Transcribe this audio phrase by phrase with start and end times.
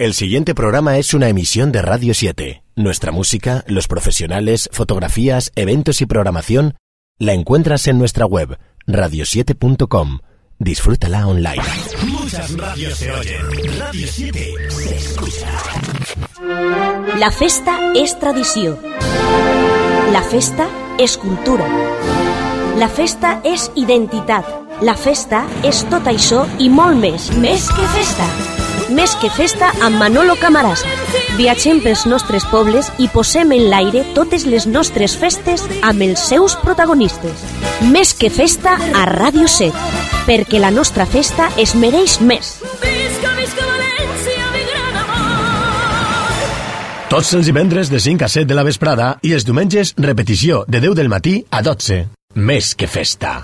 [0.00, 2.62] El siguiente programa es una emisión de Radio 7.
[2.74, 6.74] Nuestra música, los profesionales, fotografías, eventos y programación
[7.18, 10.20] la encuentras en nuestra web radio7.com.
[10.58, 11.62] Disfrútala online.
[12.08, 13.42] Muchas radios se oyen.
[13.78, 15.50] Radio 7 se escucha.
[17.18, 18.78] La festa és tradició.
[20.14, 21.68] La festa és cultura.
[22.78, 24.48] La festa és identitat.
[24.80, 27.28] La festa és tot això i molt més.
[27.36, 28.69] Més que festa.
[28.90, 30.88] Més que festa amb Manolo Camarasa.
[31.38, 36.56] Viatgem pels nostres pobles i posem en l'aire totes les nostres festes amb els seus
[36.64, 37.44] protagonistes.
[37.92, 39.70] Més que festa a Ràdio 7,
[40.26, 42.58] perquè la nostra festa es mereix més.
[47.10, 50.82] Tots els divendres de 5 a 7 de la vesprada i els diumenges repetició de
[50.82, 52.04] 10 del matí a 12.
[52.38, 53.40] Més que festa.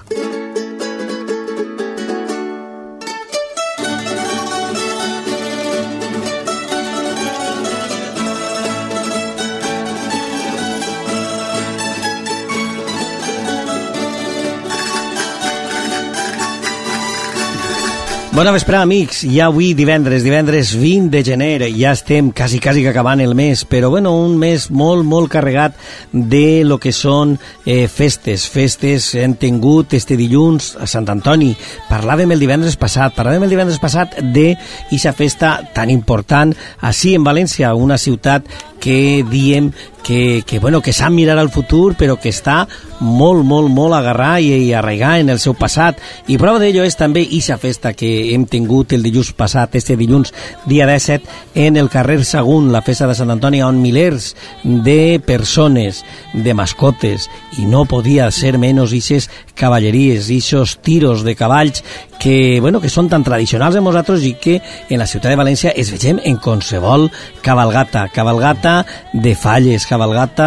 [18.37, 19.23] Bona vesprada, amics.
[19.33, 23.62] Ja avui divendres, divendres 20 de gener, ja estem quasi, quasi que acabant el mes,
[23.65, 25.73] però bueno, un mes molt, molt carregat
[26.12, 28.45] de lo que són eh, festes.
[28.53, 31.55] Festes hem tingut este dilluns a Sant Antoni.
[31.89, 36.53] Parlàvem el divendres passat, parlàvem el divendres passat de aquesta festa tan important
[36.84, 38.53] així en València, una ciutat
[38.84, 39.73] que diem
[40.06, 42.60] que, que, bueno, que sap mirar al futur però que està
[43.00, 45.98] molt, molt, molt agarrar i, i arraigar en el seu passat.
[46.30, 50.30] I prova d'ello és també ixa festa que hem tingut el dilluns passat, este dilluns
[50.70, 56.04] dia 17 en el carrer Sagunt la festa de Sant Antoni on milers de persones,
[56.32, 57.27] de mascotes
[57.58, 59.27] i no podia ser menys ixes
[59.58, 61.82] cavalleries, ixos tiros de cavalls
[62.20, 65.74] que, bueno, que són tan tradicionals de nosaltres i que en la ciutat de València
[65.77, 67.10] es vegem en qualsevol
[67.42, 68.78] cabalgata, cabalgata
[69.12, 69.86] de falles,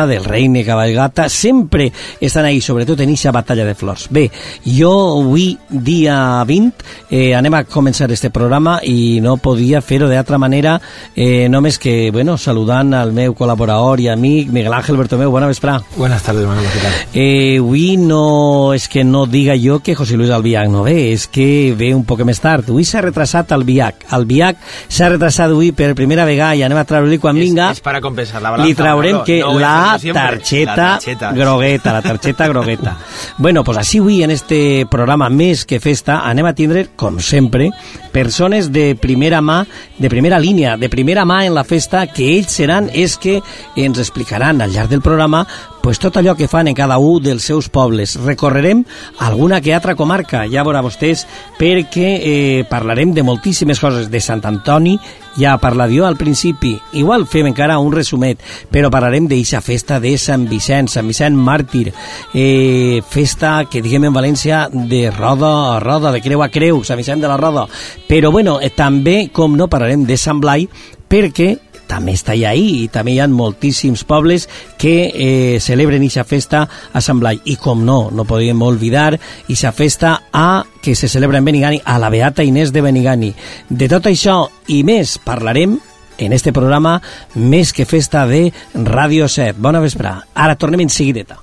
[0.08, 4.08] del reine, cabalgata, sempre estan ahí, sobretot en eixa batalla de flors.
[4.10, 4.30] Bé,
[4.66, 10.38] jo avui, dia 20, eh, anem a començar este programa i no podia fer-ho d'altra
[10.38, 10.80] manera,
[11.16, 15.80] eh, només que, bueno, saludant al meu col·laborador i amic, Miguel Ángel Bertomeu, bona vesprà.
[15.96, 16.94] Buenas tardes, Manolo, ¿qué tal?
[17.14, 21.28] Eh, avui no és que no diga jo que José Luis Albiach no ve, és
[21.28, 22.70] que ve un poc més tard.
[22.70, 24.06] Avui s'ha retrasat el Viac.
[24.16, 27.72] El Viac s'ha retrasat avui per primera vegada i anem a treure-li quan vinga.
[27.72, 28.68] Es, es para compensar la balanza.
[28.68, 29.26] Li traurem Manolo.
[29.40, 31.32] No la tarxeta, La tarxeta.
[31.32, 32.98] grogueta, la tarxeta grogueta.
[33.38, 37.72] bueno, pues així avui en este programa més que festa anem a tindre, com sempre,
[38.12, 39.66] persones de primera mà,
[39.98, 43.40] de primera línia, de primera mà en la festa, que ells seran és que
[43.76, 45.46] ens explicaran al llarg del programa
[45.82, 48.18] pues tot allò que fan en cada un dels seus pobles.
[48.20, 48.84] Recorrerem
[49.20, 51.26] alguna que altra comarca, ja veurà vostès,
[51.58, 54.10] perquè eh, parlarem de moltíssimes coses.
[54.10, 54.98] De Sant Antoni,
[55.40, 58.42] ja parlat jo al principi, igual fem encara un resumet,
[58.72, 61.94] però parlarem d'eixa festa de Sant Vicent, Sant Vicent Màrtir,
[62.34, 67.00] eh, festa que diguem en València de roda a roda, de creu a creu, Sant
[67.00, 67.68] Vicent de la Roda.
[68.08, 70.68] Però bueno, eh, també, com no, parlarem de Sant Blai,
[71.10, 71.56] perquè
[71.90, 72.54] també està allà.
[72.54, 74.48] I també hi ha moltíssims pobles
[74.80, 76.64] que eh, celebren aquesta festa
[76.94, 77.42] a Sant Blai.
[77.50, 81.98] I com no, no podíem oblidar aquesta festa a que se celebra en Benigani a
[82.00, 83.34] la Beata Inés de Benigani.
[83.70, 85.80] De tot això i més parlarem
[86.20, 87.00] en este programa
[87.36, 91.40] més que festa de Ràdio 7 bona vesprà, ara tornem en seguideta.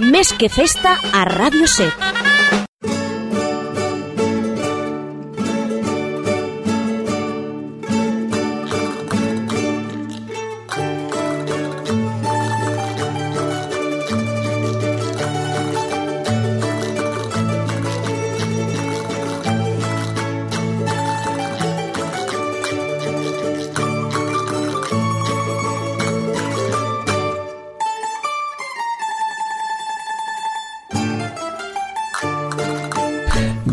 [0.00, 2.35] Més que festa a Ràdio 7.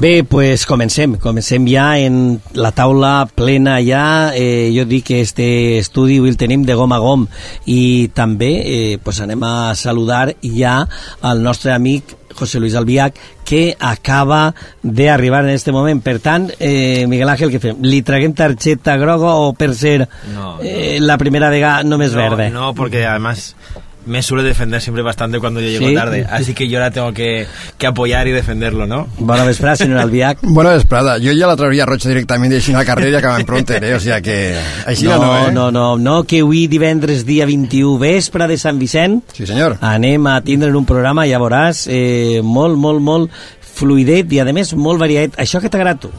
[0.03, 1.13] Bé, pues comencem.
[1.15, 4.33] Comencem ja en la taula plena ja.
[4.35, 7.23] Eh, jo dic que este estudi el tenim de gom a gom
[7.71, 10.73] i també eh, pues anem a saludar ja
[11.21, 13.15] al nostre amic José Luis Albiach,
[13.45, 16.03] que acaba d'arribar en este moment.
[16.03, 17.79] Per tant, eh, Miguel Ángel, què fem?
[17.87, 22.49] Li traguem targeta groga o per ser No, eh, la primera vegada només no, verde?
[22.51, 23.55] No, porque además
[24.05, 25.95] me suele defender siempre bastante cuando yo llego ¿Sí?
[25.95, 26.25] tarde.
[26.29, 27.45] Así que yo ahora tengo que,
[27.77, 29.07] que apoyar y defenderlo, ¿no?
[29.19, 30.39] Bona vesprada, senyor Albiach.
[30.41, 31.17] Bona vesprada.
[31.19, 33.93] Jo ja la trauria roja directament deixant la carrera i acabant pronter, eh?
[33.95, 34.37] O sigui que...
[34.85, 35.51] Així no, No, eh?
[35.51, 39.77] no, no, no, que avui divendres dia 21 vespre de Sant Vicent Sí, senyor.
[39.81, 43.31] anem a tindre un programa, ja veuràs, eh, molt, molt, molt
[43.73, 45.33] fluidet i, a més, molt variat.
[45.41, 46.11] Això que t'agrada tu?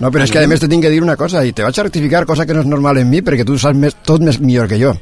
[0.00, 1.76] No, però és que a més te tinc que dir una cosa, i te vaig
[1.78, 4.38] a rectificar, cosa que no és normal en mi, perquè tu saps més, tot més
[4.40, 4.94] millor que jo.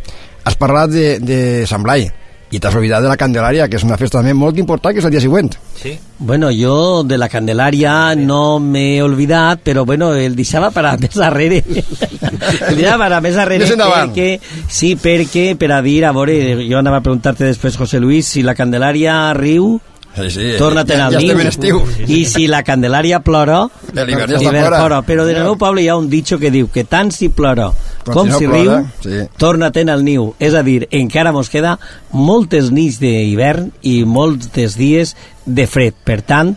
[0.49, 1.39] Has parlat de, de
[1.71, 2.09] Sant Blai,
[2.51, 5.05] i t'has oblidat de la Candelària, que és una festa també molt important, que és
[5.05, 5.51] el dia següent.
[5.77, 5.93] Sí.
[6.19, 11.17] Bueno, yo de la Candelaria no me he olvidado, pero bueno, el deixava para més
[11.19, 11.63] arrere.
[12.69, 14.11] el deixava para més arrere Més endavant.
[14.15, 18.27] perquè, sí, perquè per a dir, a veure, jo anava a preguntar-te després, José Luis,
[18.27, 19.79] si la Candelària riu,
[20.19, 21.29] Sí, sí, torna-te'n ja, al ja niu.
[21.29, 21.77] estem en estiu.
[22.11, 23.61] I si la Candelària plora,
[23.93, 25.03] De l'hivern ja està plora.
[25.07, 27.69] Però el meu poble hi ha un dicho que diu que tant si plora
[28.15, 29.27] Com si no si, plora, riu, sí.
[29.41, 30.33] torna-te'n al niu.
[30.39, 31.77] És a dir, encara mos queda
[32.13, 35.15] moltes nits d'hivern i molts dies
[35.47, 35.97] de fred.
[36.05, 36.55] Per tant,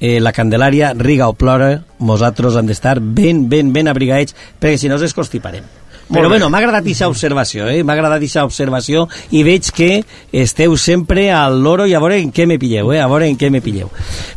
[0.00, 4.88] eh, la Candelària, riga o plora, nosaltres hem d'estar ben, ben, ben abrigadets, perquè si
[4.88, 5.66] no ens constiparem.
[6.08, 6.28] Però bé.
[6.28, 7.82] bueno, m'ha agradat aquesta observació, eh?
[7.84, 9.04] m'ha agradat aquesta observació
[9.36, 9.90] i veig que
[10.32, 13.02] esteu sempre al loro i a veure en què me pilleu, eh?
[13.02, 13.90] a veure en què me pilleu.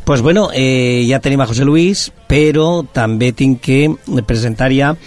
[0.04, 3.96] pues bueno, eh, ja tenim a José Luis, però també tinc que
[4.28, 4.98] presentar ja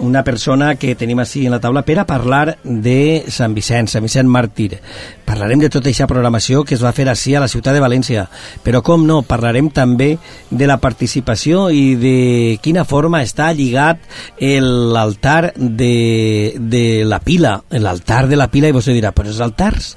[0.00, 4.04] una persona que tenim així en la taula per a parlar de Sant Vicent, Sant
[4.04, 4.78] Vicent Màrtir.
[5.26, 8.26] Parlarem de tota aquesta programació que es va fer així a la ciutat de València,
[8.64, 10.14] però com no, parlarem també
[10.50, 14.00] de la participació i de quina forma està lligat
[14.38, 19.96] l'altar de, de la pila, l'altar de la pila, i vostè dirà, però els altars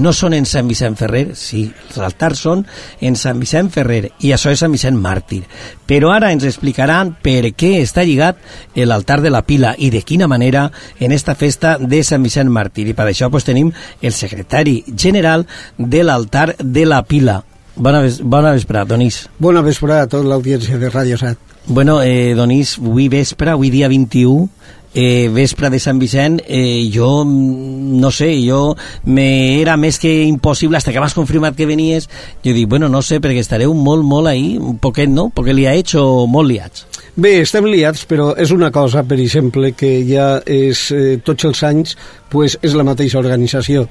[0.00, 2.64] no són en Sant Vicent Ferrer, sí, els altars són
[3.04, 5.42] en Sant Vicent Ferrer, i això és Sant Vicent Màrtir.
[5.86, 8.40] Però ara ens explicaran per què està lligat
[8.74, 12.88] l'altar de la pila i de quina manera en esta festa de Sant Vicent Màrtir.
[12.88, 17.42] I per això pues, tenim el secretari general de l'altar de la pila.
[17.76, 19.22] Bona, ves bona vesprada, Donís.
[19.38, 21.38] Bona vesprada a tota l'audiència de Ràdio Sat.
[21.66, 24.48] Bueno, eh, Donís, avui vespre, avui dia 21,
[24.94, 30.24] eh, vespre de Sant Vicent, eh, jo, mm, no sé, jo me era més que
[30.24, 32.08] impossible, hasta que m'has confirmat que venies,
[32.44, 35.30] jo dic, bueno, no sé, perquè estareu molt, molt ahí, un poquet, no?
[35.34, 36.89] Perquè li ha hecho molt liats.
[37.18, 41.62] Bé, estem liats, però és una cosa, per exemple, que ja és eh, tots els
[41.66, 41.96] anys
[42.30, 43.82] pues, és la mateixa organització.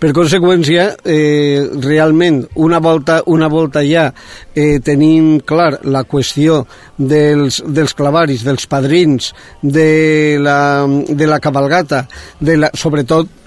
[0.00, 4.06] Per conseqüència, eh, realment, una volta, una volta ja
[4.54, 6.62] eh, tenim clar la qüestió
[6.96, 12.06] dels, dels clavaris, dels padrins, de la, de la cabalgata,
[12.40, 13.41] de la, sobretot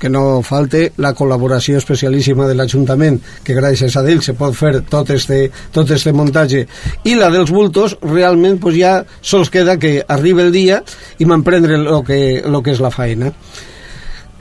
[0.00, 4.80] que no falte la col·laboració especialíssima de l'Ajuntament, que gràcies a ell se pot fer
[4.90, 5.42] tot este,
[5.74, 6.64] tot este muntatge.
[7.04, 10.80] I la dels bultos, realment, pues ja sols queda que arribi el dia
[11.18, 13.34] i m'emprendre el que, lo que és la feina.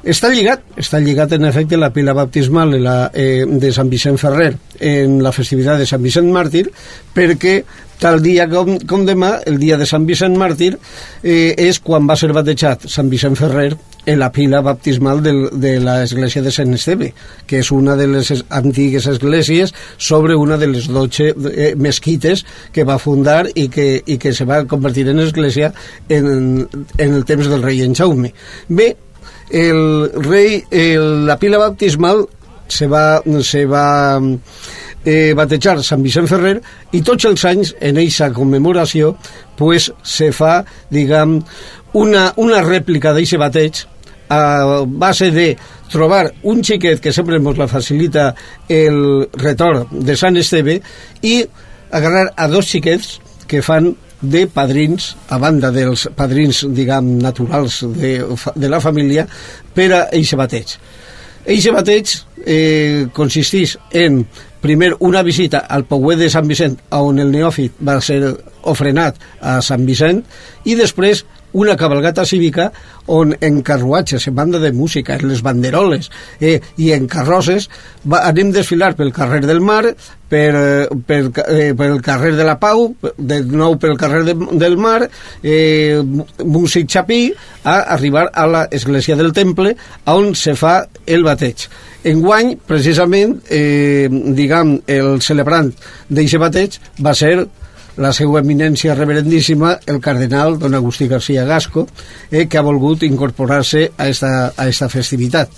[0.08, 4.16] Està lligat, està lligat en efecte la pila baptismal de, la, eh, de Sant Vicent
[4.22, 6.70] Ferrer en la festivitat de Sant Vicent Màrtir
[7.16, 7.58] perquè
[8.00, 10.78] tal dia com, com demà, el dia de Sant Vicent Màrtir,
[11.22, 13.74] eh, és quan va ser batejat Sant Vicent Ferrer
[14.08, 17.10] en la pila baptismal del, de l'església de Sant Esteve,
[17.46, 22.46] que és una de les es- antigues esglésies sobre una de les 12 eh, mesquites
[22.72, 25.74] que va fundar i que, i que se va convertir en església
[26.08, 26.64] en,
[26.98, 28.32] en el temps del rei en Jaume.
[28.70, 28.94] Bé,
[29.50, 32.26] el rei, el, la pila baptismal
[32.70, 34.20] se va, se va
[35.06, 36.58] eh, batejar Sant Vicent Ferrer
[36.94, 39.16] i tots els anys en eixa commemoració
[39.58, 40.60] pues, se fa,
[40.94, 41.40] diguem,
[42.00, 43.86] una, una rèplica d'aquest bateig
[44.30, 45.48] a base de
[45.90, 48.28] trobar un xiquet que sempre ens la facilita
[48.70, 50.78] el retorn de Sant Esteve
[51.26, 51.42] i
[51.90, 53.18] agarrar a dos xiquets
[53.50, 58.18] que fan de padrins, a banda dels padrins, diguem, naturals de,
[58.56, 59.26] de la família,
[59.74, 60.76] per a eixe bateig.
[61.50, 62.14] Eixe bateig
[62.46, 64.24] eh, consisteix en,
[64.62, 68.20] primer, una visita al Pouet de Sant Vicent, on el neòfit va ser
[68.70, 70.24] ofrenat a Sant Vicent,
[70.68, 72.72] i després una cabalgata cívica
[73.08, 77.70] on en carruatges, en banda de música, en les banderoles eh, i en carrosses
[78.06, 79.96] va, anem desfilar pel carrer del Mar,
[80.30, 84.78] per, eh, per, eh, pel carrer de la Pau, de nou pel carrer de, del
[84.78, 85.10] Mar,
[85.42, 85.98] eh,
[86.46, 87.22] músic xapí,
[87.64, 89.76] a arribar a l'església del Temple,
[90.06, 91.66] on se fa el bateig.
[92.10, 95.74] Enguany, precisament, eh, diguem, el celebrant
[96.08, 97.34] d'aquest bateig va ser
[98.00, 101.88] la seva eminència reverendíssima, el cardenal don Agustí García Gasco,
[102.32, 105.52] eh, que ha volgut incorporar-se a esta, a esta festivitat.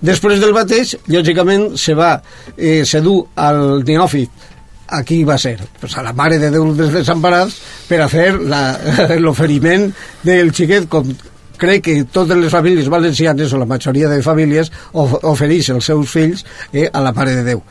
[0.00, 2.12] Després del bateig, lògicament, se va
[2.56, 4.46] eh, sedur al neòfit
[4.88, 8.30] aquí va ser pues, a la Mare de Déu dels Desemparats per a fer
[9.24, 9.90] l'oferiment
[10.24, 11.10] del xiquet com
[11.58, 16.08] crec que totes les famílies valencianes o la majoria de famílies of ofereix els seus
[16.08, 17.62] fills eh, a la Mare de Déu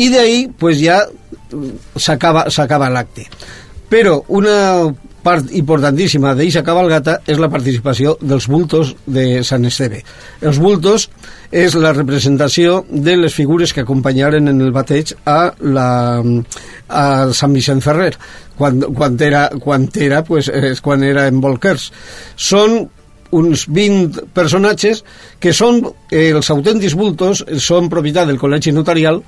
[0.00, 1.02] i d'ahir pues, ja
[1.96, 3.28] s'acaba l'acte
[3.94, 4.90] però una
[5.24, 10.02] part importantíssima d'eixa cabalgata és la participació dels bultos de Sant Esteve.
[10.44, 11.06] Els bultos
[11.54, 15.88] és la representació de les figures que acompanyaren en el bateig a, la,
[16.88, 18.12] a Sant Vicent Ferrer,
[18.58, 21.88] quan, quan era, quan era, pues, és quan era en Volquers.
[22.36, 22.82] Són
[23.34, 25.04] uns 20 personatges
[25.40, 25.80] que són
[26.10, 29.22] eh, els autèntics bultos, són propietat del Col·legi Notarial,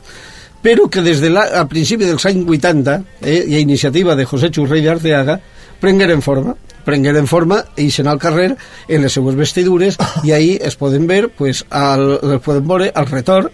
[0.66, 4.24] però que des de la, a principi dels anys 80, eh, i a iniciativa de
[4.26, 5.38] José Churrey d'Arteaga,
[5.78, 6.56] prengueren forma
[6.86, 11.28] prengueren forma i eixen al carrer en les seues vestidures i ahí es poden ver
[11.34, 13.50] pues, al, es poden veure al retorn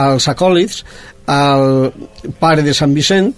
[0.00, 0.82] als acòlits
[1.26, 1.92] al
[2.40, 3.32] pare de Sant Vicent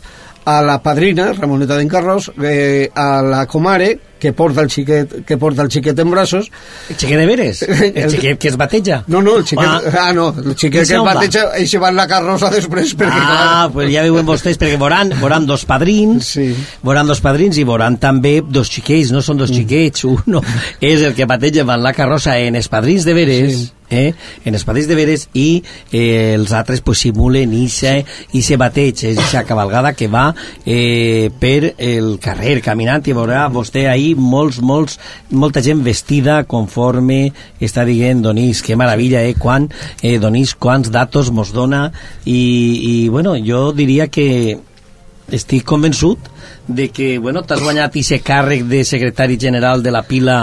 [0.47, 5.63] a la padrina, Ramoneta d'Encarròs, eh, a la comare, que porta el xiquet, que porta
[5.63, 6.49] el xiquet en braços.
[6.91, 7.63] El xiquet de veres?
[7.63, 9.05] El xiquet que es bateja?
[9.07, 9.69] No, no, el xiquet...
[9.69, 12.97] Ah, ah no, el xiquet que es bateja, ell se va en la carrossa després,
[12.99, 13.23] perquè...
[13.23, 13.71] Ah, clar...
[13.77, 16.49] pues ja veuen vostès, perquè veuran, veuran dos padrins, sí.
[16.83, 19.63] veuran dos padrins i veuran també dos xiquets, no són dos mm.
[19.63, 20.43] xiquets, uno
[20.83, 24.13] és el que bateja en la carrossa en els padrins de veres, sí eh,
[24.45, 25.63] en els padrins de veres i
[25.93, 27.97] eh, els altres pues, simulen ixa,
[28.37, 30.29] ixa bateig, ixa cabalgada que va
[30.65, 34.99] eh, per el carrer caminant i veurà vostè ahir molts, molts,
[35.31, 39.69] molta gent vestida conforme està dient Donís, que meravella, eh, quan
[40.03, 41.91] eh, Donís, quants datos mos dona.
[42.25, 42.41] I,
[42.91, 44.59] i bueno, jo diria que
[45.33, 46.19] estic convençut
[46.67, 50.39] de que, bueno, t'has guanyat aquest càrrec de secretari general de la pila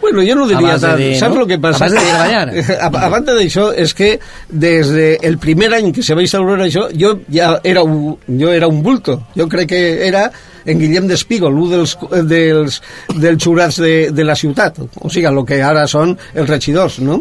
[0.00, 0.98] Bueno, jo no diria tant.
[0.98, 1.44] De, Saps no?
[1.44, 1.84] el que passa?
[1.84, 2.46] Abans de treballar.
[2.86, 4.14] A, a banda d'això, és que
[4.48, 8.68] des del primer any que se va instaurar això, jo ja era un, jo era
[8.70, 9.20] un bulto.
[9.36, 10.30] Jo crec que era
[10.64, 11.96] en Guillem d'Espígol, un dels,
[12.28, 12.80] dels,
[13.16, 17.20] dels jurats de, de la ciutat, o sigui, el que ara són els regidors, no?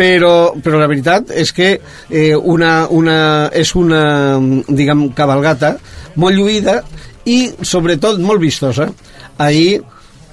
[0.00, 3.18] Però, però la veritat és que eh, una, una,
[3.52, 4.02] és una,
[4.68, 5.74] diguem, cabalgata
[6.16, 6.78] molt lluïda
[7.28, 8.88] i, sobretot, molt vistosa.
[9.40, 9.82] Ahir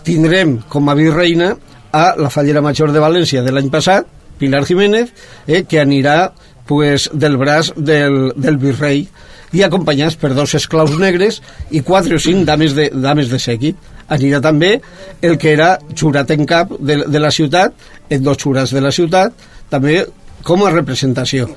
[0.08, 1.52] tindrem com a virreina
[1.91, 5.13] a la fallera major de València de l'any passat, Pilar Jiménez,
[5.48, 6.34] eh, que anirà
[6.67, 9.08] pues, del braç del, del virrei
[9.56, 11.39] i acompanyats per dos esclaus negres
[11.72, 13.77] i quatre o cinc dames de, dames de seguit.
[14.12, 14.77] Anirà també
[15.22, 17.74] el que era jurat en cap de, de la ciutat,
[18.10, 19.34] en dos jurats de la ciutat,
[19.72, 20.03] també
[20.48, 21.48] com a representació.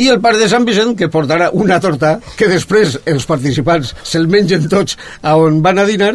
[0.00, 4.30] I el pare de Sant Vicent, que portarà una torta que després els participants se'l
[4.30, 6.14] mengen tots a on van a dinar,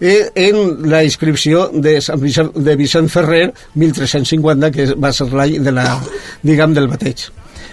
[0.00, 5.72] en la inscripció de, Sant Vicent, de Vicent Ferrer 1350, que va ser l'any de
[5.72, 5.88] la,
[6.42, 7.28] diguem, del bateig.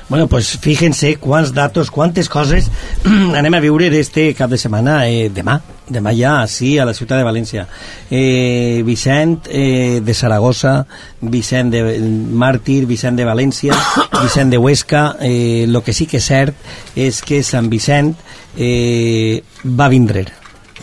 [0.10, 2.68] Bueno, pues fíjense quants datos, quantes coses
[3.40, 5.56] anem a viure este cap de setmana, eh, demà,
[5.88, 7.64] demà ja, sí, a la ciutat de València.
[8.12, 10.76] Eh, Vicent eh, de Saragossa,
[11.22, 13.80] Vicent de Màrtir, Vicent de València,
[14.22, 18.14] Vicent de Huesca, eh, lo que sí que és cert és que Sant Vicent
[18.58, 20.28] eh, va vindre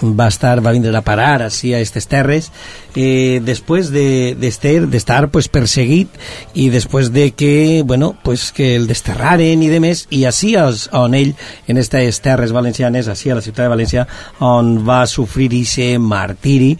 [0.03, 2.51] va estar va vindre a parar així a aquestes terres
[2.95, 6.09] eh, després de d'estar de, pues, perseguit
[6.55, 11.15] i després de que bueno, pues, que el desterraren i de més i així on
[11.15, 11.35] ell
[11.67, 14.07] en aquestes terres valencianes així a la ciutat de València
[14.41, 16.77] on va sofrir aquest martiri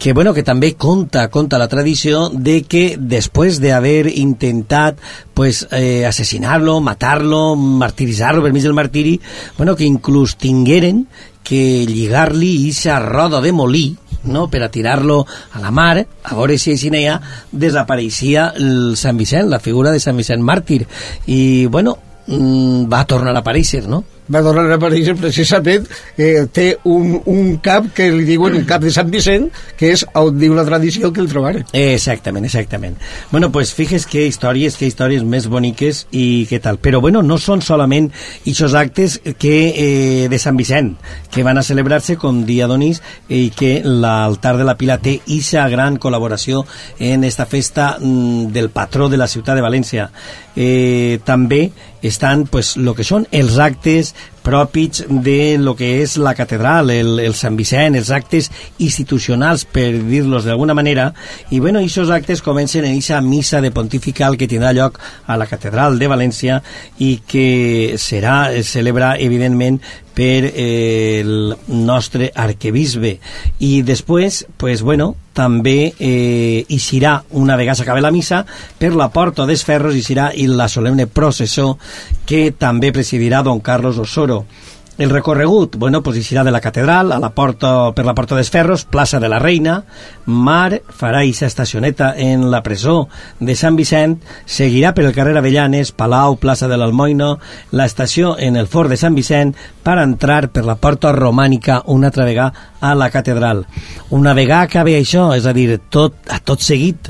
[0.00, 4.96] que bueno, que també conta, conta la tradició de que després d'haver intentat
[5.36, 9.18] pues, eh, assassinar-lo, matar-lo, martiritzar-lo per mig del martiri,
[9.58, 11.04] bueno, que inclús tingueren
[11.44, 14.48] que lligar-li ixa roda de molí no?
[14.50, 16.90] per a tirar-lo a la mar a veure si així
[17.52, 20.86] desapareixia el Sant Vicent, la figura de Sant Vicent màrtir
[21.26, 24.04] i bueno, mm, va tornar a aparèixer no?
[24.32, 28.82] Va tornar a aparèixer precisament eh, té un, un cap que li diuen el cap
[28.82, 32.96] de Sant Vicent que és on diu la tradició que el trobaren exactament, exactament.
[33.30, 37.38] Bueno, pues fijes que històries, que històries més boniques i què tal, però bueno, no
[37.38, 38.10] són solament
[38.70, 40.94] aquests actes que eh, de Sant Vicent,
[41.30, 45.68] que van a celebrar-se com dia d'Onís i que l'altar de la Pila té ixa
[45.68, 46.64] gran col·laboració
[46.98, 50.10] en esta festa mm, del patró de la ciutat de València.
[50.56, 51.70] Eh, també
[52.02, 57.18] estan pues, lo que són els actes propis de lo que és la catedral, el,
[57.20, 58.50] el Sant Vicent, els actes
[58.80, 61.10] institucionals, per dir-los d'alguna manera,
[61.50, 65.48] i bueno, aquests actes comencen en aquesta missa de pontifical que tindrà lloc a la
[65.50, 66.60] catedral de València
[66.98, 69.80] i que serà, es celebra evidentment
[70.20, 73.14] per eh, el nostre arquebisbe.
[73.64, 78.42] I després, pues bueno, també eh, hi serà una vegada s'acabi la missa
[78.76, 81.78] per la porta dels ferros hi serà la solemne processó
[82.28, 84.42] que també presidirà don Carlos Osoro
[85.00, 88.84] El recorregut, bueno, pues de la catedral a la porta, per la Porta dels Ferros,
[88.84, 89.78] plaça de la Reina,
[90.26, 93.08] Mar farà eixa estacioneta en la presó
[93.40, 97.30] de Sant Vicent, seguirà per el carrer Avellanes, Palau, plaça de l'Almoino,
[97.72, 102.12] la estació en el fort de Sant Vicent per entrar per la porta romànica una
[102.12, 103.64] altra vegada a la catedral.
[104.10, 107.08] Una vegada acabi això, és a dir, tot, a tot seguit,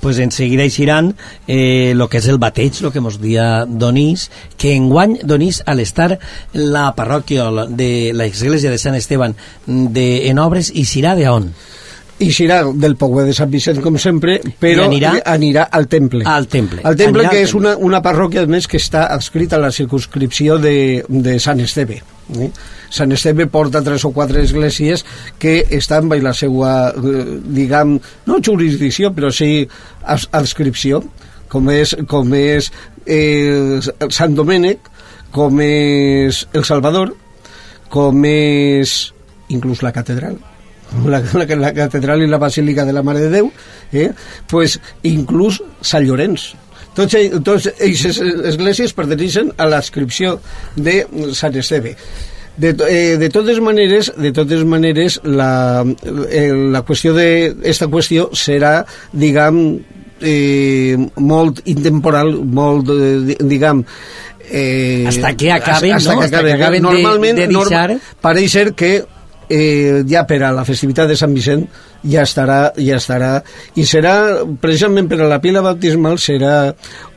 [0.00, 1.14] pues enseguida eixiran
[1.46, 5.80] eh, lo que és el bateig, lo que mos dia Donís, que enguany Donís, al
[5.80, 6.18] estar
[6.52, 9.36] la parròquia de l'església de Sant Esteban
[9.66, 11.50] de, en obres, i serà de on?
[12.18, 15.12] i serà del poble de Sant Vicent, com sempre, però I anirà?
[15.28, 16.24] anirà al temple.
[16.24, 16.80] Al temple.
[16.82, 19.72] Al temple, Anirà que és una, una parròquia, a més, que està adscrita a la
[19.74, 22.00] circunscripció de, de Sant Esteve.
[22.34, 22.50] Eh?
[22.90, 25.04] Sant Esteve porta tres o quatre esglésies
[25.38, 27.24] que estan per la seva, eh,
[27.58, 29.68] diguem, no jurisdicció, però sí
[30.02, 31.04] adscripció,
[31.52, 32.72] com és, com és
[33.06, 33.78] eh,
[34.10, 34.90] Sant Domènec,
[35.30, 37.14] com és El Salvador,
[37.92, 38.98] com és
[39.52, 40.38] inclús la catedral
[41.04, 43.50] la, la, la catedral i la basílica de la Mare de Déu
[43.92, 44.10] eh?
[44.50, 46.52] pues, inclús Sant Llorenç
[46.96, 48.18] tots, aquestes
[48.52, 50.38] esglésies perteneixen a l'adscripció
[50.76, 51.02] de
[51.36, 51.96] Sant Esteve
[52.56, 55.84] de, eh, de totes maneres de totes maneres la,
[56.30, 58.78] eh, la qüestió de esta qüestió serà
[59.12, 59.58] diguem
[60.24, 63.82] eh, molt intemporal molt eh, di- diguem
[64.48, 66.20] eh, Hasta que acaben, hasta no?
[66.20, 69.04] que Hasta acaben, que acaben de- normalment de deixar- norma, pareix ser que
[69.48, 71.66] eh, ja per a la festivitat de Sant Vicent
[72.06, 73.32] ja estarà, ja estarà.
[73.74, 74.16] I serà,
[74.60, 76.56] precisament per a la pila baptismal serà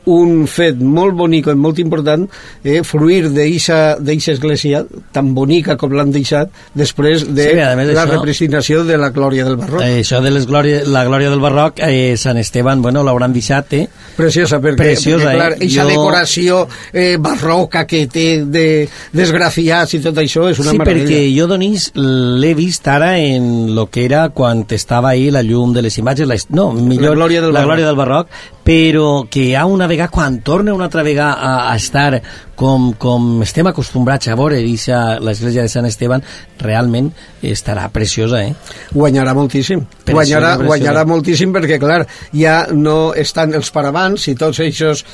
[0.06, 2.28] un fet molt bonic i molt important
[2.64, 3.98] eh, fruir d'eixa
[4.32, 9.44] església tan bonica com l'han deixat després de Sí, la això- representació de la glòria
[9.44, 13.02] del barroc Eh, això de les glòria, la glòria del barroc, eh, Sant Esteban, bueno,
[13.02, 13.88] l'hauran deixat, eh?
[14.16, 15.56] Preciosa, perquè, Preciosa, perquè clar, eh?
[15.66, 20.78] eixa Jo- decoració eh, barroca que té de desgrafiats i tot això és una sí,
[20.78, 21.04] meravella.
[21.06, 25.72] perquè jo, Donís, l'he vist ara en lo que era quan estava ahí la llum
[25.74, 27.68] de les imatges, la, no, millor, La glòria del la barroc.
[27.70, 28.28] glòria del barroc,
[28.64, 32.20] però que hi ha una vegada, quan torna una altra vegada a, a estar
[32.56, 36.22] com, com estem acostumbrats a veure l'església de Sant Esteban,
[36.60, 37.10] realment
[37.42, 38.54] estarà preciosa, eh?
[38.92, 40.68] guanyarà moltíssim Preciosa, guanyarà, preciosa.
[40.68, 42.04] guanyarà moltíssim perquè clar,
[42.36, 45.04] ja no estan els paravans i tots eixos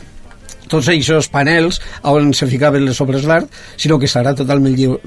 [0.69, 5.01] tots aquests panels on se ficaven les obres d'art, sinó que estarà totalment lliure,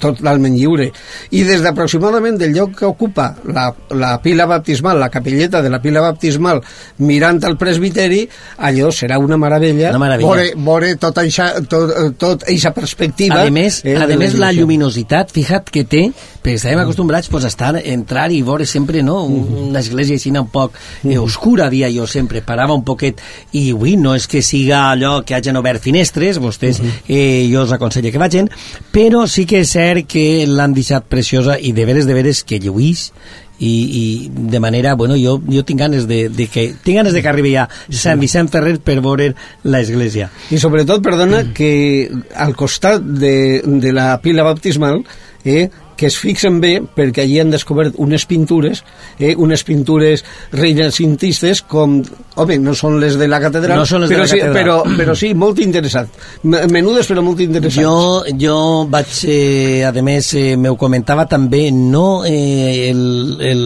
[0.00, 0.90] totalment lliure.
[1.30, 5.80] I des d'aproximadament del lloc que ocupa la, la pila baptismal, la capelleta de la
[5.82, 6.62] pila baptismal,
[6.98, 8.24] mirant al presbiteri,
[8.58, 10.28] allò serà una meravella, Una meravella.
[10.28, 13.42] Veure, veure tota eixa, tot, tot eixa perspectiva.
[13.44, 16.04] A més, eh, a més la lluminositat, fixa't que té,
[16.42, 19.22] perquè estàvem acostumbrats pues, a estar, entrar i veure sempre no?
[19.24, 20.74] Un- una església així un poc
[21.04, 23.20] eh, oscura, dia jo sempre, parava un poquet,
[23.52, 27.72] i avui no és que siga allò que hagin obert finestres, vostès, eh, jo us
[27.76, 28.50] aconsello que vagin,
[28.94, 32.60] però sí que és cert que l'han deixat preciosa i de veres, de veres que
[32.62, 33.10] lluís
[33.58, 37.22] i, i de manera, bueno, jo, jo tinc ganes de, de que tinc ganes de
[37.22, 39.30] que arribi a Sant Vicent Ferrer per veure
[39.62, 40.30] l'església.
[40.50, 45.04] I sobretot, perdona, que al costat de, de la pila baptismal,
[45.44, 48.82] eh, que es fixen bé perquè allí han descobert unes pintures,
[49.18, 52.00] eh, unes pintures reinacentistes com,
[52.36, 54.62] home, no són les de la catedral, No són les de però, la sí, catedral.
[54.84, 56.08] però, però sí, molt interessant.
[56.42, 57.84] Me- Menudes però molt interessants.
[57.84, 58.56] Jo, jo
[58.90, 63.64] vaig, eh, a més, eh, m'ho comentava també, no eh, el, el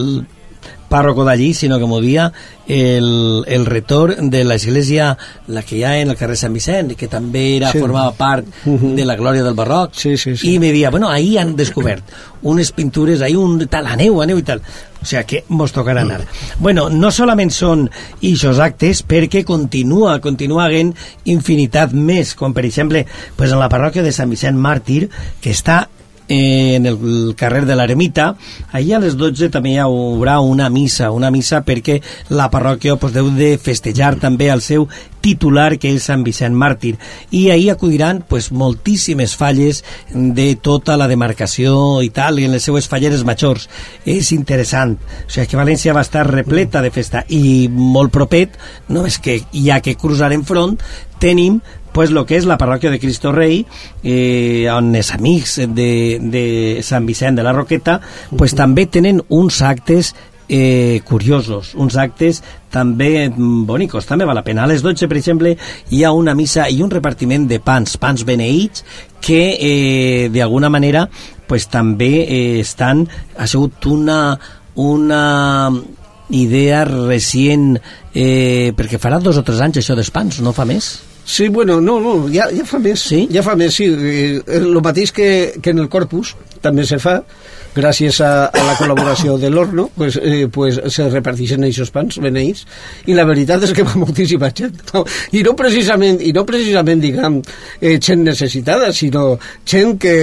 [0.89, 2.31] párroco d'allí, sinó que m'ho dia
[2.67, 7.07] el, el retorn de l'església, la que hi ha en el carrer Sant Vicent, que
[7.07, 7.79] també era, Sí.
[7.79, 10.55] formava part de la glòria del barroc, Sí, sí, sí.
[10.55, 12.03] i me dia, bueno, ahí han descobert
[12.41, 14.61] unes pintures, ahí un tal, aneu, aneu i tal.
[15.01, 16.21] O sea que mos tocarà anar.
[16.59, 17.85] Bueno, no solament són
[18.21, 20.93] ixos actes, perquè continua, continua havent
[21.25, 23.05] infinitat més, com per exemple,
[23.37, 25.09] pues en la parròquia de Sant Vicent Màrtir,
[25.41, 25.87] que està
[26.29, 28.29] eh, en el carrer de l'Eremita,
[28.71, 33.15] allà a les 12 també hi haurà una missa, una missa perquè la parròquia pues,
[33.17, 34.87] deu de festejar també el seu
[35.19, 36.93] titular, que és Sant Vicent Màrtir.
[37.35, 42.63] I ahir acudiran pues, moltíssimes falles de tota la demarcació i tal, i en les
[42.63, 43.67] seues falleres majors.
[44.05, 44.95] És interessant.
[44.95, 48.55] O sigui que València va estar repleta de festa i molt propet,
[48.87, 50.77] no és que ja que cruzarem front,
[51.19, 51.59] tenim
[51.99, 53.65] pues lo que és la parròquia de Cristo Rei
[54.07, 56.43] eh, on els amics de, de
[56.79, 57.97] Sant Vicent de la Roqueta
[58.39, 60.13] pues també tenen uns actes
[60.47, 62.39] eh, curiosos, uns actes
[62.71, 64.63] també mm, bonicos, també val la pena.
[64.63, 65.57] A les 12, per exemple,
[65.91, 68.87] hi ha una missa i un repartiment de pans, pans beneïts,
[69.19, 71.03] que eh, d'alguna manera
[71.51, 73.03] pues, també eh, estan,
[73.35, 74.39] ha sigut una,
[74.79, 75.21] una
[76.31, 77.75] idea recient,
[78.15, 80.93] eh, perquè farà dos o tres anys això dels pans, no fa més?
[81.29, 83.03] Sí, bueno, no, no, ja, ja fa més.
[83.05, 83.19] Sí?
[83.29, 83.85] Ja fa més, sí.
[83.85, 85.27] Eh, El mateix que,
[85.61, 86.31] que en el corpus
[86.63, 87.19] també se fa,
[87.75, 92.65] gràcies a, a la col·laboració de l'Horno, pues, eh, pues se reparteixen aquests pans beneïts,
[93.05, 94.81] i la veritat és que va moltíssima gent.
[94.89, 95.03] No?
[95.37, 97.37] I no precisament, i no precisament diguem,
[97.77, 99.35] eh, gent necessitada, sinó
[99.69, 100.15] gent que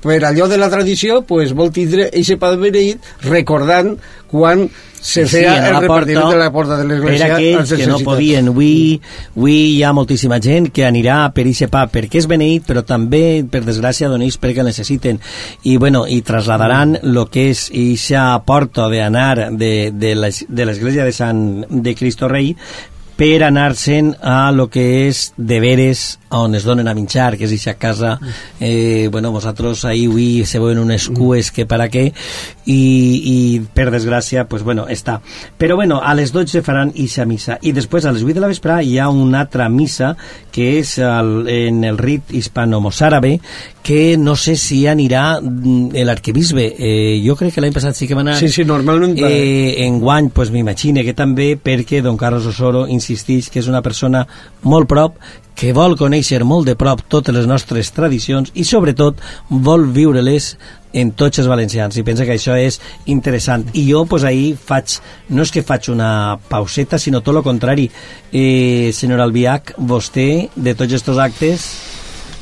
[0.00, 3.96] per allò de la tradició pues, vol tindre eixe pa beneït recordant
[4.30, 4.68] quan
[5.00, 7.86] se Sí, feia el repartiment porta de la porta de per l'església aquells als que
[7.88, 8.48] no podien.
[8.52, 9.00] Avui,
[9.34, 13.40] avui hi ha moltíssima gent que anirà per ixe pa perquè és beneït, però també,
[13.50, 15.18] per desgràcia, doneix perquè el necessiten.
[15.64, 21.04] I, bueno, i trasladaran lo que és ixa porta d'anar de, de l'es- de l'església
[21.08, 22.54] de Sant de Cristo Rei
[23.16, 27.52] per anar-se'n a lo que és de veres on es donen a menjar, que és
[27.56, 28.18] ixa casa
[28.60, 32.06] eh, bueno, vosaltres ahí avui se veuen unes cues que para què
[32.66, 32.80] i,
[33.34, 33.36] i
[33.74, 35.18] per desgràcia pues bueno, està.
[35.58, 38.50] Però bueno, a les 12 faran ixa missa i després a les 8 de la
[38.52, 40.14] vesprà hi ha una altra missa
[40.52, 43.40] que és el, en el rit hispano-mossàrabe
[43.82, 48.14] que no sé si anirà mm, l'arquebisbe eh, jo crec que l'any passat sí que
[48.14, 49.28] va anar Sí, sí, normalment va.
[49.30, 53.82] eh, en guany pues, m'imagine que també perquè don Carlos Osoro insisteix que és una
[53.82, 54.26] persona
[54.62, 55.16] molt prop
[55.60, 59.18] que vol conèixer molt de prop totes les nostres tradicions i sobretot
[59.50, 60.54] vol viure-les
[60.96, 61.98] en tots els valencians.
[62.00, 62.80] I pensa que això és
[63.12, 63.66] interessant.
[63.76, 64.96] I jo pues, ahir faig,
[65.28, 67.90] no és que faig una pauseta sinó tot el contrari.
[68.32, 71.68] Eh, senyor Albiach vostè de tots aquests actes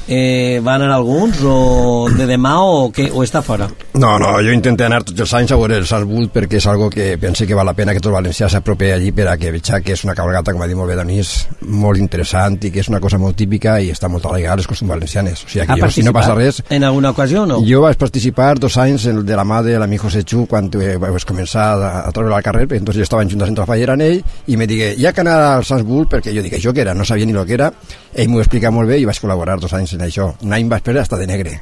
[0.09, 3.69] eh, va anar alguns o de demà o, què, o està fora?
[3.99, 6.89] No, no, jo intento anar tots els anys a veure el Salzburg perquè és algo
[6.91, 9.81] que pense que val la pena que tot Valencià s'apropi allí per a que veja
[9.85, 12.89] que és una cabalgata, com ha dit molt bé Donís, molt interessant i que és
[12.89, 15.45] una cosa molt típica i està molt arraigada a les costums valencianes.
[15.45, 16.63] O sigui, que jo, si no passa res...
[16.71, 17.61] en alguna ocasió no?
[17.69, 20.97] Jo vaig participar dos anys en- de la mà de l'amic José Chu quan eh,
[20.97, 23.95] vaig començar a, a treure al carrer, perquè entonces jo estava en Junta Central Fallera
[23.99, 26.85] en ell, i me digué, ha que anar al Salzburg, perquè jo dic, això què
[26.87, 26.95] era?
[26.95, 27.73] No sabia ni el que era,
[28.15, 30.31] ell m'ho explica molt bé i vaig col·laborar dos anys en això.
[30.45, 31.59] Un any vaig perdre hasta de negre.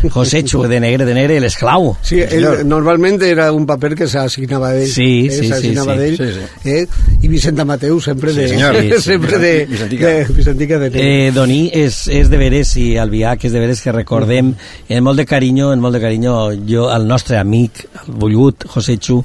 [0.14, 1.94] José Chu, de negre, de negre, l'esclau.
[2.02, 4.88] Sí, ell, normalment era un paper que s'assignava d'ell.
[4.88, 6.16] Sí, eh, sí, sí, d'ell.
[6.16, 6.70] sí, sí.
[6.70, 6.86] Eh?
[7.20, 8.48] I Vicent Mateu sempre de...
[8.48, 8.80] Sí, senyor.
[8.80, 9.02] Sí, sí.
[9.02, 9.52] sempre de...
[9.66, 10.06] Vicentica.
[10.06, 11.06] de Vicentica de negre.
[11.28, 14.54] Eh, Doni, és, és de veres i Albiach és de veres que recordem
[14.88, 16.36] en molt de carinyo, en molt de carinyo
[16.68, 19.20] jo al nostre amic, el volgut José Chu,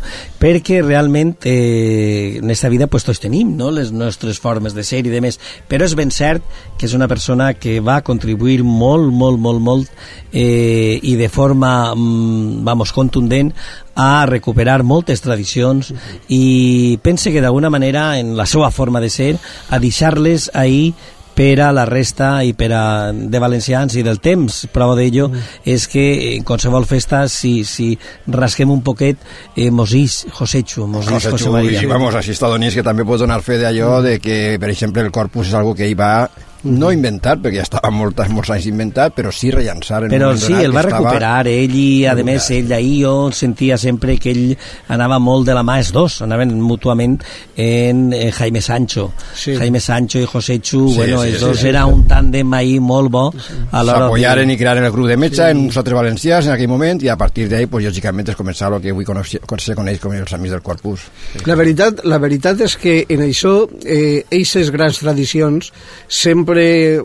[0.45, 3.71] perquè realment eh, en aquesta vida pues, tots tenim no?
[3.73, 6.45] les nostres formes de ser i de més, però és ben cert
[6.77, 9.89] que és una persona que va contribuir molt, molt, molt, molt
[10.29, 13.49] eh, i de forma mm, vamos, contundent
[13.95, 15.93] a recuperar moltes tradicions
[16.29, 19.31] i pense que d'alguna manera en la seva forma de ser
[19.71, 20.93] a deixar-les ahir
[21.35, 24.63] per a la resta i per a de valencians i del temps.
[24.73, 25.29] Prova d'ello
[25.67, 27.91] és que en qualsevol festa, si, si
[28.31, 29.19] rasquem un poquet,
[29.55, 31.83] eh, mosís Josechu, mosís José José Chu, María.
[31.83, 35.03] i vamos, així està Donís, que també pot donar fe d'allò de que, per exemple,
[35.03, 36.29] el corpus és algo que ell va
[36.65, 40.53] no inventar, perquè ja estava molts, molts anys inventat, però sí rellançar en Però sí,
[40.57, 44.55] el va recuperar ell i, a més, ell ahir jo sentia sempre que ell
[44.93, 47.17] anava molt de la mà, els dos, anaven mútuament
[47.55, 49.11] en eh, Jaime Sancho.
[49.35, 49.55] Sí.
[49.59, 51.93] Jaime Sancho i José Chu, Sí, bueno, sí, els sí, dos sí, era sí.
[51.93, 54.55] un tàndem ahir molt bo a l'hora s'apoyaren de...
[54.55, 57.17] i crearen el grup de metge en uns altres valencians en aquell moment i a
[57.19, 60.55] partir d'ahí, pues, lògicament, es començava el que avui coneix, se coneix com els amics
[60.55, 61.07] del Corpus.
[61.45, 65.71] La veritat, la veritat és que en això, eh, eixes grans tradicions,
[66.07, 66.99] sempre, eh,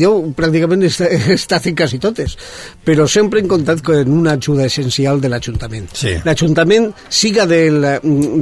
[0.00, 2.36] jo pràcticament he esta- he estat en quasi totes,
[2.84, 5.88] però sempre he comptat con una ajuda essencial de l'Ajuntament.
[5.92, 6.14] Sí.
[6.24, 7.80] L'Ajuntament, siga del,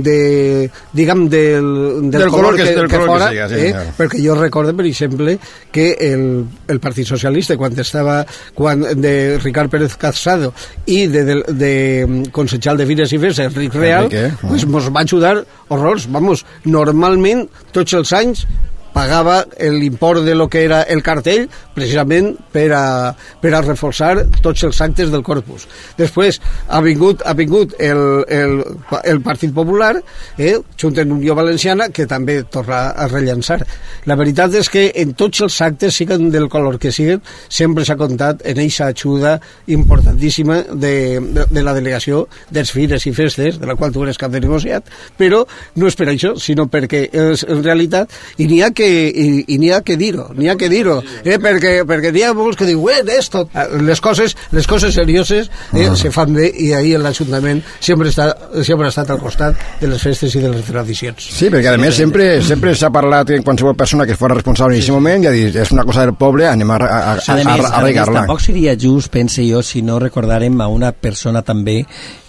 [0.02, 3.58] de, diguem, del, del, Del color que- del que color que fora, siga, sí, eh,
[3.72, 3.94] senyor.
[3.98, 5.38] perquè jo recordo, per exemple,
[5.72, 10.52] que el, el Partit Socialista, quan estava quan, de Ricard Pérez Casado
[10.86, 15.00] i de, de, de consejal de Fires i Fes, Enric Real, Enrique, pues mos va
[15.02, 16.08] ajudar horrors.
[16.10, 18.46] Vamos, normalment, tots els anys,
[19.00, 22.84] pagava l'import de lo que era el cartell precisament per a,
[23.40, 25.64] per a reforçar tots els actes del corpus.
[25.96, 28.58] Després ha vingut, ha vingut el, el,
[29.08, 29.94] el Partit Popular,
[30.36, 33.62] eh, junt en Unió Valenciana, que també torna a rellançar.
[34.10, 37.96] La veritat és que en tots els actes, siguen del color que siguen, sempre s'ha
[38.00, 39.38] comptat en eixa ajuda
[39.72, 44.20] importantíssima de, de, de la delegació dels Fires i Festes, de la qual tu eres
[44.20, 45.46] cap de negociat, però
[45.80, 49.70] no és per això, sinó perquè és, en realitat, i ha que, i, i n'hi
[49.74, 53.08] ha que dir-ho, n'hi ha que dir-ho, eh, perquè, perquè n'hi ha molts que diuen,
[53.08, 53.46] eh, esto,
[53.80, 55.96] les coses, les coses serioses eh, Ah.
[55.96, 58.28] se fan bé i ahir l'Ajuntament sempre, està,
[58.66, 61.30] sempre ha estat al costat de les festes i de les tradicions.
[61.38, 64.80] Sí, perquè a més sempre sempre s'ha parlat que qualsevol persona que fos responsable en
[64.82, 67.18] aquest moment i ha dit, és una cosa del poble, anem a, a, a, A
[67.18, 68.20] a, a, a més, arraigar-la.
[68.24, 71.84] tampoc seria just, pense jo, si no recordarem a una persona també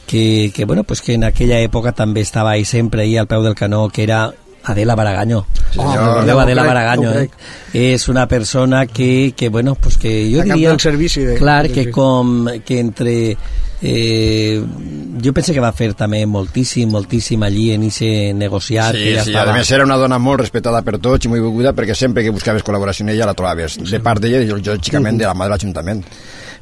[0.07, 3.43] que, que, bueno, pues que en aquella època també estava ahí sempre ahí al peu
[3.43, 5.45] del canó, que era Adela Baragaño.
[5.73, 7.29] Recordeu Ja ho Adela Baragaño, eh?
[7.73, 10.69] És una persona que, que bueno, pues que jo diria...
[10.69, 13.37] del servici de- clar, de- que com que entre...
[13.83, 14.61] Eh,
[15.23, 19.23] jo penso que va fer també moltíssim, moltíssim allí en ese negociar Sí, que ja
[19.23, 19.51] sí, estava...
[19.51, 22.29] a més era una dona molt respectada per tots i molt beguda perquè sempre que
[22.29, 25.55] buscaves col·laboració en ella la trobaves de part d'ella i lògicament de la mà de
[25.55, 26.03] l'Ajuntament.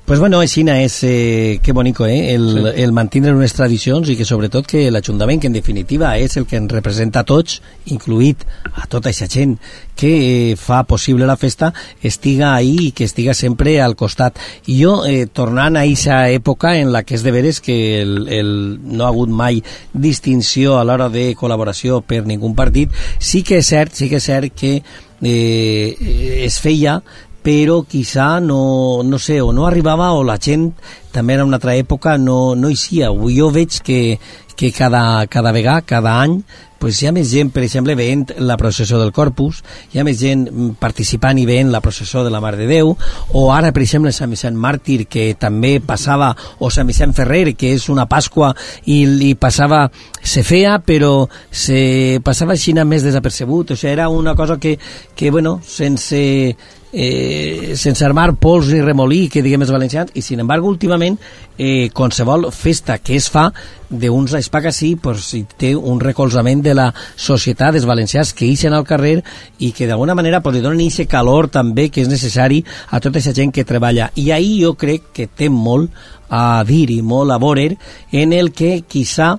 [0.10, 2.34] Pues bueno, Xina és, eh, que bonico, eh?
[2.34, 2.82] El, sí.
[2.82, 6.58] el mantindre unes tradicions i que sobretot que l'Ajuntament, que en definitiva és el que
[6.58, 7.60] ens representa a tots,
[7.94, 8.42] incluït
[8.74, 9.54] a tota aquesta gent
[9.94, 11.70] que eh, fa possible la festa,
[12.02, 14.42] estiga ahí i que estiga sempre al costat.
[14.66, 18.26] I jo, eh, tornant a aquesta època en la que és de veres que el,
[18.34, 19.62] el, no ha hagut mai
[19.94, 24.26] distinció a l'hora de col·laboració per ningú partit, sí que és cert, sí que és
[24.26, 24.80] cert que
[25.22, 26.98] eh, es feia
[27.44, 30.74] però quizá no, no sé, o no arribava o la gent
[31.12, 33.10] també era una altra època, no, no hi sia.
[33.10, 34.20] Jo veig que,
[34.56, 36.42] que cada, cada vegada, cada any,
[36.80, 39.60] pues hi ha més gent, per exemple, veient la processó del Corpus,
[39.92, 40.46] hi ha més gent
[40.80, 42.94] participant i veient la processó de la Mare de Déu,
[43.36, 47.74] o ara, per exemple, Sant Vicent Màrtir, que també passava, o Sant Vicent Ferrer, que
[47.76, 48.54] és una Pasqua,
[48.86, 49.86] i, i passava,
[50.24, 54.78] se feia, però se passava així més desapercebut, o sigui, era una cosa que,
[55.16, 56.56] que bueno, sense
[56.92, 61.20] eh, sense armar pols ni remolí, que diguem els valencians, i sin embargo, últimament,
[61.58, 63.50] eh, qualsevol festa que es fa
[63.90, 68.34] d'uns anys pa que sí, pues, si té un recolzament de la societat dels valencians
[68.34, 69.20] que ixen al carrer
[69.60, 73.18] i que d'alguna manera pues, li donen aquest calor també que és necessari a tota
[73.18, 74.12] aquesta gent que treballa.
[74.16, 75.92] I ahir jo crec que té molt
[76.30, 77.76] a dir i molt a veure
[78.12, 79.36] en el que quizà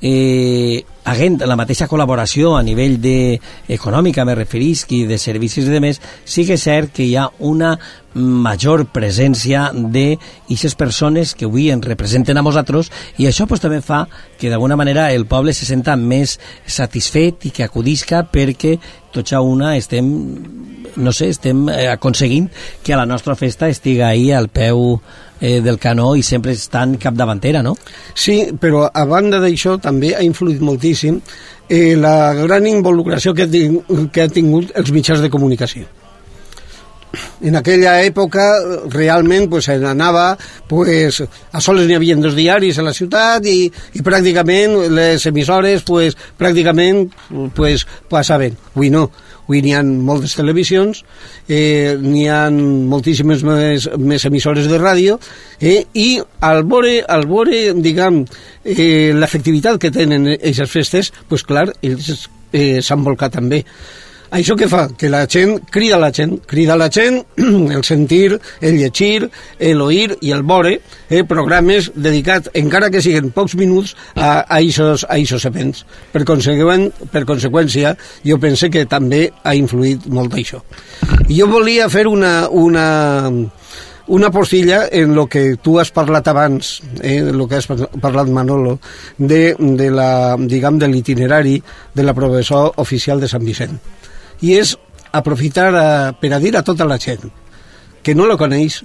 [0.00, 5.74] eh, haguent la mateixa col·laboració a nivell de econòmica, me referisc, i de servicis i
[5.74, 7.76] de més, sí que és cert que hi ha una
[8.14, 12.90] major presència de aquestes persones que avui ens representen a nosaltres
[13.22, 14.02] i això pues, també fa
[14.38, 18.78] que d'alguna manera el poble se senta més satisfet i que acudisca perquè
[19.14, 20.10] tots a una estem
[20.96, 22.48] no sé, estem eh, aconseguint
[22.82, 24.98] que a la nostra festa estiga ahí al peu
[25.40, 27.76] eh, del canó i sempre estan capdavantera, no?
[28.14, 31.20] Sí, però a banda d'això també ha influït moltíssim
[31.68, 33.48] eh, la gran involucració que,
[34.12, 35.86] que ha tingut els mitjans de comunicació.
[37.42, 38.44] En aquella època
[38.92, 40.36] realment pues, se n'anava
[40.68, 45.82] pues, a soles n'hi havia dos diaris a la ciutat i, i pràcticament les emissores
[45.86, 47.08] pues, pràcticament
[47.56, 48.54] pues, passaven.
[48.74, 49.08] Avui no,
[49.50, 51.02] avui n'hi ha moltes televisions,
[51.48, 55.18] eh, n'hi ha moltíssimes més, més emissores de ràdio
[55.58, 58.22] eh, i al veure, al veure diguem,
[58.62, 63.64] eh, l'efectivitat que tenen aquestes festes, pues, clar, ells eh, s'han volcat també.
[64.30, 64.84] Això què fa?
[64.94, 67.18] Que la gent crida la gent, crida la gent
[67.74, 69.26] el sentir, el llegir,
[69.58, 70.76] el oir i el veure
[71.08, 75.18] eh, programes dedicats, encara que siguin pocs minuts, a, a a
[75.50, 75.84] events.
[76.12, 76.22] Per,
[77.10, 80.62] per conseqüència, jo pense que també ha influït molt això.
[81.26, 83.30] Jo volia fer una, una,
[84.06, 88.28] una postilla en lo que tu has parlat abans, eh, en lo que has parlat
[88.28, 88.78] Manolo,
[89.18, 91.62] de, de la, diguem, de l'itinerari
[91.94, 93.80] de la professor oficial de Sant Vicent.
[94.40, 94.74] I és
[95.12, 97.28] aprofitar a, per a dir a tota la gent
[98.02, 98.80] que no la coneix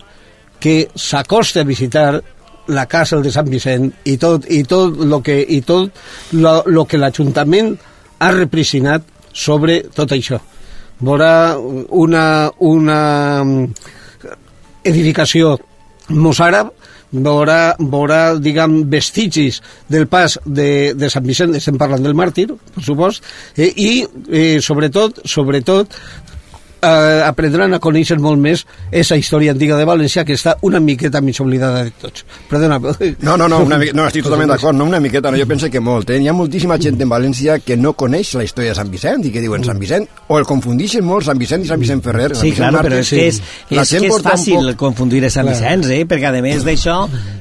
[0.60, 2.22] que s'acosta a visitar
[2.68, 5.91] la casa de Sant Vicent i tot, i tot lo que, i tot
[6.34, 7.76] lo, lo que l'Ajuntament
[8.20, 10.39] ha reprisinat sobre tot això.
[11.04, 12.26] Veurà una,
[12.63, 13.00] una
[14.86, 15.58] edificació
[16.10, 16.72] mossàrab,
[17.23, 22.84] veurà, veurà diguem, vestigis del pas de, de Sant Vicent, estem parlant del màrtir, per
[22.86, 23.25] supost,
[23.58, 23.91] eh, i
[24.30, 25.99] eh, sobretot, sobretot
[26.86, 31.21] eh, aprendran a conèixer molt més esa història antiga de València que està una miqueta
[31.21, 32.26] mig oblidada de tots.
[32.50, 32.80] Perdona.
[33.26, 35.69] No, no, no, una miqueta, no estic totalment d'acord, no una miqueta, no, jo penso
[35.71, 36.10] que molt.
[36.13, 36.19] Eh?
[36.21, 39.32] Hi ha moltíssima gent en València que no coneix la història de Sant Vicent i
[39.34, 42.30] que diuen Sant Vicent, o el confundixen molt Sant Vicent i Sant Vicent Ferrer.
[42.36, 44.80] Sant Sí, Vicent claro, Màrtir, però és que és, La és, que és fàcil poc-
[44.86, 46.04] confundir a Sant Vicenç, eh?
[46.10, 46.98] perquè a més d'això,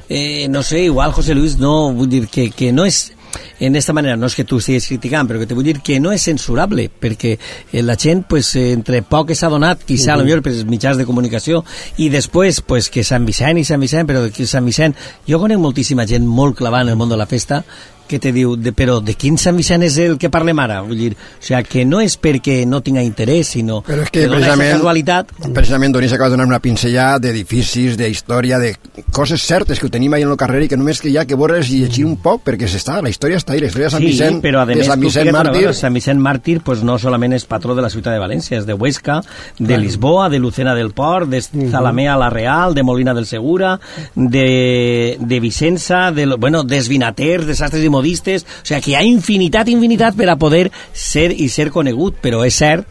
[0.09, 3.11] eh, no sé, igual José Luis no, vull dir que, que no és
[3.59, 5.99] en esta manera, no és que tu estiguis criticant, però que te vull dir que
[5.99, 10.15] no és censurable, perquè eh, la gent, pues, eh, entre poc que s'ha donat, quizà,
[10.15, 10.23] uh -huh.
[10.23, 11.63] millor, per els mitjans de comunicació,
[11.97, 14.95] i després, pues, que Sant Vicent i Sant Vicent, però que Sant Vicent...
[15.27, 17.63] Jo conec moltíssima gent molt clavada en el món de la festa,
[18.07, 20.81] que te diu, de, però de quin Sant Vicent és el que parlem ara?
[20.85, 24.25] Vull dir, o sigui, que no és perquè no tinga interès, sinó Però és que,
[24.25, 25.33] que precisament, casualitat.
[25.53, 28.73] precisament Doni s'acaba de donar una pincellada d'edificis, d'història, de
[29.15, 31.25] coses certes que ho tenim ahí en el carrer i que només que hi ha
[31.25, 33.95] que veure i llegir un poc perquè s'està, la història està ahí, la història de
[33.95, 37.35] Sant sí, Vicent, però de més, Sant Vicent Màrtir, Sant Vicent Màrtir pues, no solament
[37.37, 39.21] és patró de la ciutat de València, és de Huesca,
[39.59, 43.79] de Lisboa, de Lucena del Port, de Zalamea la Real, de Molina del Segura,
[44.15, 49.07] de, de Vicença, de, bueno, d'esvinaters, de sastres i modistes, o sigui que hi ha
[49.07, 52.87] infinitat, infinitat per a poder ser i ser conegut, però és cert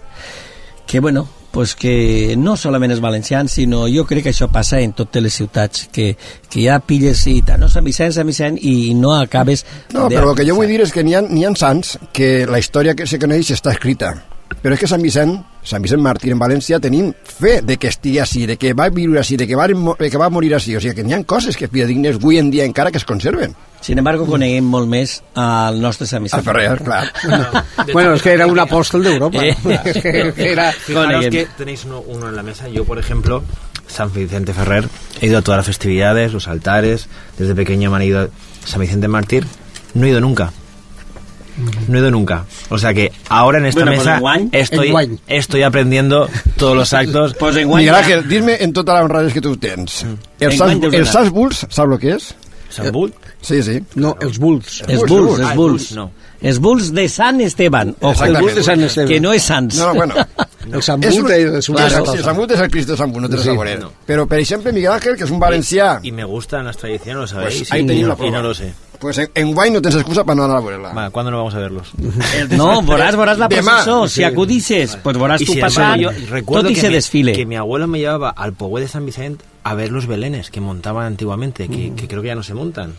[0.87, 4.93] que, bueno, pues que no solament és valencians, sinó jo crec que això passa en
[4.99, 6.11] totes les ciutats, que,
[6.51, 9.63] que ja pilles i tal, no, Sant Vicent, Sant Vicent, i no acabes...
[9.95, 12.59] No, però el que jo vull dir és que n'hi ha, ha sants que la
[12.59, 14.17] història que se coneix està escrita.
[14.63, 18.21] Però és que Sant Vicent, Sant Vicent Màrtir en València, tenim fe de que estigui
[18.23, 20.77] així, de que va viure així, de que va, de que va morir així.
[20.77, 23.57] O sigui, que n'hi ha coses que fidedignes avui en dia encara que es conserven.
[23.85, 26.47] Sin embargo, coneguem molt més al nostre Sant A Vicent.
[26.47, 27.03] Ferrer, clar.
[27.93, 29.45] Bueno, es que era un apóstol de Europa.
[29.45, 29.55] Eh.
[30.37, 32.69] era, Fijaros que tenéis uno, uno en la mesa.
[32.69, 33.43] Yo, por ejemplo,
[33.87, 34.89] San Vicente Ferrer,
[35.21, 37.09] he ido a todas las festividades, los altares.
[37.37, 38.29] Desde pequeño me han ido a
[38.65, 39.45] San Vicente Mártir.
[39.93, 40.53] No he ido nunca.
[41.89, 42.45] No he ido nunca.
[42.69, 45.19] O sea que ahora en esta Bueno, pues mesa enguany- estoy, enguany.
[45.29, 47.35] estoy aprendiendo todos los actos.
[47.39, 50.05] Pues en Miguel Ángel, dime en totes les honrades que tu tens.
[50.41, 51.13] Els En deus els anar.
[51.13, 52.35] Sants Bulls, saps el que és?
[52.71, 53.13] ¿San Bull?
[53.41, 53.81] Sí, sí.
[53.95, 54.83] no, els Bulls.
[54.89, 55.39] Els Bulls, Bulls, Bulls.
[55.39, 55.57] els Bulls.
[55.57, 56.11] Bulls, no.
[56.43, 57.95] Els Bulls de Sant Esteban.
[58.01, 58.25] Ojo.
[58.25, 59.09] Els Bulls de Sant Esteve.
[59.09, 59.79] que no és Sants.
[59.79, 60.15] No, no, bueno.
[60.73, 62.23] El Sant És Bull un, és una és, sí, cosa.
[62.25, 63.51] Sant Bull és el Cristo de Sant Bull, no té res Sí.
[63.51, 63.77] a veure.
[63.79, 63.93] No.
[64.09, 67.27] Però, per exemple, Miguel Ángel, que és un valencià, Y me gustan las tradiciones, lo
[67.29, 67.59] sabéis.
[67.59, 68.33] pues ahí y, tenim la y prova.
[68.39, 68.73] no lo sé.
[69.05, 70.93] Pues en, en guany no tens excusa per no anar a veure-la.
[70.95, 71.93] Va, ¿Cuándo no vamos a verlos?
[72.57, 73.73] No, veuràs, veuràs la Demà.
[73.85, 74.09] processó.
[74.09, 75.55] Si acudisses, pues Y tu
[76.01, 77.33] yo recuerdo que se mi- desfile.
[77.35, 80.63] que mi abuelo me llevaba al Pogüé de San Vicente a ver los belenes que
[80.63, 82.95] montaban antiguamente, que, que creo que ya no se montan.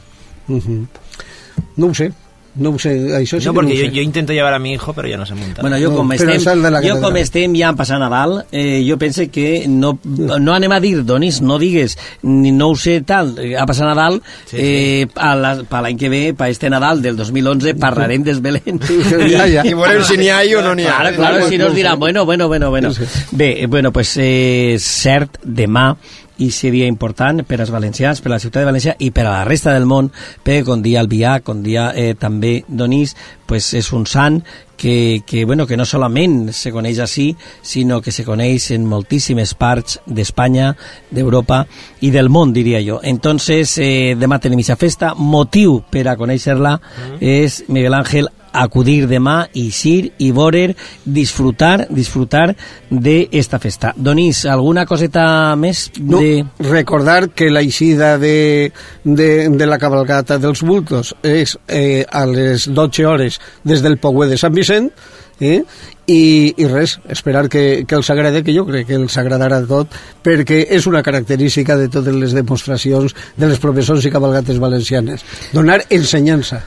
[1.75, 2.13] No ho sé.
[2.55, 3.91] No ho sé, això sí no, porque no sé.
[3.91, 5.61] yo intento llevar a mi hijo, pero ya no se montan.
[5.61, 8.97] Bueno, jo No, com, però estem, jo com estem ja en passar Nadal, eh, jo
[8.97, 13.35] pense que no, no anem a dir, Donis, no digues, ni no ho sé tal,
[13.39, 17.01] eh, a passar Nadal, Sí, eh, a la, per l'any que ve, per este Nadal
[17.03, 18.79] del 2011, parlarem dels Belén.
[19.35, 19.63] Ja, ja.
[19.65, 20.99] I veurem si n'hi ha o no n'hi ha.
[20.99, 22.91] Claro, claro, si nos diran, bueno, bueno, bueno, bueno.
[23.31, 25.95] Bé, eh, bueno, pues eh, cert, demà
[26.37, 29.31] i seria important per als valencians, per a la ciutat de València i per a
[29.31, 30.11] la resta del món,
[30.43, 34.41] perquè com dia Albià, com dia eh, també Donís, pues és un sant
[34.75, 37.29] que, que, bueno, que no solament se coneix així,
[37.61, 40.73] sinó que se coneix en moltíssimes parts d'Espanya,
[41.11, 41.63] d'Europa
[42.01, 42.99] i del món, diria jo.
[43.03, 46.79] Entonces, eh, demà tenim aquesta festa, motiu per a conèixer-la
[47.21, 48.29] és Miguel Ángel
[48.61, 52.55] acudir demà, eixir i veure, disfrutar, disfrutar
[52.89, 53.93] de esta festa.
[53.95, 56.45] Donís, alguna coseta més No, de...
[56.59, 58.71] recordar que la eixida de,
[59.03, 64.29] de, de la cabalgata dels bultos és eh, a les 12 hores des del Pogüé
[64.29, 64.91] de Sant Vicent
[65.39, 65.63] eh?
[66.07, 69.93] I, i res, esperar que, que els agrade, que jo crec que els agradarà tot,
[70.23, 75.25] perquè és una característica de totes les demostracions de les professors i cabalgates valencianes.
[75.53, 76.61] Donar ensenyança.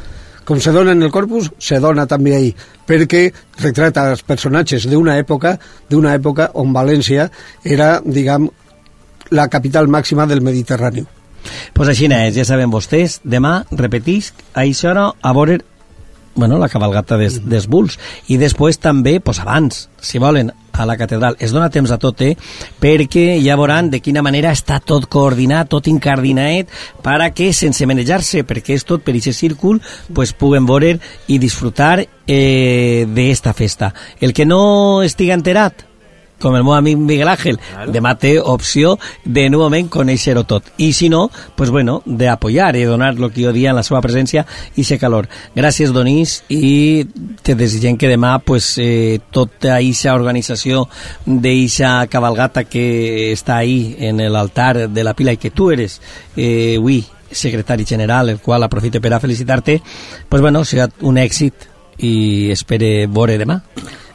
[0.49, 2.55] Com se dona en el corpus, se dona també ahí,
[2.89, 3.27] perquè
[3.61, 5.59] retrata els personatges d'una època,
[5.91, 7.29] d'una època on València
[7.65, 8.49] era, diguem,
[9.37, 11.05] la capital màxima del Mediterrani.
[11.77, 15.61] Pues així és, ja saben vostès, demà, repetisc, a aquesta a veure
[16.39, 17.99] bueno, la cabalgata des, des Bulls.
[18.31, 21.37] I després també, pues abans si volen, a la catedral.
[21.41, 22.37] Es dona temps a tot, eh?
[22.81, 26.71] perquè ja veuran de quina manera està tot coordinat tot incardinaet,
[27.03, 29.83] para que sense manejar-se, perquè és tot per aquest círcul
[30.15, 30.95] pues puguen veure
[31.27, 33.93] i disfrutar eh, d'esta festa.
[34.21, 35.88] El que no estiga enterat
[36.39, 37.93] com el meu amic Miguel Ángel, Claro.
[37.93, 40.65] demà té opció de novament conèixer-ho tot.
[40.79, 43.83] I si no, pues bueno, de apoyar i donar lo que jo dia en la
[43.83, 44.47] seva presència
[44.77, 45.29] i ser calor.
[45.57, 47.07] Gràcies, Donís, i
[47.43, 50.89] te desitgem que demà pues, eh, tota aquesta organització
[51.27, 56.01] d'eixa cabalgata que està ahí en l'altar de la pila i que tu eres,
[56.37, 59.83] eh, avui, secretari general, el qual aprofite per a felicitar-te,
[60.29, 63.63] pues bueno, serà un èxit i espere veure demà.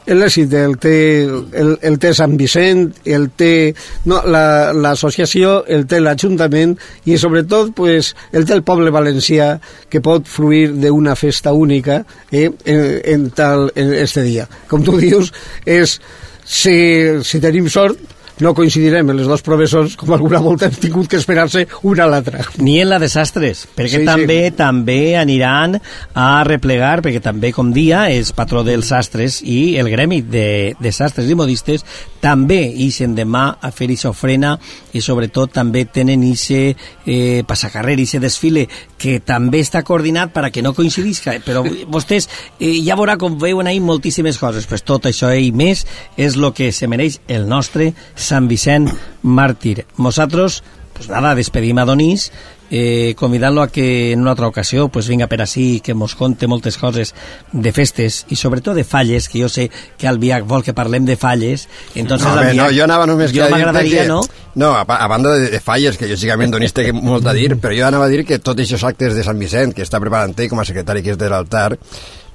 [0.04, 3.72] L'èxit el té, el, el té Sant Vicent, el té
[4.10, 6.74] no, la- l'associació, la, el té l'Ajuntament
[7.08, 9.54] i sobretot pues, el té el poble valencià
[9.88, 14.44] que pot fruir d'una festa única eh, en, en, tal, en este dia.
[14.68, 15.32] Com tu dius,
[15.64, 15.96] és,
[16.44, 16.76] si,
[17.24, 17.96] si tenim sort,
[18.40, 22.08] no coincidirem en les dos professors, com alguna volta hem tingut que esperar-se una a
[22.10, 22.44] l'altra.
[22.58, 24.04] ni en la de sastres, perquè Sí, sí.
[24.04, 25.78] també també aniran
[26.14, 30.92] a replegar, perquè també, com dia, és patró dels sastres i el gremi de, de
[30.92, 31.84] sastres i modistes
[32.20, 34.58] també ixen demà a fer aquesta ofrena
[34.92, 36.74] i sobretot també tenen ixe
[37.06, 38.66] eh, passacarrer, ixe desfile
[38.98, 43.38] que també està coordinat per a que no coincidisca, però vostès eh, ja veurà com
[43.38, 45.84] veuen ahir moltíssimes coses, pues tot això i més
[46.16, 47.92] és el que se mereix el nostre
[48.24, 48.88] Sant Vicent
[49.22, 49.84] Màrtir.
[49.98, 50.62] Nosaltres,
[50.94, 52.30] pues nada, despedim a Donís
[52.70, 56.48] eh, convidant-lo a que en una altra ocasió pues, vinga per ací, que mos conte
[56.50, 57.14] moltes coses
[57.52, 61.16] de festes i sobretot de falles, que jo sé que Albiach vol que parlem de
[61.16, 64.08] falles, entonces No, Albiach, no, jo anava només que jo m'agradaria, que...
[64.08, 64.22] no?
[64.54, 67.76] No, a, a banda de, de falles, que lògicament Donís té molt a dir, però
[67.76, 70.60] jo anava a dir que tots aquests actes de Sant Vicent, que està preparant com
[70.60, 71.76] a secretari que és de l'altar,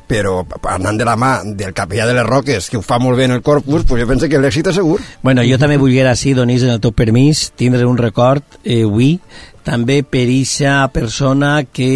[0.10, 0.42] però
[0.74, 3.38] anant de la mà del capellà de les Roques, que ho fa molt bé en
[3.38, 4.98] el corpus, pues jo penso que l'èxit és segur.
[5.22, 9.20] Bueno, jo també volguera, sí, Donís, en el teu permís, tindre un record eh, avui,
[9.70, 10.26] també per
[10.92, 11.90] persona que,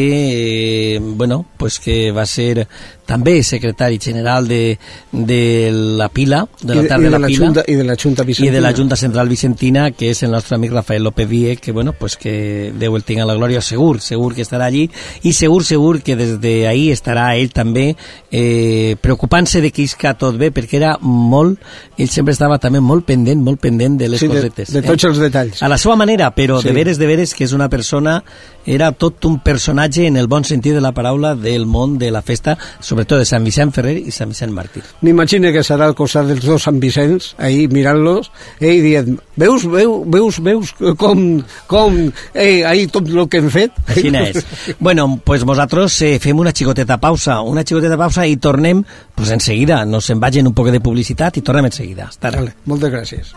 [0.95, 2.67] eh, bueno, pues que va ser
[3.05, 4.77] també secretari general de,
[5.11, 7.63] de la Pila, de I la de, Tarda i de de la, la Pila, Junta,
[7.67, 8.53] i de la Junta i Vicentina.
[8.55, 11.93] de la Junta Central Vicentina, que és el nostre amic Rafael López Vie, que, bueno,
[11.93, 14.89] pues que Déu el tinga la glòria, segur, segur que estarà allí,
[15.23, 17.95] i segur, segur que des d'ahí estarà ell també
[18.31, 21.59] eh, preocupant-se de que isca tot bé, perquè era molt,
[21.97, 24.71] ell sempre estava també molt pendent, molt pendent de les Sí, de, cosetes.
[24.73, 25.61] de tots els detalls.
[25.61, 26.67] A la seva manera, però Sí.
[26.69, 28.23] de veres, de veres, que és una persona,
[28.65, 32.21] era tot un personatge en el bon sentit de la paraula del món de la
[32.21, 32.57] festa,
[32.93, 34.83] sobretot de Sant Vicent Ferrer i Sant Vicent Màrtir.
[35.05, 38.29] M'imagino que serà al costat dels dos Sant Vicents, ahí mirant-los,
[38.59, 41.23] eh, i dient, veus, veus, veus, veus com,
[41.69, 41.97] com
[42.33, 43.81] eh, ahí tot el que hem fet?
[43.89, 44.45] Així és.
[44.79, 48.83] Bueno, pues nosaltres eh, fem una xicoteta pausa, una xicoteta pausa i tornem
[49.15, 49.83] pues enseguida.
[49.85, 52.09] Nos en vagin un poc de publicitat i tornem enseguida.
[52.11, 52.43] Hasta ara.
[52.43, 53.33] Vale, moltes gràcies.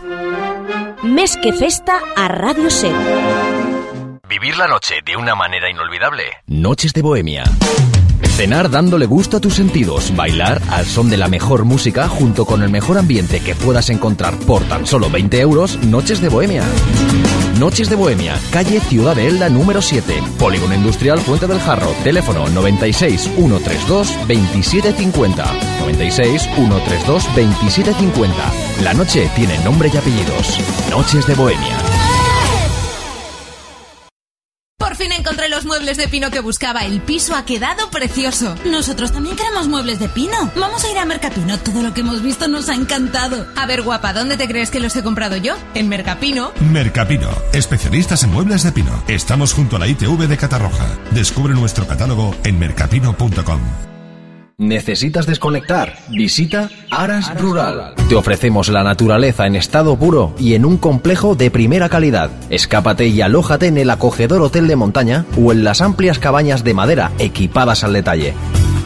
[1.07, 2.93] Més que festa a Ràdio 7.
[4.27, 6.25] Vivir la noche de una manera inolvidable.
[6.47, 7.45] Noches de Bohemia.
[8.23, 12.61] Cenar dándole gusto a tus sentidos, bailar al son de la mejor música junto con
[12.61, 16.63] el mejor ambiente que puedas encontrar por tan solo 20 euros, Noches de Bohemia.
[17.59, 22.47] Noches de Bohemia, calle Ciudad de Elda número 7, Polígono Industrial Fuente del Jarro, teléfono
[22.49, 25.45] 96 132 2750.
[25.79, 28.35] 96 132 2750.
[28.83, 30.59] La noche tiene nombre y apellidos.
[30.91, 32.06] Noches de Bohemia.
[35.87, 36.83] Muebles de pino que buscaba.
[36.83, 38.55] El piso ha quedado precioso.
[38.65, 40.51] Nosotros también queremos muebles de pino.
[40.57, 41.57] Vamos a ir a Mercapino.
[41.59, 43.47] Todo lo que hemos visto nos ha encantado.
[43.55, 45.55] A ver, guapa, ¿dónde te crees que los he comprado yo?
[45.75, 46.51] En Mercapino.
[46.59, 49.01] Mercapino, especialistas en muebles de pino.
[49.07, 50.89] Estamos junto a la ITV de Catarroja.
[51.11, 53.96] Descubre nuestro catálogo en mercapino.com.
[54.59, 55.99] ¿Necesitas desconectar?
[56.09, 57.93] Visita Aras Rural.
[58.09, 62.31] Te ofrecemos la naturaleza en estado puro y en un complejo de primera calidad.
[62.49, 66.73] Escápate y alójate en el acogedor hotel de montaña o en las amplias cabañas de
[66.73, 68.33] madera equipadas al detalle.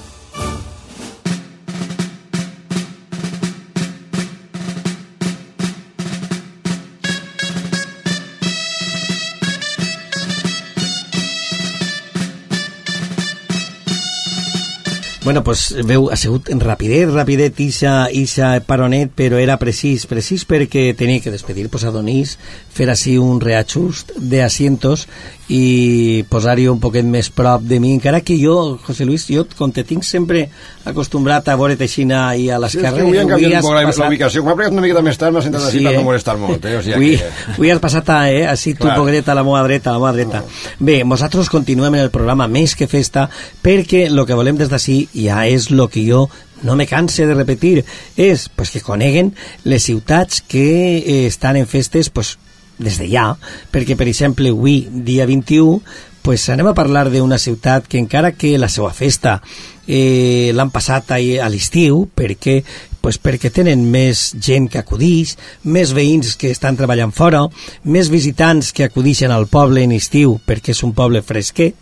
[15.28, 20.86] Bueno, pues veu, ha sigut rapidet, rapidet, ixa, ixa paronet, però era precís, precís perquè
[20.96, 22.38] tenia que despedir pues, a Donís,
[22.72, 25.04] fer així un reajust de asientos
[25.48, 29.72] i posar-hi un poquet més prop de mi, encara que jo, José Luis, jo, com
[29.72, 30.42] te tinc sempre
[30.88, 33.84] acostumbrat a veure Teixina i a Sí, l'esquerra, que avui han canviat un poc la,
[33.88, 34.42] passat- la ubicació.
[34.44, 36.64] Com ha plegat una miqueta més tard, m'ha sentat així per no molestar molt.
[36.68, 36.74] Eh?
[36.76, 37.54] O sigui avui, que...
[37.56, 38.96] avui has passat a, eh, així tu Clar.
[39.00, 40.42] poquet a la meva dreta, a la meva dreta.
[40.80, 43.28] Bé, nosaltres continuem en el programa Més que Festa
[43.64, 46.26] perquè el que volem des d'ací ja és el que jo
[46.62, 47.84] no me canse de repetir,
[48.18, 49.32] és pues, que coneguen
[49.64, 52.36] les ciutats que eh, estan en festes pues,
[52.78, 53.32] des de ja,
[53.72, 55.80] perquè, per exemple, avui, dia 21,
[56.22, 59.38] pues anem a parlar d'una ciutat que encara que la seva festa
[59.86, 62.62] eh, l'han passat a l'estiu, perquè
[62.98, 67.44] Pues perquè tenen més gent que acudix, més veïns que estan treballant fora,
[67.84, 71.78] més visitants que acudixen al poble en estiu perquè és un poble fresquet,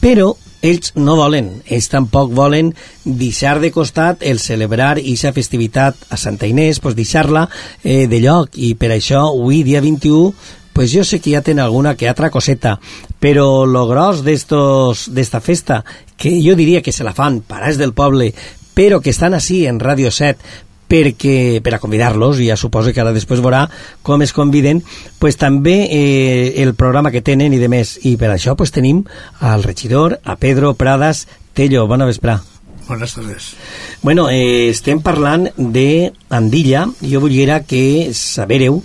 [0.00, 0.32] però
[0.64, 2.72] ells no volen, ells tampoc volen
[3.04, 7.48] deixar de costat el celebrar aquesta festivitat a Santa Inés, pues deixar-la
[7.82, 10.32] eh, de lloc, i per això avui, dia 21,
[10.74, 12.80] pues yo sé que ya tiene alguna que otra coseta,
[13.20, 15.84] pero lo gros d'esta festa,
[16.16, 18.32] que jo diria que se la fan parats del poble,
[18.74, 20.64] però que estan així en Radio 7
[20.94, 23.64] perquè, per a convidar-los, i ja suposo que ara després veurà
[24.06, 24.84] com es conviden,
[25.18, 27.96] pues també eh, el programa que tenen i de més.
[28.06, 29.02] I per això pues, tenim
[29.40, 31.88] al regidor, a Pedro Pradas Tello.
[31.90, 32.38] Bona vesprà.
[32.86, 33.54] Buenas tardes.
[34.02, 36.84] Bueno, eh, estem parlant de Andilla.
[37.00, 38.82] Jo volia que sabereu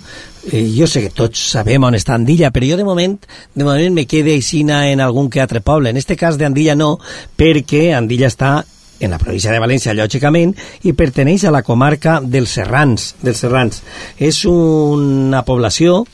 [0.50, 3.18] eh, jo sé que tots sabem on està Andilla, però jo de moment,
[3.54, 5.90] de moment me quede aixina en algun que altre poble.
[5.90, 6.96] En este cas d'Andilla no,
[7.36, 8.64] perquè Andilla està
[9.00, 13.14] en la província de València, lògicament, i perteneix a la comarca dels Serrans.
[13.24, 13.82] Dels Serrans.
[14.20, 16.04] És una població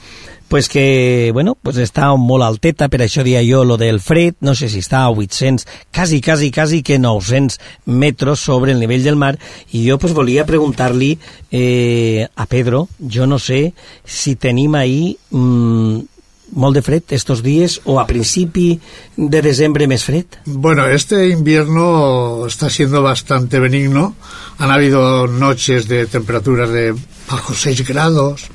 [0.49, 4.55] pues que, bueno, pues està molt alteta, per això dia jo lo del fred, no
[4.55, 9.19] sé si està a 800, quasi, quasi, quasi que 900 metres sobre el nivell del
[9.19, 9.35] mar,
[9.73, 11.17] i jo pues volia preguntar-li
[11.51, 13.73] eh, a Pedro, jo no sé
[14.05, 16.16] si tenim ahí mmm,
[16.53, 16.79] molt
[17.11, 18.79] estos días o a principi
[19.17, 20.27] de desembre més fred?
[20.47, 24.15] Bueno, este invierno está siendo bastante benigno.
[24.59, 26.95] Han habido noches de temperaturas de
[27.29, 28.47] bajo 6 grados,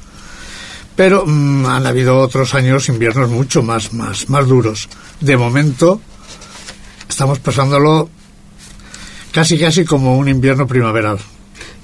[0.96, 4.88] pero mmm, han habido otros años inviernos mucho más, más, más duros.
[5.20, 6.02] De momento
[7.10, 8.10] estamos pasándolo
[9.32, 11.20] casi casi como un invierno primaveral.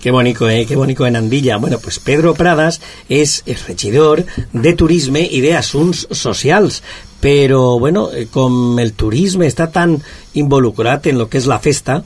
[0.08, 0.66] Qué bonito, eh?
[0.66, 1.58] Qué en Andilla.
[1.58, 2.80] Bueno, pues Pedro Pradas
[3.10, 4.22] és el regidor
[4.54, 6.78] de Turisme i de Assuns Socials.
[7.20, 9.98] Però, bueno, eh, com el turisme està tan
[10.40, 11.98] involucrat en lo que és la festa,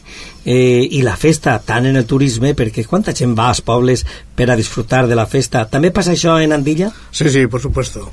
[0.42, 3.62] eh, i la festa tant en el turisme, perquè quanta gent va als
[4.58, 5.68] disfrutar de la festa.
[5.70, 6.90] ¿També passa això en Andilla?
[7.12, 8.10] Sí, sí, por supuesto.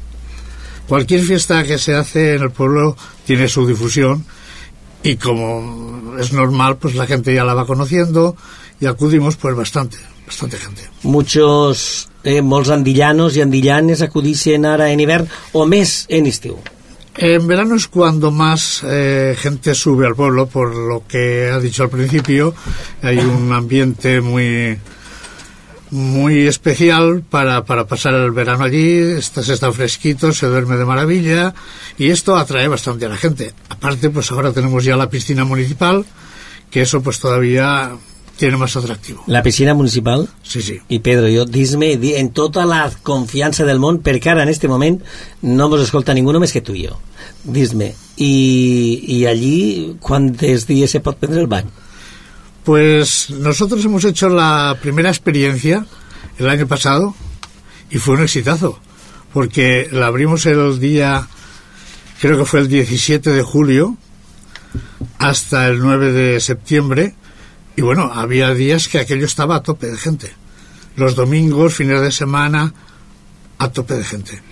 [0.87, 4.27] Cualquier fiesta que se hace en el pueblo tiene su difusión
[5.03, 8.37] y como es normal, pues la gente ya la va conociendo
[8.81, 10.83] y acudimos pues bastante, bastante gente.
[11.03, 16.59] Muchos, eh, molts andillanos i andillanes acudixen ara en hivern o més en estiu.
[17.19, 21.83] En verano es cuando más eh, gente sube al pueblo, por lo que ha dicho
[21.83, 22.55] al principio,
[23.03, 24.79] hay un ambiente muy
[25.91, 30.85] muy especial para, para pasar el verano allí, está, se está fresquito, se duerme de
[30.85, 31.55] maravilla
[31.97, 33.55] y esto atrae bastante a la gente.
[33.69, 36.05] Aparte, pues ahora tenemos ya la piscina municipal,
[36.71, 37.97] que eso pues todavía
[38.39, 39.25] tiene más atractivo.
[39.27, 40.29] La piscina municipal?
[40.43, 40.79] Sí, sí.
[40.89, 44.71] I Pedro, jo, dis-me di, en tota la confiança del món, perquè ara en este
[44.71, 45.01] moment
[45.43, 46.97] no mos escolta ningú més que tu i jo.
[47.43, 48.33] Dis-me, i,
[49.19, 51.67] i allí quantes dies se pot prendre el bany?
[52.65, 55.85] Pues nosotros hemos hecho la primera experiencia
[56.39, 57.15] el año pasado
[57.91, 58.79] y fue un exitazo,
[59.33, 61.27] porque la abrimos el día,
[62.21, 63.97] creo que fue el 17 de julio,
[65.19, 67.15] hasta el 9 de septiembre,
[67.79, 70.33] y bueno, había días que aquello estaba a tope de gente.
[70.97, 72.75] Los domingos, fines de semana,
[73.59, 74.43] a tope de gente.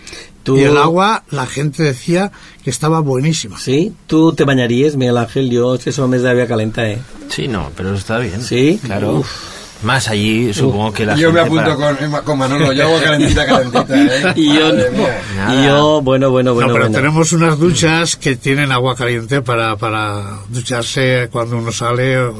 [0.44, 2.30] Tú- Y el agua, la gente decía
[2.62, 3.58] que estaba buenísima.
[3.58, 3.92] Sí?
[4.06, 5.50] Tu te bañaries, Miguel Ángel?
[5.50, 7.00] Jo és que més d'àvia calenta, eh?
[7.28, 8.40] Sí, no, pero está bien.
[8.42, 8.78] Sí?
[8.84, 9.18] Claro.
[9.26, 9.56] Uf.
[9.82, 13.44] Más allí, supongo que la Yo me apunto para- con, con Manolo, yo hago calentita,
[13.44, 14.32] calentita, ¿eh?
[14.36, 16.68] Y yo, y yo, bueno, bueno, bueno.
[16.68, 16.96] no, pero bueno.
[16.96, 22.32] tenemos unas duchas que tienen agua caliente para, para ducharse cuando uno sale o,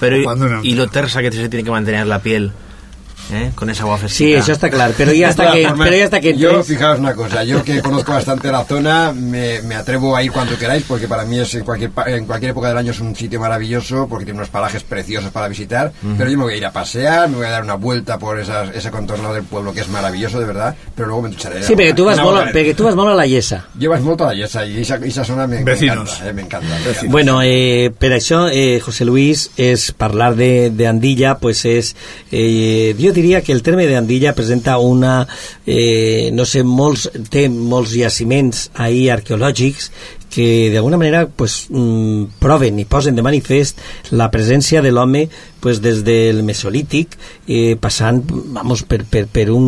[0.00, 0.16] Pero
[0.62, 2.52] y lo tersa que se tiene que mantener la piel,
[3.32, 3.50] ¿eh?
[3.54, 4.38] Con esa agua Sí, fresquita.
[4.40, 6.62] això està clar, però ja De està todas que, formas, però ja està que Yo,
[6.64, 10.56] fijaos una cosa, yo que conozco bastante la zona, me, me atrevo a ir cuando
[10.58, 13.40] queráis, porque para mí es en cualquier, en cualquier época del año es un sitio
[13.40, 16.72] maravilloso, porque tiene unos parajes preciosos para visitar, pero yo me voy a ir a
[16.72, 19.88] pasear, me voy a dar una vuelta por esas, ese contorno del pueblo que es
[19.88, 21.62] maravilloso, de verdad, pero luego me ducharé.
[21.62, 23.66] Sí, vas, agua perquè tu vas molt a la Iesa.
[23.78, 26.66] Llevas molto a la Yesa y esa, esa zona me, me encanta, eh, me encanta.
[26.68, 27.08] me encanta.
[27.10, 31.94] Bueno, eh, per això, eh, José Luis, és parlar de, de Andilla, pues és,
[32.30, 35.26] eh, jo diria que el terme de Andilla presenta una,
[35.66, 39.90] eh, no sé, molts, té molts jaciments ahí arqueològics
[40.30, 43.80] que d'alguna manera pues, mm, proven i posen de manifest
[44.12, 45.26] la presència de l'home
[45.60, 47.16] pues, des del mesolític
[47.46, 49.66] eh, passant vamos, per, per, per un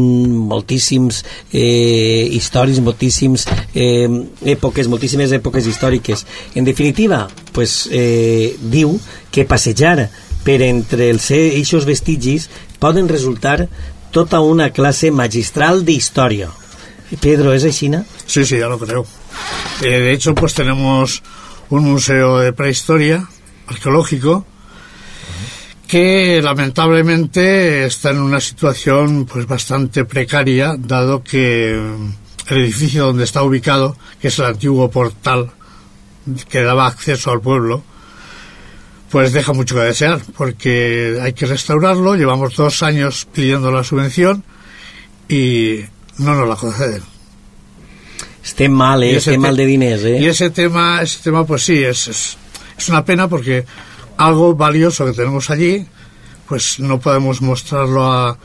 [0.51, 4.09] moltíssims eh, històrics, moltíssims eh,
[4.55, 6.27] èpoques, moltíssimes èpoques històriques.
[6.55, 7.27] En definitiva,
[7.57, 8.99] pues, eh, diu
[9.33, 10.11] que passejar
[10.45, 12.49] per entre els eixos vestigis
[12.81, 13.69] poden resultar
[14.11, 16.51] tota una classe magistral d'història.
[17.21, 17.89] Pedro, ¿es així?
[17.89, 18.05] no?
[18.27, 19.05] Sí, sí, ya lo creo.
[19.83, 21.23] Eh, de hecho, pues tenemos
[21.71, 23.27] un museo de prehistoria
[23.67, 24.45] arqueológico
[25.87, 33.43] que lamentablemente está en una situación pues bastante precaria, dado que el edificio donde está
[33.43, 35.51] ubicado, que es el antiguo portal
[36.49, 37.83] que daba acceso al pueblo,
[39.11, 44.45] pues deja mucho que desear, porque hay que restaurarlo, llevamos dos años pidiendo la subvención
[45.29, 45.81] y
[46.19, 47.03] no nos la conceden.
[48.45, 49.07] Estem mal, eh?
[49.13, 50.19] Y ese Estem te- mal de diners, eh?
[50.21, 52.37] Y ese tema, ese tema pues sí, es, es,
[52.79, 53.65] es una pena porque
[54.17, 55.85] algo valioso que tenemos allí,
[56.49, 58.39] pues no podemos mostrarlo a-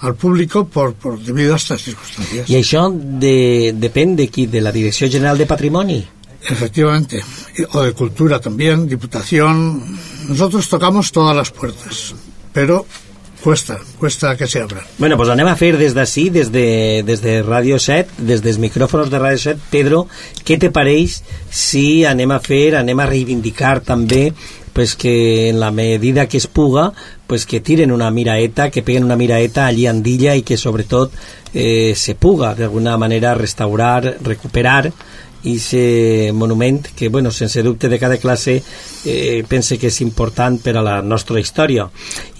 [0.00, 2.48] al público por, por debido a estas circunstancias.
[2.50, 4.44] I això de, depèn de qui?
[4.46, 6.04] De la Direcció General de Patrimoni?
[6.48, 7.22] Efectivamente.
[7.72, 9.82] O de cultura también, diputación.
[10.28, 12.14] Nosotros tocamos todas las puertas,
[12.52, 12.86] pero
[13.42, 14.84] cuesta, cuesta que se abran.
[14.98, 18.58] Bueno, pues anem a fer des d'ací, des, de, des de Ràdio 7, des dels
[18.58, 19.68] micròfons de Ràdio 7.
[19.70, 20.06] Pedro,
[20.44, 21.20] què te pareix
[21.52, 24.32] si anem a fer, reivindicar també
[24.74, 26.92] pues que en la medida que es puga,
[27.28, 31.12] pues que tiren una miraeta, que peguen una miraeta allí Andilla i que sobretot
[31.54, 34.92] eh, se puga d'alguna manera restaurar, recuperar
[35.44, 38.62] i monument que, bueno, sense dubte de cada classe
[39.04, 41.88] eh, pense que és important per a la nostra història.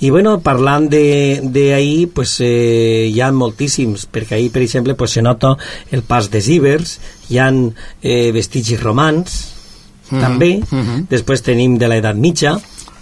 [0.01, 4.95] I, bueno, parlant de, de ahir, pues, eh, hi ha moltíssims, perquè ahir, per exemple,
[4.95, 5.57] pues, se nota
[5.91, 6.99] el pas de Ibers,
[7.29, 9.55] hi ha eh, vestigis romans,
[10.11, 11.07] Mhm, també, mhm.
[11.11, 12.59] després tenim de l'edat mitja,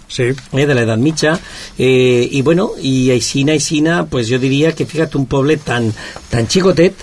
[0.07, 0.29] sí.
[0.31, 1.37] eh, de l'edat mitja,
[1.77, 5.91] eh, i bueno, i aixina, aixina, pues jo diria que fíjate un poble tan,
[6.29, 6.95] tan xicotet,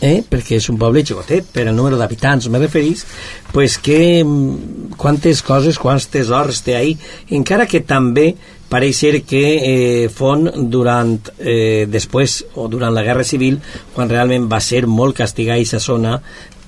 [0.00, 2.48] eh, perquè és un poble xicotet, per el número d'habitants.
[2.48, 3.04] Me referís,
[3.52, 6.96] pues que mm, quantes coses, quants tesors té ahí,
[7.30, 8.34] encara que també
[8.68, 13.56] pareix ser que eh, fon durant eh, després o durant la Guerra Civil
[13.94, 16.18] quan realment va ser molt castigada aquesta zona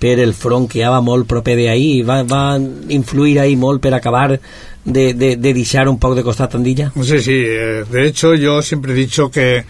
[0.00, 2.56] per el front que va molt proper d'ahir va, va
[2.88, 7.20] influir ahí molt per acabar de, de, de deixar un poc de costat Andilla Sí,
[7.20, 7.36] sí.
[7.36, 9.66] eh, De hecho, yo siempre he dicho que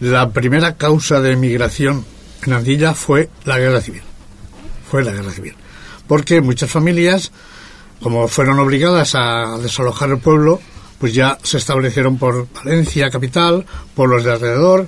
[0.00, 2.04] la primera causa de migración
[2.44, 4.02] en Andilla fue la guerra civil.
[4.90, 5.54] Fue la guerra civil.
[6.06, 7.32] Porque muchas familias,
[8.02, 10.60] como fueron obligadas a desalojar el pueblo,
[10.98, 13.64] pues ya se establecieron por Valencia, capital,
[13.94, 14.86] pueblos de alrededor,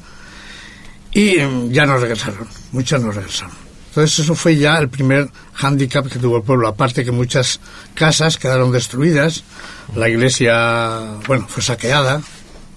[1.12, 2.48] y mm, ya no regresaron.
[2.72, 3.62] Muchas no regresaron.
[3.88, 6.66] Entonces eso fue ya el primer hándicap que tuvo el pueblo.
[6.66, 7.60] Aparte que muchas
[7.94, 9.44] casas quedaron destruidas,
[9.94, 12.22] la iglesia, bueno, fue saqueada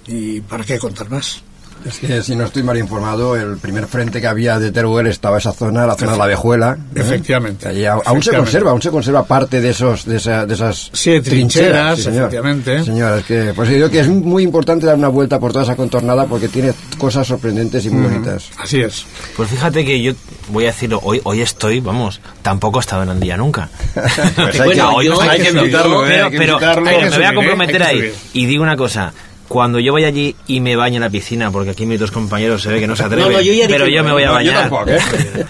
[0.08, 1.42] y para qué contar más.
[1.86, 5.38] Es que si no estoy mal informado, el primer frente que había de Teruel estaba
[5.38, 6.78] esa zona, la zona de la Vejuela.
[6.96, 7.00] ¿eh?
[7.00, 7.68] Efectivamente.
[7.68, 8.38] Allí aún se Efectivamente.
[8.38, 12.22] conserva, aún se conserva parte de esos, de, esa- de esas Sí, trincheras, sí, señor.
[12.24, 12.84] efectivamente.
[12.84, 15.64] Señor, es que, pues yo digo que es muy importante dar una vuelta por toda
[15.64, 18.50] esa contornada porque tiene cosas sorprendentes y muy Mm, bonitas.
[18.58, 19.06] Así es.
[19.38, 20.14] Pues fíjate que yo
[20.50, 23.70] voy a decirlo, hoy, hoy estoy, vamos, tampoco he estado en Andía nunca.
[23.94, 26.10] Pues hay Bueno, que- hoy no hay que invitarlo, ¿eh?
[26.10, 26.84] pero, Hay que pero invitarlo.
[26.84, 27.36] pero Hay que me voy a subir, ¿eh?
[27.36, 27.98] comprometer que ahí.
[27.98, 28.14] subir.
[28.34, 29.14] Y digo una cosa,
[29.48, 32.62] cuando yo vaya allí y me bañe en la piscina, porque aquí mis dos compañeros
[32.64, 34.32] se ve que no se atreven, No, no, yo ya pero yo me voy a
[34.32, 34.70] bañar.
[34.70, 35.00] tampoco, ¿eh?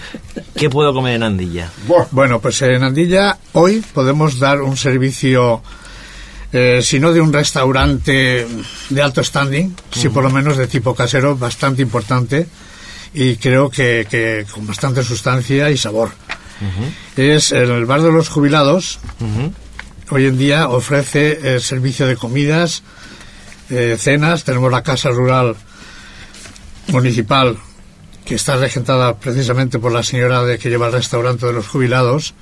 [0.56, 1.70] ¿Qué puedo comer en Andilla?
[2.10, 5.62] Bueno, pues en Andilla hoy podemos dar un servicio,
[6.52, 8.46] eh, si no de un restaurante
[8.90, 12.46] de alto standing, sí por lo menos de tipo casero, bastante importante
[13.14, 16.10] y creo que, que con bastante sustancia y sabor.
[17.16, 18.98] Es el Bar de los Jubilados.
[20.10, 22.82] Hoy en día ofrece el servicio de comidas,
[23.70, 24.44] eh, cenas.
[24.44, 25.56] Tenemos la Casa Rural
[26.88, 27.56] Municipal
[28.24, 32.34] que está regentada precisamente por la señora de que lleva el restaurante de los jubilados,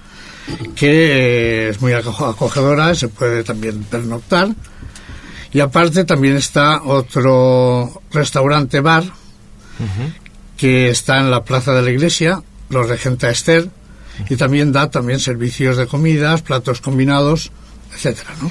[0.75, 4.49] que es muy aco- acogedora, se puede también pernoctar.
[5.53, 9.05] Y aparte también está otro restaurante bar
[10.57, 13.69] que está en la plaza de la iglesia, lo regenta Esther,
[14.31, 17.51] y también da también servicios de comidas, platos combinados,
[17.93, 18.51] etcétera, ¿no?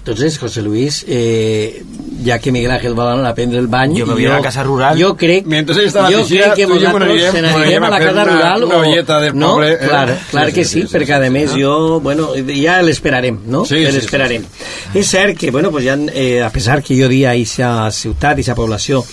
[0.00, 1.82] Entonces, José Luis, eh,
[2.24, 3.98] ja que Miguel Ángel va anar a prendre el bany...
[4.00, 4.96] Jo me voy a la casa rural.
[5.00, 8.12] Jo crec, a jo piscina, crec que i vosaltres se n'anirem a la a casa
[8.12, 8.80] una- rural una o...
[8.80, 9.50] olleta del no?
[9.52, 9.78] poble, eh?
[9.82, 11.60] Clar, clar Sí, que sí, sí, sí, sí, perquè a sí, més sí.
[11.60, 13.66] jo, bueno, ja l'esperarem, no?
[13.66, 14.46] Sí, sí, sí, l'esperarem.
[14.94, 18.54] És cert que, bueno, pues ja, eh, a pesar que jo dia eixa ciutat, eixa
[18.56, 19.04] població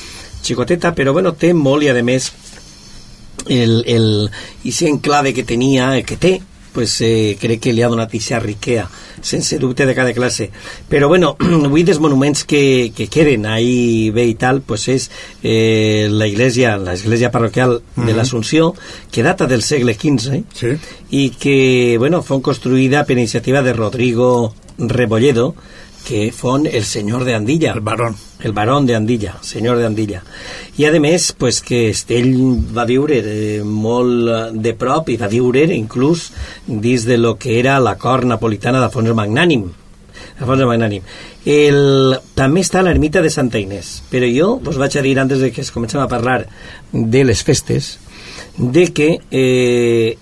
[0.41, 2.31] xicoteta, però bueno, té molt i a més
[3.49, 4.29] el, el,
[4.63, 6.37] ese enclave que tenia, eh, que té,
[6.77, 8.83] pues eh, crec que li ha donat eixa riquea,
[9.25, 10.51] sense dubte de cada classe.
[10.87, 11.31] Però bueno,
[11.65, 15.07] avui dels monuments que, que queden ahí bé i tal, pues és
[15.41, 18.15] eh, la iglesia, la església parroquial de Mhm.
[18.15, 18.75] l'Assumpció,
[19.11, 20.77] que data del segle XV, Sí.
[21.09, 25.55] i que, bueno, fue construïda per iniciativa de Rodrigo Rebolledo,
[26.07, 27.73] que fon el senyor de Andilla.
[27.73, 28.15] El barón.
[28.39, 30.21] El barón de Andilla, senyor de Andilla.
[30.77, 32.37] I a més, pues, que ell
[32.71, 36.29] va viure eh, molt eh, de prop i va viure inclús
[36.67, 39.67] dins de lo que era la cort napolitana d'Afons Magnànim.
[40.37, 41.03] Alfons el Magnànim.
[41.47, 45.51] El, també està l'ermita de Santa Inés, però jo vos vaig a dir, antes de
[45.51, 46.45] que es comencem a parlar
[46.91, 47.97] de les festes,
[48.57, 50.17] de que eh,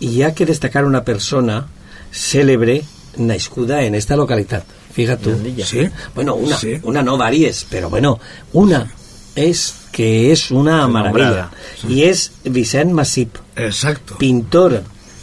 [0.00, 1.66] hi ha que destacar una persona
[2.10, 2.80] cèlebre
[3.18, 4.79] nascuda en esta localitat.
[4.92, 5.36] Fíjate tú.
[5.64, 5.88] Sí.
[6.14, 6.74] Bueno, una, Sí.
[6.82, 8.18] una no varias, pero bueno,
[8.52, 8.90] una
[9.34, 11.50] es que es una maravilla.
[11.88, 14.16] Y es Vicent Masip, Exacto.
[14.18, 14.82] pintor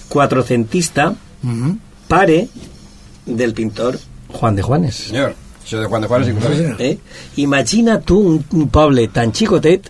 [0.09, 1.78] cuatrocentista, Ujú.
[2.07, 2.47] pare
[3.26, 3.99] del pintor
[4.30, 4.95] Juan de Juanes.
[4.95, 6.97] Señor, això de Juan de Juárez, sí, Eh?
[7.38, 9.89] Imagina tu un, un poble tan xicotet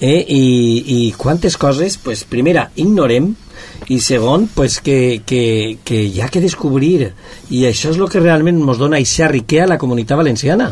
[0.00, 0.24] eh?
[0.28, 3.34] I, i quantes coses, pues, primera, ignorem
[3.90, 7.10] i segon, pues, que, que, que hi ha que descobrir
[7.50, 10.70] i això és el que realment ens dona aquesta riquea a la comunitat valenciana.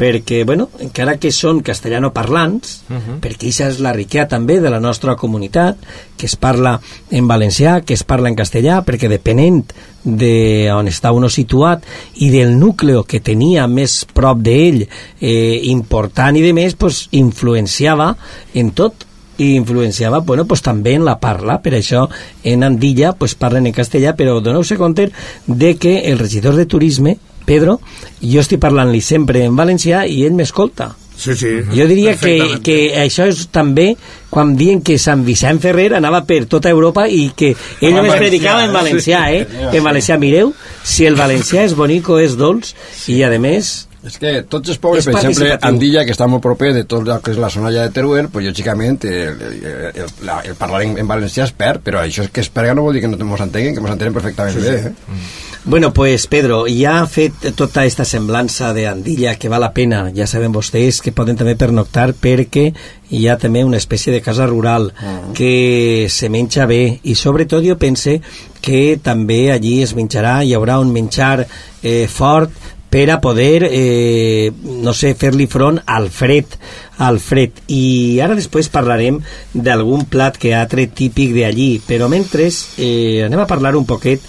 [0.00, 2.76] Perquè, bueno, encara que són castellano-parlants,
[3.20, 5.76] perquè això és la riquea també de la nostra comunitat,
[6.16, 6.78] que es parla
[7.10, 9.60] en valencià, que es parla en castellà, perquè depenent
[10.04, 11.84] de on està uno situat
[12.24, 14.86] i del núcleo que tenia més prop d'ell,
[15.20, 18.14] eh, important i de més, pues, influenciava
[18.54, 19.04] en tot
[19.40, 22.06] i influenciava bueno, pues, també en la parla, per això
[22.44, 25.10] en Andilla pues, parlen en castellà, però doneu-se compte
[25.46, 27.16] de que el regidor de turisme
[27.50, 27.80] Pedro,
[28.22, 30.92] jo estic parlant-li sempre en valencià i ell m'escolta.
[31.20, 31.50] Sí, sí.
[31.74, 33.90] Jo diria que, que això és també
[34.32, 38.64] quan diuen que Sant Vicent Ferrer anava per tota Europa i que ell només predicava
[38.64, 38.76] en eh?
[38.78, 39.46] valencià, Sí, eh?
[39.50, 39.76] sí.
[39.76, 42.74] En valencià, mireu, si el valencià és bonic o és dolç,
[43.12, 43.89] i a més...
[44.06, 45.50] És que tots els pobles, És per exemple.
[45.68, 48.30] Andilla, que està molt proper de tot el que és la zona ja de Teruel,
[48.32, 50.08] pues, lògicament el, el, el,
[50.48, 52.96] el parlar en, en valencià es perd, però això és que es perga no vol
[52.96, 54.76] dir que no ens entenguin, que ens entenen perfectament bé.
[54.88, 55.20] Eh?
[55.62, 60.24] Bueno, pues Pedro, ja ha fet tota aquesta semblança d'Andilla que val la pena, ja
[60.24, 62.70] saben vostès que poden també pernoctar perquè
[63.12, 64.88] hi ha també una espècie de casa rural
[65.36, 68.22] que se menja bé i sobretot jo pense
[68.64, 72.56] que també allí es menjarà, hi haurà un menjar eh, fort
[72.90, 74.50] per a poder, eh,
[74.82, 76.56] no sé, fer-li front al fred,
[76.98, 77.62] al fred.
[77.70, 79.20] I ara després parlarem
[79.54, 84.20] d'algun plat que altre típic d'allí, però mentre eh, anem a parlar un poquet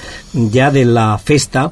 [0.53, 1.71] ja de la festa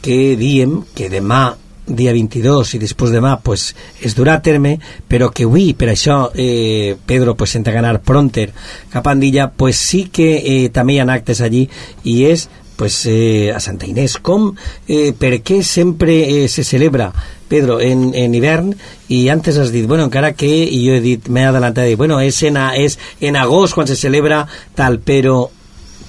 [0.00, 1.56] que diem que demà
[1.88, 3.72] dia 22 i després demà pues,
[4.04, 4.76] es durà a terme
[5.08, 8.50] però que avui per això eh, Pedro pues, senta ganar pronter
[8.92, 11.66] cap a Andilla pues sí que eh, també hi ha actes allí
[12.04, 12.48] i és
[12.78, 14.16] pues, eh, a Santa Inés.
[14.22, 14.52] Com,
[14.86, 17.10] eh, per què sempre eh, se celebra,
[17.50, 18.70] Pedro, en, en hivern?
[19.10, 22.00] I antes has dit, bueno, encara que, i jo he dit, m'he adelantat, he dit,
[22.00, 24.44] bueno, és en, a, és en agost quan se celebra
[24.78, 25.42] tal, però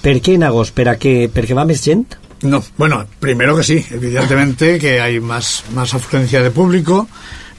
[0.00, 0.72] per què en agost?
[0.78, 1.26] Per a què?
[1.34, 2.06] Perquè va més gent?
[2.42, 7.08] No, bueno, primero que sí, evidentemente que hay más, más afluencia de público,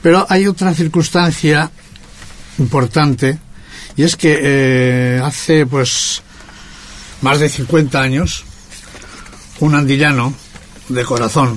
[0.00, 1.70] pero hay otra circunstancia
[2.58, 3.38] importante
[3.96, 6.22] y es que eh, hace pues
[7.20, 8.44] más de 50 años
[9.62, 10.34] un andillano
[10.88, 11.56] de corazón,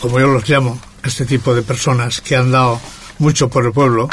[0.00, 2.80] como yo los llamo, este tipo de personas que han dado
[3.20, 4.08] mucho por el pueblo,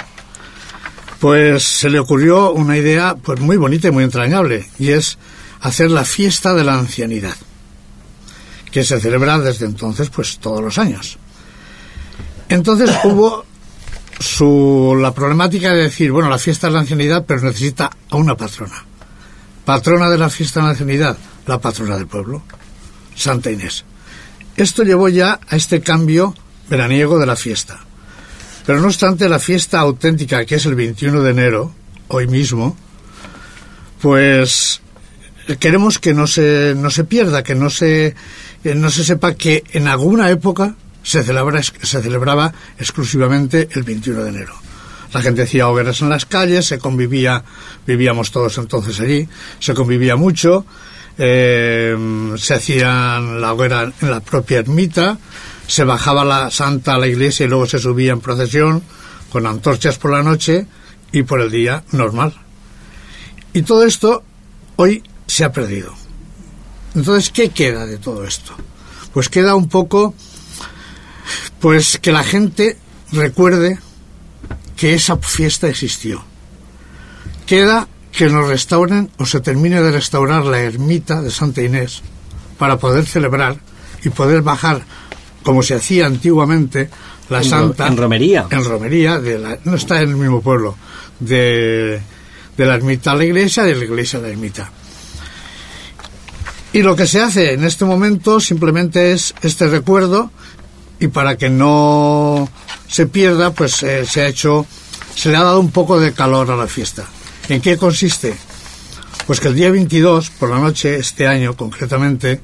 [1.19, 5.17] pues se le ocurrió una idea pues muy bonita y muy entrañable y es
[5.59, 7.35] hacer la fiesta de la ancianidad
[8.71, 11.17] que se celebra desde entonces pues todos los años.
[12.47, 13.43] Entonces hubo
[14.19, 18.37] su la problemática de decir, bueno, la fiesta de la ancianidad, pero necesita a una
[18.37, 18.85] patrona.
[19.65, 22.43] Patrona de la fiesta de la ancianidad, la patrona del pueblo,
[23.19, 23.83] Santa Inés.
[24.55, 26.33] Esto llevó ya a este cambio
[26.69, 27.79] veraniego de la fiesta.
[28.65, 31.73] Pero no obstante, la fiesta auténtica, que es el 21 de enero,
[32.07, 32.77] hoy mismo,
[34.01, 34.81] pues
[35.59, 38.15] queremos que no se, no se pierda, que no se,
[38.63, 44.23] que no se sepa que en alguna época se, celebra, se celebraba exclusivamente el 21
[44.23, 44.53] de enero.
[45.13, 47.43] La gente hacía hogueras en las calles, se convivía,
[47.87, 49.27] vivíamos todos entonces allí,
[49.59, 50.65] se convivía mucho,
[51.21, 51.95] eh,
[52.37, 55.17] se hacían la hoguera en la propia ermita,
[55.67, 58.81] se bajaba la santa a la iglesia y luego se subía en procesión
[59.29, 60.65] con antorchas por la noche
[61.11, 62.33] y por el día normal.
[63.51, 64.23] Y todo esto
[64.77, 65.93] hoy se ha perdido.
[66.95, 68.53] Entonces, ¿qué queda de todo esto?
[69.13, 70.13] Pues queda un poco,
[71.59, 72.77] pues que la gente
[73.11, 73.77] recuerde
[74.77, 76.23] que esa fiesta existió.
[77.45, 77.89] Queda
[78.19, 82.01] que nos restauren o se termine de restaurar la ermita de Santa Inés
[82.59, 83.55] para poder celebrar
[84.03, 84.83] y poder bajar,
[85.41, 86.89] como se hacía antiguamente,
[87.29, 87.87] la En ro- Santa.
[87.87, 88.45] en romería.
[88.51, 90.75] En romería, de la- no está en el mismo pueblo,
[91.21, 92.01] de,
[92.57, 94.69] de la ermita a la iglesia, de la iglesia a la ermita.
[96.73, 100.29] Y lo que se hace en este momento simplemente es este recuerdo
[100.99, 102.49] y para que no
[102.89, 104.65] se pierda, pues eh, se ha hecho,
[105.15, 107.05] se le ha dado un poco de calor a la fiesta.
[107.49, 108.37] ¿En qué consiste?
[109.25, 112.39] Pues que el día 22, por la noche, este año concretamente,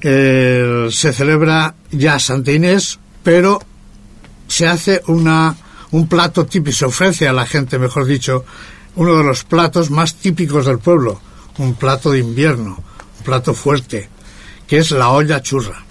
[0.00, 3.60] eh, se celebra ya Santa Inés, pero
[4.48, 5.56] se hace una,
[5.92, 8.44] un plato típico, se ofrece a la gente, mejor dicho,
[8.96, 11.20] uno de los platos más típicos del pueblo,
[11.58, 12.82] un plato de invierno,
[13.18, 14.08] un plato fuerte,
[14.66, 15.84] que es la olla churra.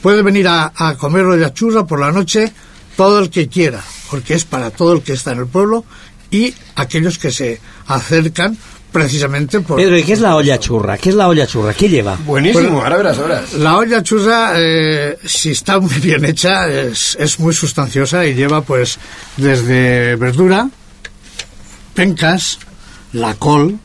[0.00, 2.54] Puede venir a, a comer olla churra por la noche
[2.96, 5.84] todo el que quiera, porque es para todo el que está en el pueblo
[6.32, 8.56] y aquellos que se acercan
[8.90, 9.76] precisamente por...
[9.78, 10.98] Pedro, ¿y qué es la olla churra?
[10.98, 11.72] ¿Qué es la olla churra?
[11.72, 12.16] ¿Qué lleva?
[12.26, 13.42] Buenísimo, Bueno, ahora verás, ahora.
[13.58, 18.60] La olla churra, eh, si está muy bien hecha, es, es muy sustanciosa y lleva
[18.62, 18.98] pues
[19.36, 20.68] desde verdura,
[21.94, 22.58] pencas,
[23.12, 23.78] la col,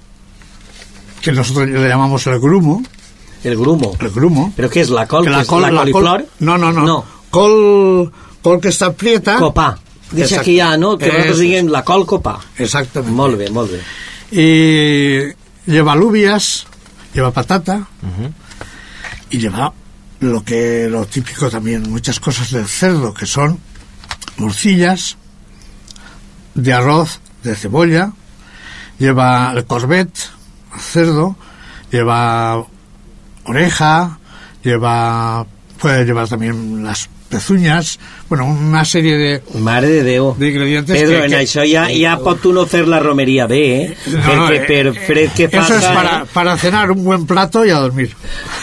[1.21, 2.83] que nosotros le llamamos el grumo.
[3.43, 3.95] El grumo.
[3.99, 4.53] El grumo.
[4.55, 5.23] ¿Pero qué es la col?
[5.23, 7.05] Que ¿Qué la es col, la la col- no, no, no, No.
[7.29, 9.35] Col, col que està prieta.
[9.37, 9.75] Copà.
[10.11, 10.45] Deixa Exacte.
[10.45, 10.97] que hi ha, no?
[10.97, 12.37] Que nosaltres diguem la col copà.
[12.57, 13.15] Exactamente.
[13.15, 13.81] Molt bé, molt bé.
[14.31, 16.65] Y lleva alubias,
[17.13, 17.87] lleva patata
[19.29, 19.73] y lleva
[20.19, 23.59] lo que lo típico también, muchas cosas del cerdo, que son
[24.37, 25.17] morcillas,
[26.55, 28.11] de arroz, de cebolla,
[28.97, 30.09] lleva el corbet,
[30.79, 31.35] cerdo,
[31.91, 32.65] lleva
[33.45, 34.19] oreja,
[34.63, 35.45] lleva
[35.79, 37.99] puede llevar también las pezuñas,
[38.29, 40.35] bueno, una serie de, Mare de Déu.
[40.37, 43.45] de ingredientes Pedro, que, en que- això ja, ja pot tu no fer la romeria
[43.47, 43.97] bé, eh?
[44.11, 45.77] No, Perquè eh, per fred que Eso faça...
[45.79, 48.11] es para, para cenar un buen plato y a dormir.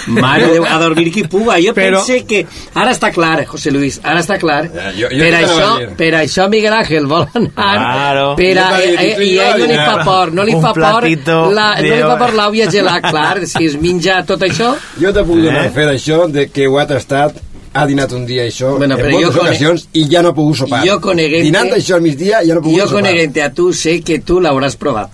[0.09, 1.57] Mare de Déu, a dormir qui puga.
[1.61, 2.47] Jo Però- pense que...
[2.75, 4.65] Ara està clar, José Luis, ara està clar.
[4.97, 7.51] jo- jo per, això, per això Miguel Ángel vol anar...
[7.55, 8.27] Claro.
[8.37, 10.73] Per a, eh, eh, I a ell no li fa por, no li Un fa
[10.75, 11.09] por...
[11.55, 14.75] La, no li fa por l'àvia gelat, clar, si es menja tot això...
[15.01, 15.71] Jo te puc donar Eh?
[15.75, 17.39] fe d'això, de que ho ha tastat,
[17.75, 20.57] ha dinat un dia això, Bueno, en moltes jo ocasions, i ja no ha pogut
[20.57, 20.85] sopar.
[20.87, 23.03] Jo coneguent-te- Dinant això al migdia, ja no ha pogut Jo sopar.
[23.03, 25.11] coneguent a tu sé que tu l'hauràs provat.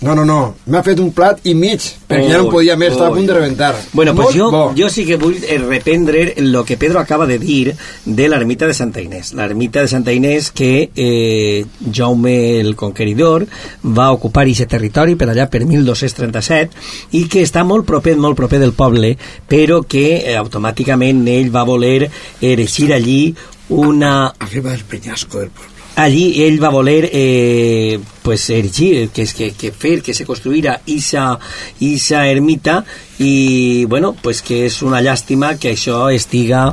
[0.00, 3.10] No, no, no, m'ha fet un plat i mig, perquè ja no podia més, estava
[3.10, 3.72] a punt de reventar.
[3.92, 4.60] Bueno, pues Molt jo, bo.
[4.78, 7.74] jo sí que vull eh, reprendre lo que Pedro acaba de dir
[8.04, 9.32] de l'ermita de Santa Inés.
[9.34, 13.48] L'ermita de Santa Inés que eh, Jaume el Conqueridor
[13.82, 18.62] va ocupar aquest territori per allà per 1237 i que està molt proper, molt proper
[18.62, 19.16] del poble,
[19.50, 22.06] però que eh, automàticament ell va voler
[22.40, 23.34] erigir allí
[23.68, 25.77] una, Arriba del peñasco del pueblo.
[25.98, 31.38] Allí ell va voler eh, pues erigir, que, que, que fer que se construïra esa,
[31.80, 32.84] esa ermita.
[33.18, 36.68] I bueno, pues que és una llàstima que això estiga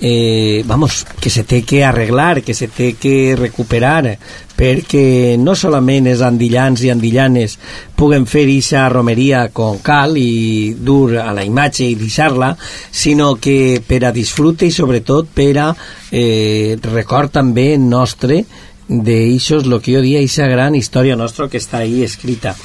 [0.00, 4.16] eh, vamos, que se té que arreglar, que se té que recuperar,
[4.56, 7.58] perquè no solament els andillans i andillanes
[7.96, 12.54] puguen fer aquesta romeria com cal i dur a la imatge i deixar-la,
[12.90, 15.68] sinó que per a disfrute i sobretot per a
[16.10, 18.42] eh, record també nostre
[18.90, 22.56] d'això és el que jo dia, aquesta gran història nostra que està ahí escrita.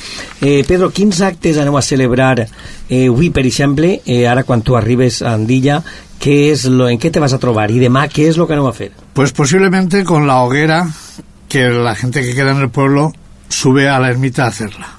[0.42, 4.76] Eh, Pedro, quins actes aneu a celebrar eh, avui, per exemple, eh, ara quan tu
[4.76, 5.84] arribes a Andilla,
[6.20, 7.70] què és lo, en què te vas a trobar?
[7.70, 8.92] I demà què és el que aneu a fer?
[9.14, 10.88] Pues posiblemente con la hoguera
[11.48, 13.14] que la gente que queda en el pueblo
[13.48, 14.96] sube a la ermita a hacerla.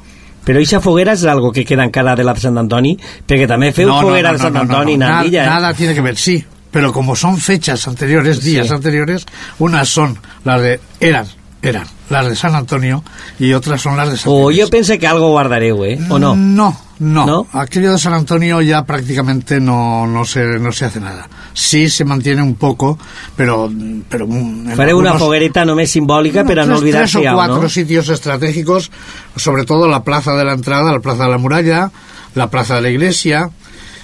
[0.46, 2.94] Però eixa foguera és algo que queda encara de la de Sant Antoni,
[3.26, 5.42] perquè també feu No, no, foguera no, de Sant no, no, Antoni no, en Andilla,
[5.42, 5.46] eh?
[5.50, 6.38] Nada tiene que ver, sí.
[6.76, 8.74] Pero como son fechas anteriores, días Sí.
[8.74, 9.24] anteriores,
[9.58, 10.78] unas son las de...
[11.00, 11.24] eran,
[11.62, 13.02] eran las de San Antonio
[13.38, 14.64] y otras son las de San O Inés.
[14.64, 15.96] jo pense que algo guardareu, eh?
[16.10, 16.36] O no?
[16.36, 17.24] No, no.
[17.26, 17.46] ¿No?
[17.52, 21.28] Aquello de San Antonio ya prácticamente no, no, se, no se hace nada.
[21.54, 22.98] Sí se mantiene un poco,
[23.34, 23.72] pero...
[24.10, 27.32] pero mm, en Fareu una algunos- foguereta només simbòlica per a no tres, oblidar-se tres
[27.32, 27.68] o cuatro no?
[27.72, 28.90] sitios estratégicos,
[29.34, 31.90] sobre todo la plaza de la entrada, la plaza de la muralla,
[32.34, 33.48] la plaza de la iglesia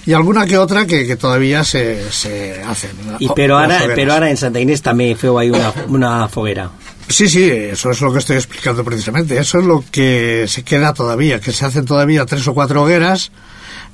[0.06, 2.90] y alguna que otra que, que todavía se, se hacen.
[3.20, 3.96] I O- però las ara, hogueras.
[3.98, 6.70] però ara en Santa Inés també feu ahí una, una foguera.
[7.08, 9.36] Sí, sí, eso es lo que estoy explicando precisamente.
[9.38, 13.30] Eso es lo que se queda todavía, que se hacen todavía tres o cuatro hogueras.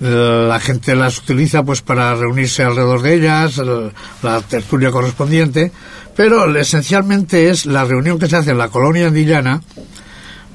[0.00, 3.92] La gente las utiliza pues para reunirse alrededor de ellas, el-
[4.22, 5.72] la tertulia correspondiente,
[6.14, 9.60] pero esencialmente es la reunión que se hace en la colonia andillana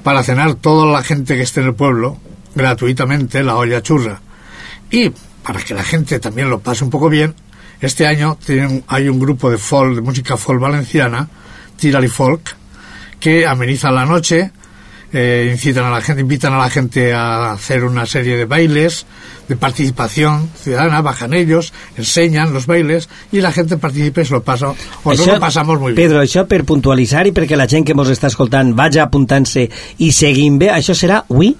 [0.02, 2.18] para cenar toda la gente que esté en el pueblo,
[2.54, 4.20] gratuitamente, la olla churra.
[4.90, 5.10] Y
[5.44, 7.34] para que la gente también lo pase un poco bien,
[7.80, 11.28] este año tienen- hay un grupo de folk, de música folk valenciana,
[11.76, 12.56] Tirali Folk,
[13.20, 14.50] que ameniza la noche,
[15.12, 19.06] eh, incitan a la gente, invitan a la gente a hacer una serie de bailes,
[19.48, 24.42] de participación ciudadana, bajan ellos, enseñan los bailes y la gente participa y se lo
[24.42, 26.08] pasa, o nos lo pasamos muy bien.
[26.08, 29.68] Pedro, això per puntualitzar i perquè la gent que mos està escoltant vagi apuntant-se
[29.98, 31.54] i seguint bé, això serà avui?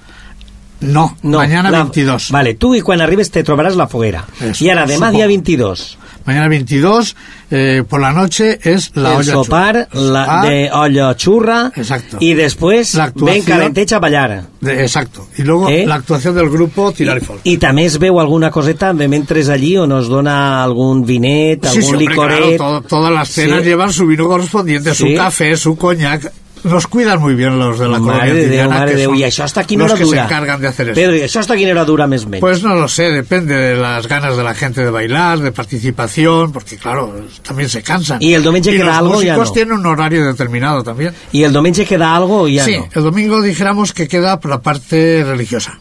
[0.84, 2.30] No, mañana la- 22.
[2.30, 4.24] Vale, tu i quan arribes te trobaràs la foguera.
[4.40, 5.16] Eso, I ara, demà supongo.
[5.16, 5.98] dia 22.
[6.26, 7.16] Mañana 22,
[7.50, 10.00] eh, por la noche, es la el olla sopar churra.
[10.10, 12.16] la, Ah, de olla churra Exacto.
[12.18, 14.46] y después La ven calenteig a ballar.
[14.60, 15.26] de- exacto.
[15.36, 15.84] Y luego ¿Eh?
[15.86, 17.40] la actuación del grupo Tirar y Folk.
[17.44, 21.66] I també es veu alguna coseta de mentre és allí o nos dona algun vinet,
[21.66, 22.38] Sí, algun sí, licoret...
[22.38, 23.66] claro, todo- todas las cenas Sí.
[23.68, 25.10] llevan su vino correspondiente, Sí.
[25.10, 26.32] su café, su coñac.
[26.64, 29.14] Nos cuidan muy bien los de la Mare colonia de Déu, mare que Déu.
[29.14, 30.20] I això hasta quina los hora que dura?
[30.20, 30.96] se encargan de hacer eso.
[30.96, 32.40] Pedro, i això hasta quina hora dura més menys?
[32.40, 36.52] Pues no lo sé, depende de las ganas de la gente de bailar, de participación,
[36.52, 37.12] porque claro,
[37.42, 38.22] también se cansan.
[38.22, 39.22] ¿Y el domingo y queda los algo?
[39.22, 39.52] Ya músicos no.
[39.52, 41.12] tienen un horario determinado también.
[41.32, 42.88] I el diumenge queda algo o ja sí, no?
[42.90, 45.78] el domingo dijéramos que queda por la parte religiosa,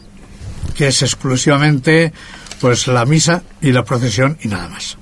[0.76, 2.12] que es exclusivamente
[2.60, 4.98] pues la misa y la procesión y nada más.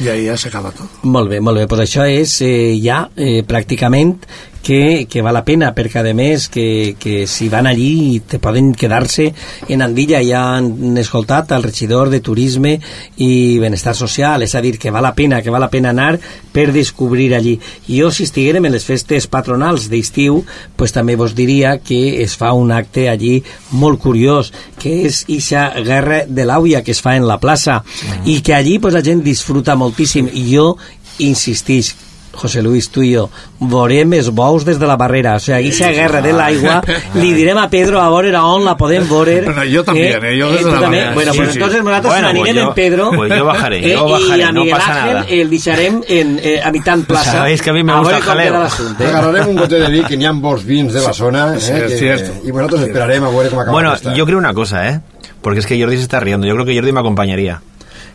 [0.00, 0.88] Y ahí ya se acaba todo.
[1.02, 1.66] Molt bé, molt bé.
[1.66, 4.20] Pues això és eh, ja eh, pràcticament
[4.68, 8.74] que, que val la pena, perquè a més que, que si van allí te poden
[8.76, 9.30] quedar-se
[9.72, 12.74] en Andilla, ja han escoltat el regidor de Turisme
[13.16, 16.18] i Benestar Social, és a dir, que val la pena, que val la pena anar
[16.52, 17.54] per descobrir allí.
[17.88, 20.42] I jo, si estiguérem en les festes patronals d'estiu,
[20.76, 23.38] pues també vos diria que es fa un acte allí
[23.72, 27.78] molt curiós, que és ixa guerra de l'àuia que es fa en la plaça,
[28.28, 30.74] i que allí pues, la gent disfruta moltíssim, i jo
[31.24, 31.94] insistís,
[32.38, 33.24] José Luis, tu i jo,
[33.60, 35.34] veurem els bous des de la barrera.
[35.36, 36.76] O sigui, aquesta guerra de l'aigua,
[37.18, 39.40] li direm a Pedro a veure a on la podem veure.
[39.44, 40.96] Bueno, jo també, eh, jo des de tu la també?
[41.02, 41.58] barrera, Bueno, sí, pues sí.
[41.58, 43.10] entonces nosaltres Bueno, anirem pues yo- en Pedro.
[43.16, 45.26] pues yo bajaré, yo eh, bajaré, I a no Miguel pasa Ángel nada.
[45.28, 47.32] el deixarem en, eh, a mitad plaça.
[47.32, 48.64] Sabéis que a mí me gusta el jaleo.
[48.64, 49.06] Eh?
[49.06, 51.72] Agarrarem un gote de vi, que n'hi ha bons vins de la zona, eh, sí,
[51.72, 52.30] es que- cierto.
[52.46, 55.00] y nosotros esperarem a veure com acaba Bueno, yo creo una cosa, ¿eh?
[55.42, 56.46] Porque es que Jordi se está riendo.
[56.46, 57.60] Yo creo que Jordi me acompañaría.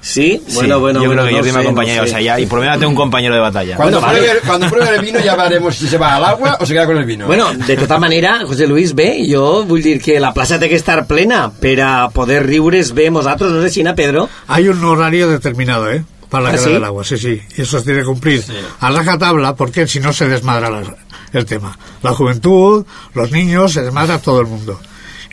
[0.03, 0.41] Sí?
[0.45, 2.03] Sí, Bueno, bueno, yo bueno, creo que no Jordi sé, me no acompañaría.
[2.03, 3.77] O sea, ya, y por lo menos tengo un compañero de batalla.
[3.77, 4.39] Cuando, Bueno, vale.
[4.45, 6.97] cuando pruebe el vino ya veremos si se va al agua o se queda con
[6.97, 7.25] el vino.
[7.25, 10.75] Bueno, de tota manera, José Luis, bé, jo vull dir que la plaça té que
[10.75, 14.27] estar plena per a poder riure's bé nosaltres, no sé si, Pedro?
[14.47, 16.03] Hay un horario determinado, ¿eh?
[16.29, 16.73] Para la ¿Ah, guerra sí?
[16.73, 17.41] del agua, sí, sí.
[17.55, 18.43] Y eso se tiene que cumplir
[18.81, 20.95] a rajatabla porque si no se desmadra la-
[21.31, 21.77] el tema.
[22.01, 24.79] La juventud, los niños, se desmadra todo el mundo.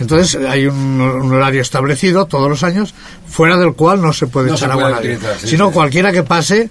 [0.01, 2.95] Entonces hay un, un horario establecido todos los años,
[3.29, 5.15] fuera del cual no se puede No echar se agua nadie.
[5.15, 5.75] utilizar, sí, si no, sí.
[5.75, 6.71] cualquiera que pase,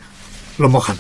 [0.58, 0.98] lo mojan.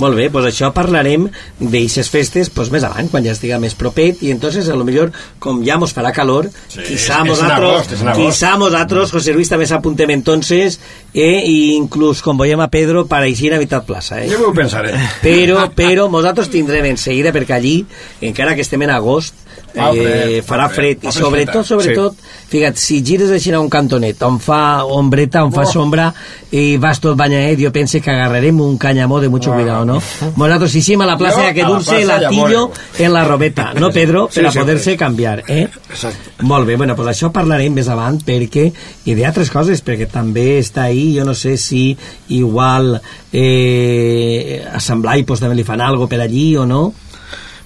[0.00, 1.26] Molt bé, doncs això parlarem
[1.58, 5.10] d'eixes festes pues, més avant, quan ja estiga més propet, i entonces a lo millor,
[5.42, 9.66] com ja mos farà calor, sí, quizá és- nosaltres, és quizá nosaltres, José Luis, també
[9.66, 10.78] s'apuntem entonces,
[11.12, 14.22] eh, i inclús com veiem a Pedro, per aixir a mitad plaça.
[14.22, 14.30] Eh?
[14.30, 14.94] Jo m'ho pensaré.
[15.22, 17.84] Però, però nosaltres tindrem en seguida, perquè allí,
[18.20, 19.34] encara que estem en agost,
[19.72, 22.14] Fa fred, eh, fa farà fred, fred, i fa sobretot, sobretot,
[22.50, 25.70] fica't, si gires així a un cantonet on fa ombreta, on fa Oh.
[25.70, 26.12] sombra
[26.50, 29.54] i vas tot banyadet, jo pense que agarrarem un canyamó de mucho Ah.
[29.56, 30.02] cuidado, ¿no?
[30.36, 32.70] Nosaltres hicimos a la ya que la dulce el plaça ja atillo veureu.
[32.98, 34.28] en la robeta, no, Pedro?
[34.30, 35.68] Sí, Per a sí, poder-se canviar, eh?
[35.88, 36.30] Exacto.
[36.40, 38.72] Molt bé, bueno, pues això parlarem més avant perquè,
[39.04, 41.96] i d'altres coses, perquè també està ahí, jo no sé si
[42.28, 43.00] igual
[43.32, 46.92] eh, a Sant Blai pues, també li fan algo per allí o no.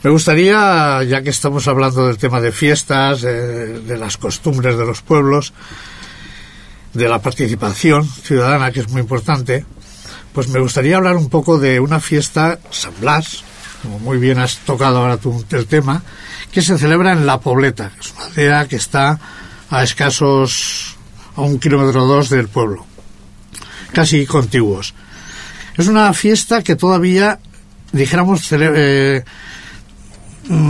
[0.04, 5.00] Me gustaría, ya que estamos hablando del tema de fiestas, de las costumbres de los
[5.00, 5.54] pueblos,
[6.92, 9.64] de la participación ciudadana, que es muy importante,
[10.34, 13.44] pues me gustaría hablar un poco de una fiesta, San Blas,
[13.82, 16.02] como muy bien has tocado ahora tú el tema,
[16.52, 19.18] que se celebra en La Pobleta, que es una aldea que está
[19.70, 20.96] a escasos,
[21.34, 22.84] a un kilómetro dos del pueblo,
[23.94, 24.92] casi contiguos.
[25.78, 27.38] Es una fiesta que todavía,
[27.92, 29.24] dijéramos, eh,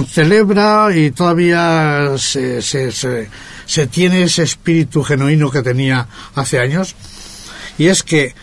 [0.08, 6.94] celebra y todavía se, se tiene ese espíritu genuino que tenía hace años.
[7.78, 8.34] Y es que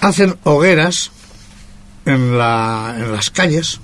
[0.00, 1.10] hacen hogueras
[2.04, 3.80] en, la, en las calles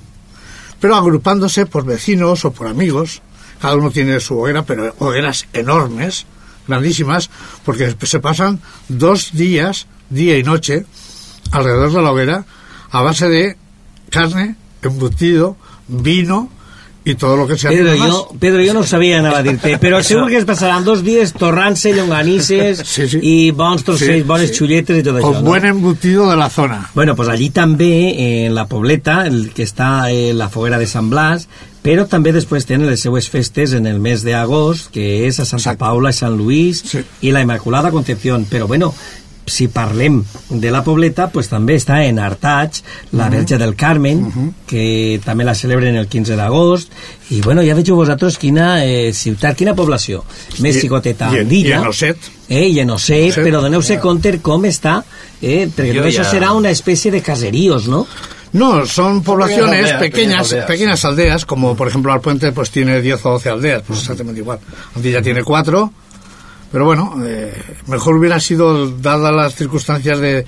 [0.81, 3.23] pero agrupándose por vecinos o por amigos.
[3.61, 6.27] Cada uno tiene su hoguera pero hogueras enormes
[6.69, 7.31] grandísimas
[7.65, 10.85] porque se pasan dos días día y noche
[11.51, 12.45] alrededor de la hoguera
[12.91, 13.57] a base de
[14.11, 15.57] carne embutido
[15.89, 16.51] vino
[17.07, 19.77] y todo lo que se hace Pedro, jo, Pedro, jo no sabia, anava a dir-te,
[19.85, 23.21] però segur que es passaran dos dies torrant-se llonganisses Sí, sí.
[23.23, 24.57] i bons Sí, bones sí.
[24.59, 25.51] xulletes i tot això, con no?
[25.53, 30.11] buen embutido de la zona Bueno, pues allí també, en la Pobleta, el que està
[30.11, 31.47] eh, la foguera de Sant Blas,
[31.87, 35.77] però també després tenen les seues festes en el mes d'agost, que és a Santa
[35.77, 35.85] Exacte.
[35.85, 37.05] Paula i Sant Luís Sí.
[37.23, 38.45] i la Immaculada Concepción.
[38.51, 38.93] Però bueno,
[39.47, 42.81] si parlem de la Pobleta, pues també està en Artaig,
[43.13, 46.91] la Verge del Carmen, que també la celebren el 15 d'agost,
[47.31, 50.25] i bueno, ja veieu vosaltres quina eh, ciutat, quina població
[50.59, 52.19] més I- xicoteta, i- Andilla, i en Osset.
[52.49, 53.45] eh, i en Osset, Osset.
[53.47, 55.03] però doneu-se compte com està,
[55.41, 58.07] eh, perquè Jo tot això ja- serà una espècie de caseríos, ¿no?
[58.53, 61.45] No, son poblaciones aldeas, pequeñas, pequeñas pequeñas aldeas.
[61.45, 64.59] como por ejemplo Alpuente pues tiene 10 o 12 aldeas, pues exactamente igual.
[64.95, 65.93] Antilla tiene 4,
[66.71, 67.53] pero bueno, eh,
[67.87, 70.45] mejor hubiera sido, dadas las circunstancias de,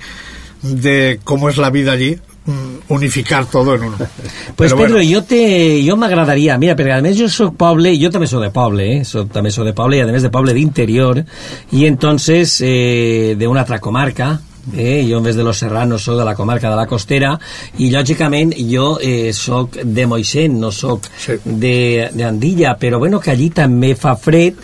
[0.61, 3.97] de cómo es la vida allí, mm, unificar todo en uno.
[4.55, 7.93] Pues Pero Pedro, bueno, jo, te, jo m'agradaria, mira, perquè a més jo soc poble,
[7.95, 9.05] jo també soc de poble, eh?
[9.07, 11.23] soc, també soc de poble i a més de poble d'interior,
[11.71, 14.33] i entonces eh, de una altra comarca,
[14.75, 15.05] eh?
[15.09, 17.33] jo en vez de Los Serranos soc de la comarca de la Costera
[17.79, 21.07] i lògicament jo eh, soc de Moixent, no soc
[21.45, 24.59] de, de Andilla, però bueno que allí també fa fred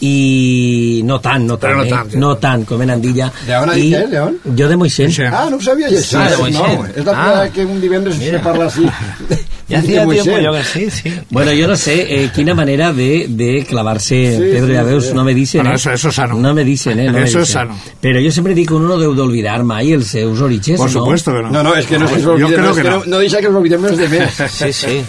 [0.00, 1.90] i no tant, no Però tant, no eh?
[1.90, 2.18] tant, sí.
[2.18, 4.38] no tant com en Andilla De on ha I dit que és, León?
[4.58, 6.18] jo de Moixent Ah, no ho sabia jo, això.
[6.20, 6.96] Ah, de no, Moixent.
[6.96, 8.86] és la primera vegada que un divendres se parla així.
[9.68, 11.12] Ya De hacía tiempo yo que sí, sí.
[11.28, 15.06] Bueno, yo no sé eh, quina manera de, de clavarse, Sí, Pedro, sí, ya veus,
[15.06, 15.12] sí.
[15.12, 15.74] no me dicen, Bueno, eh?
[15.74, 16.34] eso- eso es sano.
[16.36, 17.06] No me dicen, eh?
[17.06, 17.62] No me Eso es dicen.
[17.62, 17.80] sano.
[18.00, 21.00] Pero yo siempre digo que uno no deu d'olvidar mai els seus orígens, por no?
[21.00, 21.50] supuesto que no.
[21.50, 22.98] No, no, és que no se Yo olviden, creo no, que que no.
[22.98, 24.38] no, no deixa que nos olvidem els demés.
[24.54, 25.02] Sí, sí.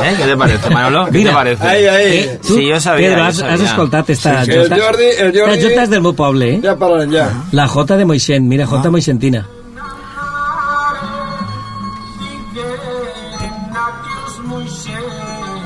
[0.00, 0.14] ¿Eh?
[0.16, 1.04] ¿Qué te parece, Manolo?
[1.06, 1.66] ¿Qué Mira, te parece?
[1.66, 2.18] Ahí, ahí.
[2.18, 3.54] Eh, tu, Sí, jo sabia, Pedro, has, sabia.
[3.54, 4.58] has escoltat esta Sí, sí.
[4.58, 4.74] jota?
[4.76, 6.60] El Jordi- el Jordi- Esta jota és del meu poble, eh?
[6.62, 7.28] Ja parlarem, ja.
[7.52, 8.68] La Jota de Moixent, mira, Ah.
[8.68, 9.46] Jota Moixentina.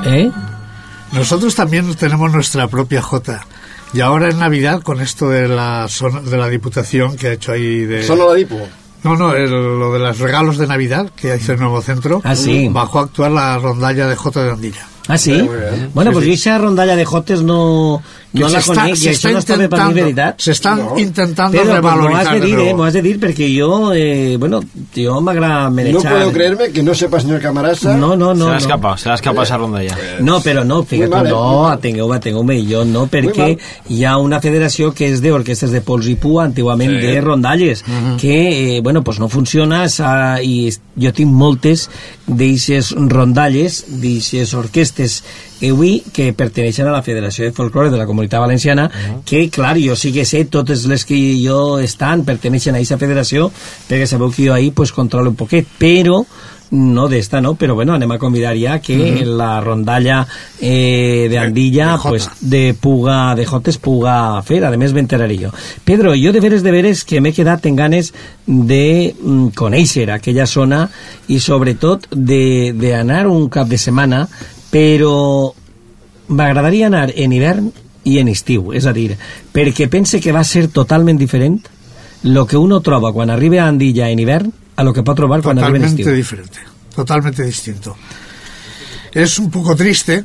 [0.05, 0.31] ¿Eh?
[1.13, 3.47] Nosotros también tenemos nuestra propia Jota.
[3.95, 7.53] Y ahora en Navidad, con esto de la, zona- de la Diputación que ha hecho
[7.53, 8.03] ahí de...
[8.03, 8.59] Solo la dipo.
[9.05, 12.21] No, no, el- lo de los regalos de Navidad que hizo el nuevo centro.
[12.25, 12.69] Ah, sí.
[12.71, 14.87] Bajó a actuar la rondalla de Jota de Andilla.
[15.09, 15.43] Ah, sí?
[15.95, 16.31] Bueno, Sí, pues sí.
[16.31, 18.01] jo aquesta rondalla de Jotes no,
[18.41, 19.95] no se la está- conec, se i está això no està bé per mi, intentando-
[20.03, 20.41] veritat.
[20.41, 20.99] Se están No.
[20.99, 22.75] intentando Pedro, pues m'ho has revalorizar de dir, eh?
[22.75, 24.61] M'ho has de dir perquè jo, eh, bueno,
[24.97, 26.13] jo m'agrada No manejar...
[26.13, 27.97] puedo creerme que no sepa, señor Camarasa.
[27.97, 28.45] No, no, se no.
[28.47, 28.59] le ha no.
[28.59, 29.97] escapado, se le ha escapado esa ronda ya.
[30.21, 31.31] No, però no, fíjate, mal, eh?
[31.31, 31.73] No, mal.
[31.73, 33.59] atengueu, atengueu-me, jo no, perquè
[33.89, 37.85] hi ha una federació que és d'orquestes de pols i pu, antigament de rondalles,
[38.19, 41.89] que, eh, bueno, pues no funciona, s'ha- i jo tinc moltes
[42.27, 45.23] d'eixes rondalles, d'eixes orquestes
[45.71, 48.89] avui que perteneixen a la Federació de Folklore de la Comunitat Valenciana,
[49.25, 53.51] que, clar, jo sí que sé, totes les que jo estan perteneixen a aquesta federació,
[53.89, 56.25] perquè sabeu que jo ahí pues, controlo un poquet, però
[56.73, 60.27] no d'esta, no, però bueno, anem a convidar ja que la rondalla
[60.59, 62.09] eh, de Andilla, de Jota.
[62.09, 65.51] pues, de Puga, de Jotes puga fer, a més m'enteraré jo.
[65.85, 68.15] Pedro, jo de veres de veres que m'he quedat en ganes
[68.47, 70.87] de mm, conèixer aquella zona
[71.29, 74.25] i sobretot de- d'anar un cap de setmana,
[74.73, 75.53] però
[76.33, 77.71] m'agradaria anar en hivern
[78.09, 79.13] i en estiu, és a dir,
[79.53, 81.61] perquè pense que va ser totalment diferent
[82.25, 85.43] lo que uno troba quan arriba a Andilla en hivern a lo que pot trobar
[85.43, 86.17] quan arriba en Totalmente estiu.
[86.17, 86.59] diferente,
[86.97, 87.97] totalmente distinto.
[89.13, 90.25] Es un poco triste,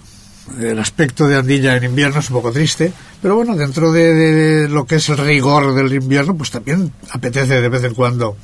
[0.61, 4.69] el aspecto de Andilla en invierno es un poco triste, pero bueno, dentro de, de
[4.69, 8.37] lo que es el rigor del invierno, pues también apetece de vez en cuando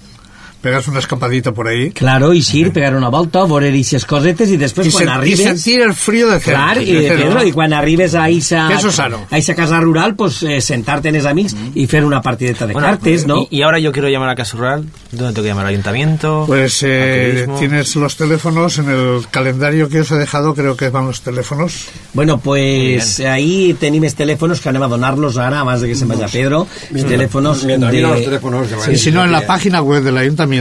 [0.63, 1.91] pegas una escapadita por ahí.
[1.91, 5.17] Claro, i sí, pegar una volta, veure aquestes cosetes i després Y, quan sen- y
[5.17, 5.43] arribes...
[5.43, 6.59] sentir el frío de cerca.
[6.73, 9.27] Clar, i, de Pedro, i quan arribes a sano.
[9.29, 12.73] a eixa casa rural, pues, eh, sentarte en els amics i fer una partideta de
[12.73, 13.41] Bueno, cartes, ¿no?
[13.51, 14.85] Y, y ahora yo quiero llamar a Casa Rural.
[15.11, 15.65] ¿Dónde tengo que llamar?
[15.65, 16.45] ¿Al ayuntamiento?
[16.47, 20.89] Pues ¿Al eh, tienes los teléfonos en el calendario que os he dejado, creo que
[20.89, 21.87] van los teléfonos.
[22.13, 26.05] Bueno, pues ahí tenim els telèfons que anem a donar-los ara, abans de que se
[26.05, 27.97] vaya Pedro, els telèfons Mientras de...
[27.97, 28.67] mira los teléfonos.
[28.67, 30.52] que Y si no, en la página web del ayuntamiento,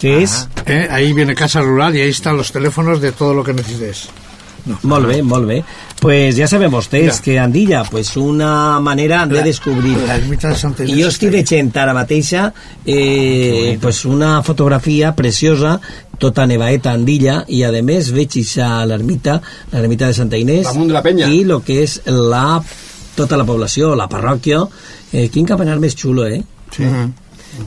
[0.00, 0.48] Què és?
[0.66, 4.08] eh, ahí viene Casa Rural y ahí están los teléfonos de todo lo que necesites.
[4.82, 5.60] Molt bé, molt bé.
[6.00, 7.22] Pues ja sabem vostès Ja.
[7.22, 9.96] que Andilla, pues una manera de descobrir.
[10.08, 12.52] La ermita de Santa I Inés jo estic veient ara mateixa
[12.84, 15.80] eh, pues una fotografia preciosa
[16.18, 19.38] tota nevaeta Andilla i a més veig ixa l'ermita
[19.72, 21.28] l'ermita de Santa Inés Damunt de la penya.
[21.28, 22.60] i lo que és la
[23.14, 24.64] tota la població, la parròquia
[25.12, 26.42] eh, quin campanar més xulo, eh?
[26.74, 26.84] Sí.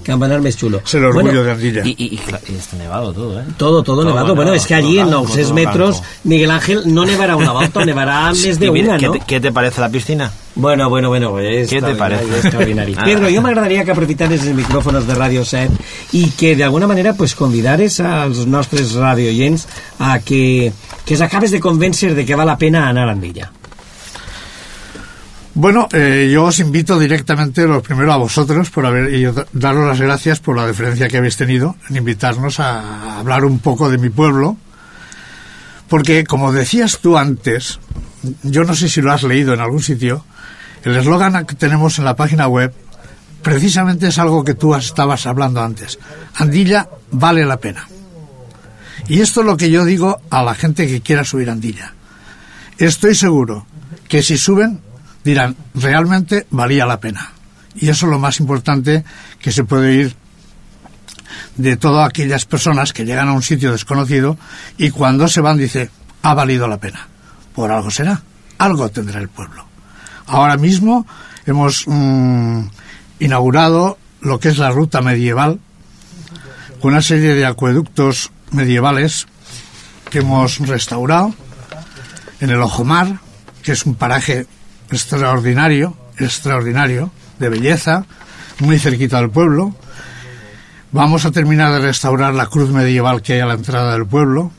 [0.06, 1.82] Campanar més xulo Es el orgullo Bueno, de Andilla.
[1.86, 2.20] Y, y, y,
[2.50, 3.46] y está nevado todo, ¿eh?
[3.58, 4.36] Todo, todo, nevado.
[4.36, 6.16] bueno, Bueno, es que todo allí en 900 todo metros, blanco.
[6.24, 9.14] Miguel Ángel no nevará una volta, nevará més de Y mira, una, ¿qué, ¿no?
[9.14, 10.32] te, qué te parece la piscina?
[10.56, 12.26] Bueno, bueno, bueno, Què te parece?
[12.26, 12.96] és extraordinari.
[12.98, 13.04] Ah.
[13.10, 15.72] Pedro, jo m'agradaria que aprofitares els micròfons de Ràdio 7
[16.20, 19.68] i que d'alguna manera pues, convidares als nostres radioyents
[20.00, 20.72] a que,
[21.06, 23.52] que s'acabes de convèncer de que val la pena anar a Andilla.
[25.62, 29.86] Bueno, eh, yo os invito directamente, lo primero a vosotros, por haber, y da- daros
[29.90, 33.98] las gracias por la deferencia que habéis tenido en invitarnos a hablar un poco de
[33.98, 34.56] mi pueblo,
[35.90, 37.80] porque como decías tú antes,
[38.44, 40.24] yo no sé si lo has leído en algún sitio,
[40.86, 42.74] el eslogan que tenemos en la página web
[43.42, 46.00] precisamente es algo que tú estabas hablando antes.
[46.36, 47.86] Andilla vale la pena.
[49.10, 51.96] Y esto es lo que yo digo a la gente que quiera subir Andilla.
[52.78, 53.66] Estoy seguro
[54.08, 54.80] que si suben
[55.24, 57.32] dirán, realmente valía la pena.
[57.76, 59.04] Y eso es lo más importante
[59.40, 60.16] que se puede ir
[61.58, 64.38] de todas aquellas personas que llegan a un sitio desconocido
[64.78, 65.90] y cuando se van dice,
[66.24, 67.08] ha valido la pena.
[67.54, 68.22] Por algo será,
[68.58, 69.66] algo tendrá el pueblo.
[70.28, 71.06] Ahora mismo
[71.46, 72.62] hemos mm,
[73.20, 75.60] inaugurado lo que es la ruta medieval
[76.82, 79.28] con una serie de acueductos medievales
[80.10, 81.34] que hemos restaurado
[82.40, 83.20] en el Ojomar,
[83.64, 84.48] que es un paraje
[84.92, 88.06] extraordinario, extraordinario, de belleza,
[88.60, 89.76] muy cerquita del pueblo.
[90.92, 94.52] Vamos a terminar de restaurar la cruz medieval que hay a la entrada del pueblo.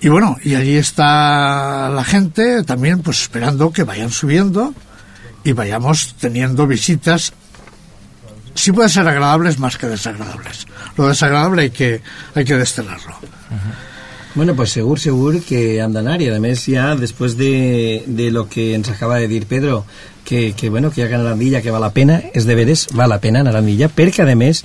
[0.00, 4.74] Y bueno, y allí está la gente también pues esperando que vayan subiendo
[5.44, 7.34] y vayamos teniendo visitas
[8.54, 10.66] sí pueden ser agradables más que desagradables.
[10.96, 12.02] Lo desagradable hay que,
[12.34, 12.64] hay que.
[14.32, 18.44] Bueno, pues segur, segur que han d'anar i a més ja després de, de lo
[18.48, 19.82] que ens acaba de dir Pedro
[20.30, 23.10] que, que, bueno, que hi ha Narandilla que val la pena, és de veres, val
[23.10, 24.60] la pena Narandilla, perquè a més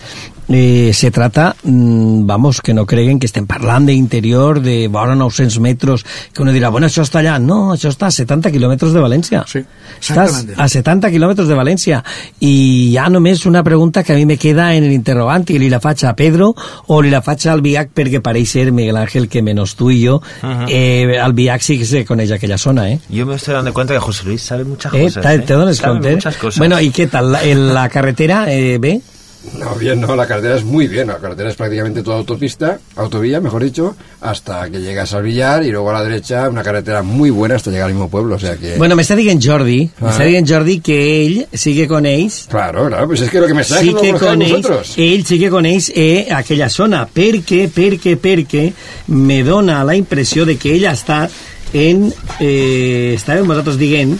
[0.47, 5.57] eh, se trata, mm, vamos, que no creguen que estem parlant d'interior de vora 900
[5.65, 9.01] metres, que uno dirà, bueno, això està allà, no, això està a 70 quilòmetres de
[9.01, 9.41] València.
[9.49, 9.63] Sí,
[10.05, 12.03] Estàs a 70 quilòmetres de València
[12.45, 15.69] i ja només una pregunta que a mi me queda en el interrogant i li
[15.71, 16.51] la faig a Pedro
[16.93, 20.01] o li la faig al Viac perquè pareix ser Miguel Ángel que menos tu i
[20.05, 20.65] jo Ajá.
[20.69, 22.99] eh, al Viac sí que se coneix aquella zona eh?
[23.09, 25.25] Yo me estoy dando cuenta que José Luis sabe muchas Eh, cosas.
[25.25, 25.27] ¿eh?
[25.55, 26.11] Te dones Sabe compte?
[26.15, 26.57] muchas cosas.
[26.59, 27.31] Bueno, ¿y qué tal?
[27.31, 29.01] ¿La, en la carretera eh, ve?
[29.59, 33.39] No, bien, no, la carretera es muy bien, la carretera es prácticamente toda autopista, autovía,
[33.39, 37.29] mejor dicho, hasta que llegas al billar y luego a la derecha una carretera muy
[37.29, 38.75] buena hasta llegar al mismo pueblo, o sea que...
[38.77, 40.07] Bueno, m'està dient Jordi, Ah.
[40.07, 43.53] m'està dient Jordi que ell sí que coneix Claro, claro, pues es que lo que
[43.53, 44.93] me está que lo coneix, vosotros.
[44.97, 48.71] ell sí que coneix eh, aquella zona, perquè, perquè, perquè
[49.13, 51.29] me dona la impressió de que ell ha estat
[51.71, 52.11] en...
[52.39, 53.15] Eh,
[53.45, 54.17] vosaltres dient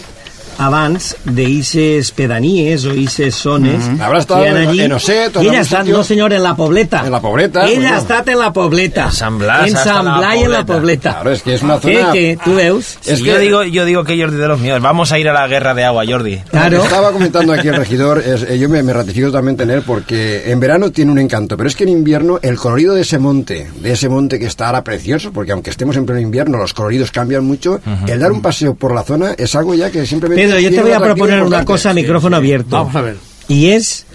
[0.58, 4.00] abans d'eixes pedanies o eixes zones Mhm.
[4.00, 4.80] Habrá estado que hi ha en- allí.
[4.80, 5.96] en Oset o en I ell ha algun estat, sitio.
[5.96, 7.02] no senyor, en la Pobleta.
[7.04, 7.94] En la Pobleta, Ell bueno.
[7.94, 9.04] ha estat en la Pobleta.
[9.06, 11.10] En San Blas, En San la Blas y en la Pobleta.
[11.14, 12.12] Claro, es que es una ¿Qué, zona...
[12.12, 12.38] qué?
[12.44, 12.98] ¿Tú veus?
[13.06, 14.80] Es yo, que- digo, yo digo que Jordi de los míos.
[14.80, 16.38] Vamos a ir a la guerra de agua, Jordi.
[16.50, 16.82] Claro.
[16.82, 20.58] Estaba comentando aquí el regidor, es- eh, yo me, me ratifico en él porque en
[20.60, 23.92] verano tiene un encanto, pero es que en invierno el colorido de ese monte, de
[23.92, 27.44] ese monte que está ahora precioso, porque aunque estemos en pleno invierno los coloridos cambian
[27.44, 30.45] mucho, el dar un paseo por la zona es algo ya que simplemente...
[30.46, 32.70] Pedro, yo te voy a proponer una cosa a micrófono abierto.
[32.70, 33.16] Vamos a ver.
[33.48, 34.06] Y es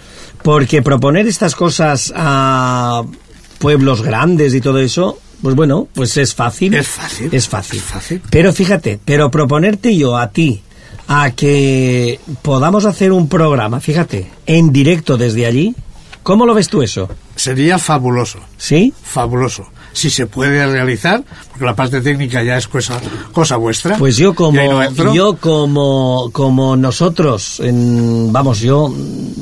[0.44, 3.04] porque proponer estas cosas a
[3.60, 6.74] pueblos grandes y todo eso, pues bueno, pues es fácil.
[6.74, 7.30] Es fácil.
[7.32, 7.80] Es fácil.
[7.80, 8.22] Es fácil.
[8.30, 10.64] Pero fíjate, pero proponerte yo a ti
[11.08, 15.76] a que podamos hacer un programa, fíjate, en directo desde allí,
[16.24, 17.10] ¿cómo lo ves tú eso?
[17.36, 18.94] Sería fabuloso, ¿Sí?
[19.04, 19.68] fabuloso.
[19.94, 21.24] Si se puede realizar,
[21.62, 23.00] porque la parte técnica ya es cosa,
[23.32, 23.96] cosa vuestra.
[23.98, 24.82] Pues yo no como
[25.14, 28.92] yo como como nosotros en- vamos yo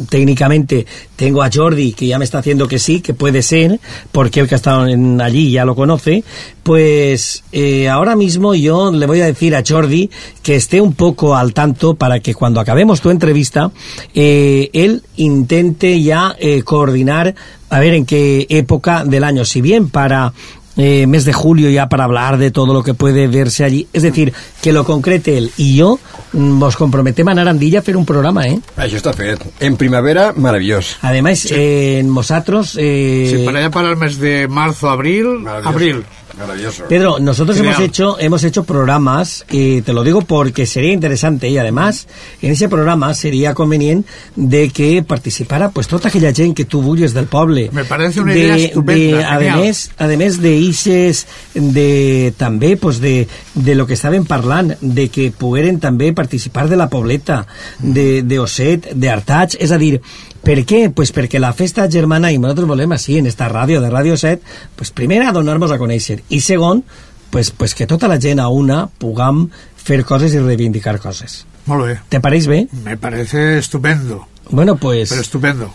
[0.09, 0.85] técnicamente
[1.15, 3.79] tengo a Jordi que ya me está haciendo que sí que puede ser
[4.11, 6.23] porque el que ha estado en- allí ya lo conoce
[6.63, 10.09] pues eh, ahora mismo yo le voy a decir a Jordi
[10.43, 13.71] que esté un poco al tanto para que cuando acabemos tu entrevista
[14.13, 17.33] eh, él intente ya eh, coordinar
[17.69, 20.33] a ver en qué época del año si bien para
[20.79, 23.87] eh, mes de julio ya para hablar de todo lo que puede verse allí.
[23.91, 25.99] Es decir, que lo concrete él y yo
[26.31, 28.59] mm, nos comprometemos a Narandilla a hacer un programa, ¿eh?
[28.79, 29.43] Això està fet.
[29.59, 30.95] En primavera, maravillós.
[31.01, 32.77] Además, eh, en vosotros...
[32.79, 36.05] eh, Sí, para allá para el mes de marzo, abril, abril.
[36.39, 36.85] Maravilloso.
[36.87, 37.75] Pedro, nosotros Genial.
[37.75, 42.07] hemos hecho hemos hecho programas y te lo digo porque sería interesante y además
[42.41, 47.13] en ese programa sería conveniente de que participara pues toda aquella gente que tú bulles
[47.13, 47.69] del poble.
[47.73, 53.75] Me parece una idea estupenda, De, además, además de ises de també pues de, de
[53.75, 57.45] lo que estaven parlant de que pogueren també participar de la pobleta
[57.79, 59.99] de, de Osset, de Artaig és a dir,
[60.43, 60.89] per què?
[60.95, 64.41] Pues perquè la festa germana i nosaltres volem així en esta ràdio de Ràdio 7
[64.75, 66.83] pues primer a donar-nos a conèixer i segon
[67.29, 71.85] pues, pues que tota la gent a una puguem fer coses i reivindicar coses Molt
[71.85, 71.99] bé.
[72.09, 72.67] te pareix bé?
[72.83, 75.09] Me parece estupendo, Bueno, pues...
[75.09, 75.69] pero estupendo.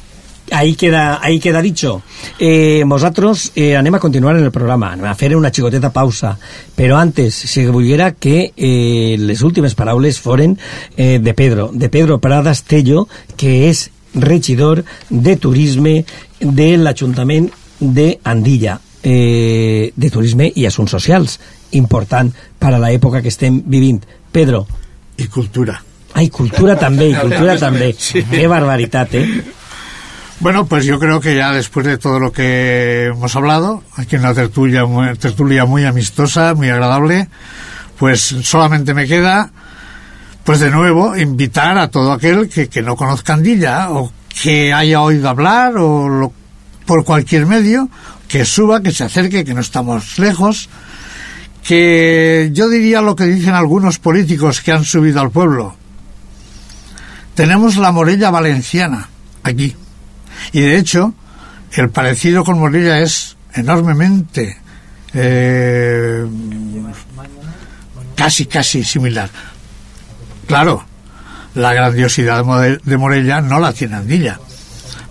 [0.50, 2.02] Ahí queda, ahí queda dicho.
[2.38, 6.34] Eh, nosaltres eh, anem a continuar en el programa, anem a fer una xicoteta pausa,
[6.76, 10.58] però antes, si volguera que eh, les últimes paraules foren
[10.98, 13.06] eh, de Pedro, de Pedro Pradas Tello,
[13.38, 16.04] que és regidor de turisme
[16.40, 17.50] de l'Ajuntament
[17.80, 21.38] de Andilla, eh, de turisme i assumptes socials,
[21.72, 24.02] important per a l'època que estem vivint.
[24.32, 24.66] Pedro,
[25.16, 25.80] Y cultura.
[26.14, 27.92] ai, cultura també, i cultura també.
[27.94, 29.28] Que barbaritat, eh?
[30.40, 34.22] Bueno, pues yo creo que ya después de todo lo que hemos hablado, aquí en
[34.22, 34.84] una tertulia
[35.18, 37.28] tertulia muy amistosa, muy agradable,
[37.98, 39.52] pues solamente me queda,
[40.44, 44.12] pues de nuevo, invitar a todo aquel que, no conozca Andilla o
[44.42, 46.32] que haya oído hablar o lo-
[46.86, 47.88] por cualquier medio,
[48.28, 50.68] que suba, que se acerque, que no estamos lejos,
[51.62, 55.74] que yo diría lo que dicen algunos políticos que han subido al pueblo.
[57.34, 59.08] Tenemos la Morella Valenciana
[59.42, 59.74] aquí.
[60.52, 61.14] Y de hecho,
[61.72, 64.58] el parecido con Morella es enormemente
[65.14, 66.24] eh,
[68.14, 69.30] casi casi similar.
[70.46, 70.84] Claro,
[71.54, 72.44] la grandiosidad
[72.84, 74.38] de Morella no la tiene Andilla,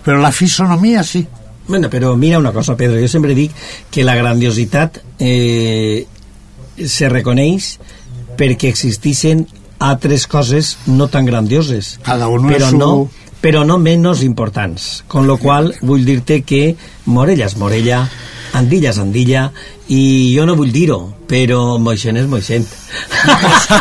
[0.04, 1.28] pero la fisonomía sí.
[1.68, 3.52] Bueno, però mira una cosa, Pedro, jo sempre dic
[3.90, 6.06] que la grandiositat eh,
[6.76, 7.78] se reconeix
[8.38, 9.46] perquè existeixen
[9.80, 12.00] altres coses no tan grandioses.
[12.04, 15.04] Cada uno però su- no, però no menys importants.
[15.08, 18.10] Con lo qual vull dir-te que Morella és Morella,
[18.54, 19.48] Andilla és Andilla,
[19.90, 22.68] i jo no vull dir-ho, però Moixent és Moixent.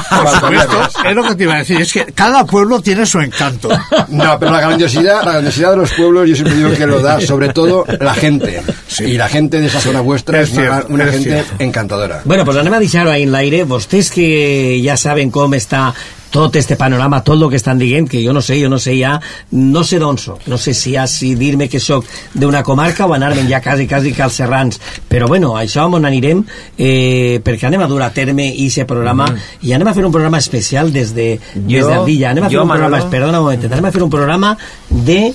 [0.09, 3.21] Por supuesto, es lo que te iba a decir, es que cada pueblo tiene su
[3.21, 3.69] encanto.
[4.09, 7.21] No, pero la grandiosidad, la grandiosidad de los pueblos yo siempre digo que lo da
[7.21, 8.63] sobre todo la gente.
[9.01, 10.59] Y la gente de esa zona vuestra Es es,
[10.89, 11.55] una, es gente cierto.
[11.59, 12.23] encantadora.
[12.25, 13.65] Bueno, pues anem a deixar-ho ahí en l'aire.
[13.65, 15.93] Vostès que ja saben com està
[16.33, 18.95] tot este panorama, tot el que estan dient, que jo no sé, jo no sé
[18.99, 19.19] ja,
[19.53, 23.13] no sé d'on soc, no sé si, ha, si dir-me que sóc d'una comarca o
[23.13, 26.41] anar-me'n ja quasi, quasi que als serrans, però bueno, això on anirem,
[26.79, 29.29] eh, perquè anem a dur a terme aquest programa,
[29.61, 32.57] i anem a fer un programa especial des de, des Jo- d'Andilla, anem a fer
[32.57, 34.57] jo, un programa, Manolo- perdona un moment, anem a fer un programa
[34.89, 35.35] de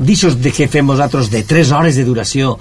[0.00, 2.54] d'aixòs de que fem nosaltres de 3 hores de duració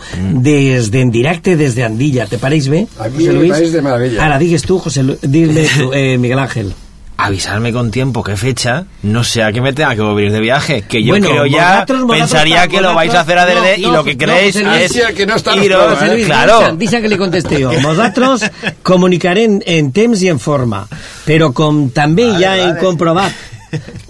[0.43, 2.85] des d'en directe des d'Andilla, te pareix bé?
[2.99, 4.23] A mi me pareix de maravilla.
[4.25, 6.73] Ara digues tu, José dile tu, eh, Miguel Ángel.
[7.21, 11.03] Avisarme con tiempo qué fecha, no sea que me tenga que volver de viaje, que
[11.03, 13.87] yo Bueno, creo ya, vosotros- vosotros pensaría que lo vais a hacer vosotros- adrede no,
[13.89, 16.77] y lo que no, José Luis, es que no está iros, Luis, claro.
[16.77, 17.73] que li conteste jo.
[17.81, 18.49] Nosaltres
[18.83, 20.87] comunicarem en temps i en forma,
[21.25, 22.79] però com també Vale, ja hem vale.
[22.79, 23.31] comprovat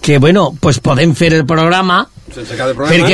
[0.01, 2.41] que, bueno, pues podem fer el programa Sí.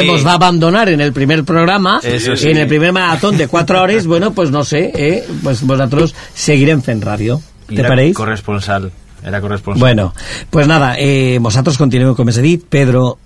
[0.04, 2.50] mos va abandonar en el primer programa, Eso sí.
[2.50, 6.82] en el primer maratón de 4 hores, bueno, pues no sé, eh, pues vosaltres seguirem
[6.82, 7.40] fent ràdio.
[7.70, 8.14] Y Te pareix?
[8.14, 8.92] corresponsal,
[9.26, 9.80] era corresponsal.
[9.80, 10.14] Bueno,
[10.50, 13.18] pues nada, eh, vosaltres continueu com he dit, Pedro,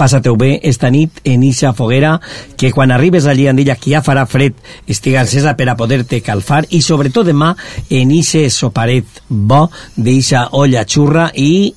[0.00, 2.20] passa-te-ho bé esta nit en ixa foguera,
[2.56, 4.56] que quan arribes allí a Andilla, que ja farà fred,
[4.86, 7.52] estiga encesa per a poder-te calfar, i sobretot demà
[7.90, 9.66] en ixe soparet bo
[9.96, 11.74] d'eixa olla xurra i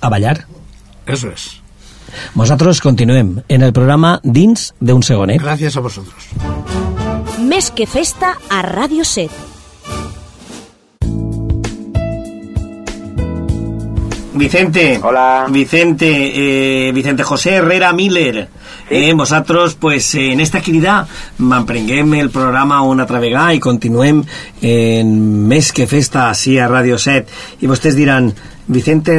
[0.00, 0.40] a ballar.
[1.06, 1.60] Eso es.
[2.34, 5.38] Nosaltres continuem en el programa dins d'un segonet.
[5.40, 6.32] Gracias a vosotros.
[7.38, 9.49] Més que festa a Ràdio 7.
[14.34, 15.00] Vicente.
[15.02, 15.46] Hola.
[15.50, 16.06] Vicente,
[16.88, 18.48] eh, Vicente José Herrera Miller.
[18.88, 21.06] Eh, vosaltres, pues, eh, en esta crida
[21.38, 24.24] mantrenguem el programa una altra vegada i continuem
[24.62, 25.12] en
[25.46, 28.32] més que festa així a Ràdio 7 i vostès diran
[28.66, 29.14] Vicente,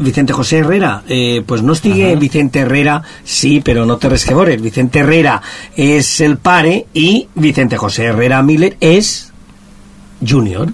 [0.00, 4.36] Vicente José Herrera eh, pues no estigui Vicente Herrera sí, però no té res que
[4.36, 5.38] veure Vicente Herrera
[5.76, 9.32] és el pare i Vicente José Herrera Miller és
[10.20, 10.72] júnior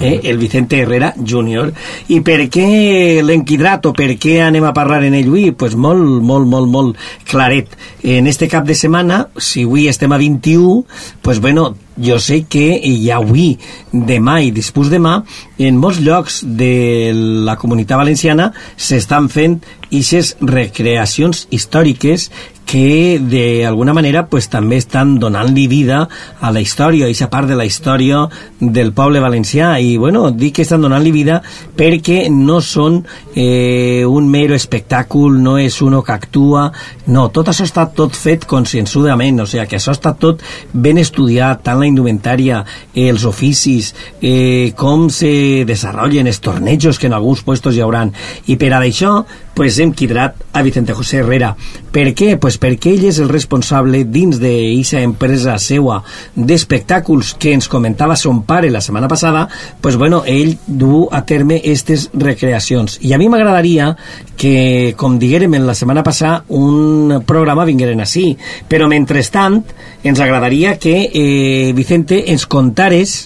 [0.00, 1.72] eh, el Vicente Herrera Júnior.
[2.08, 5.50] I per què l'enquidrat o per què anem a parlar en ell avui?
[5.52, 6.96] Pues molt, molt, molt, molt
[7.28, 7.76] claret.
[8.02, 10.84] En este cap de setmana, si avui estem a 21,
[11.22, 13.56] pues bueno, jo sé que ja avui,
[13.92, 15.22] demà i després demà,
[15.58, 17.12] en molts llocs de
[17.46, 22.28] la comunitat valenciana s'estan fent ixes recreacions històriques
[22.66, 26.02] que d'alguna manera pues, també estan donant-li vida
[26.40, 28.26] a la història, a part de la història
[28.60, 29.78] del poble valencià.
[29.78, 31.40] I bueno, dic que estan donant-li vida
[31.76, 32.98] perquè no són
[33.34, 36.66] eh, un mero espectàcul, no és uno que actua,
[37.06, 40.42] no, tot això està tot fet conscienzudament, o sigui que això està tot
[40.74, 47.06] ben estudiat, tant la indumentària, eh, els oficis, eh, com se desenvolupen els tornejos que
[47.06, 48.12] en alguns puestos hi hauran.
[48.46, 49.20] I per a això
[49.56, 51.54] pues, hem quidrat a Vicente José Herrera.
[51.90, 52.34] Per què?
[52.36, 56.02] Pues perquè ell és el responsable dins d'aquesta empresa seua
[56.36, 59.46] d'espectàculs que ens comentava son pare la setmana passada,
[59.80, 62.98] pues bueno, ell du a terme aquestes recreacions.
[63.00, 63.94] I a mi m'agradaria
[64.36, 68.34] que, com diguérem en la setmana passada, un programa vingueren així.
[68.68, 69.62] Però, mentrestant,
[70.04, 73.16] ens agradaria que eh, Vicente ens contares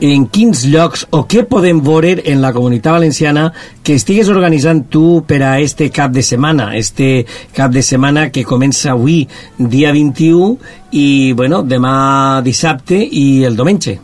[0.00, 3.48] en quins llocs o què podem veure en la comunitat valenciana
[3.82, 8.46] que estigues organitzant tu per a este cap de setmana, este cap de setmana que
[8.48, 9.22] comença avui,
[9.58, 10.56] dia 21,
[10.92, 13.98] i, bueno, demà dissabte i el diumenge.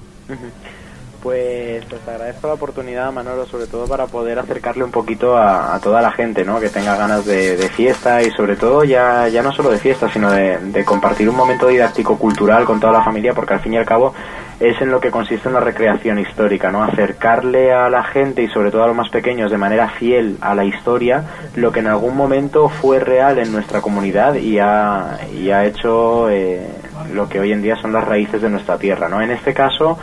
[1.24, 5.80] Pues, pues agradezco la oportunidad, Manolo, sobre todo para poder acercarle un poquito a, a
[5.80, 6.60] toda la gente, ¿no?
[6.60, 10.12] Que tenga ganas de, de fiesta y sobre todo ya, ya no solo de fiesta,
[10.12, 13.78] sino de, de compartir un momento didáctico-cultural con toda la familia, porque al fin y
[13.78, 14.12] al cabo
[14.60, 16.82] es en lo que consiste en la recreación histórica, ¿no?
[16.82, 20.54] Acercarle a la gente y sobre todo a los más pequeños de manera fiel a
[20.54, 21.24] la historia
[21.56, 26.30] lo que en algún momento fue real en nuestra comunidad y ha, y ha hecho
[26.30, 26.68] eh,
[27.12, 29.20] lo que hoy en día son las raíces de nuestra tierra, ¿no?
[29.20, 29.98] En este caso,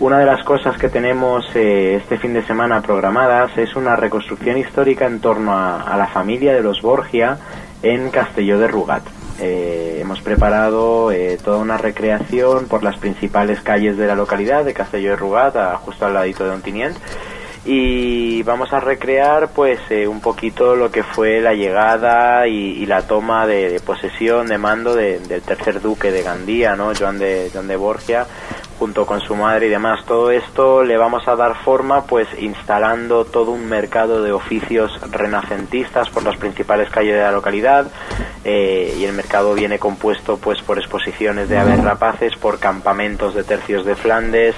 [0.00, 4.58] una de las cosas que tenemos eh, este fin de semana programadas es una reconstrucción
[4.58, 7.38] histórica en torno a, a la familia de los Borgia
[7.82, 9.17] en Castelló de Rugat.
[9.40, 14.74] Eh, hemos preparado eh, toda una recreación por las principales calles de la localidad de
[14.74, 16.96] Castelló de Rugat, justo al ladito de Ontinient
[17.70, 23.02] y vamos a recrear pues eh, un poquito lo que fue la llegada y, la
[23.06, 26.92] toma de, de posesión de mando de- del tercer duque de Gandía, ¿no?
[26.98, 28.26] Joan de, Joan de Borgia
[28.78, 30.02] junto con su madre y demás.
[30.06, 36.08] Todo esto le vamos a dar forma pues instalando todo un mercado de oficios renacentistas
[36.08, 37.88] por las principales calles de la localidad
[38.44, 43.44] eh, y el mercado viene compuesto pues por exposiciones de aves rapaces, por campamentos de
[43.44, 44.54] tercios de Flandes,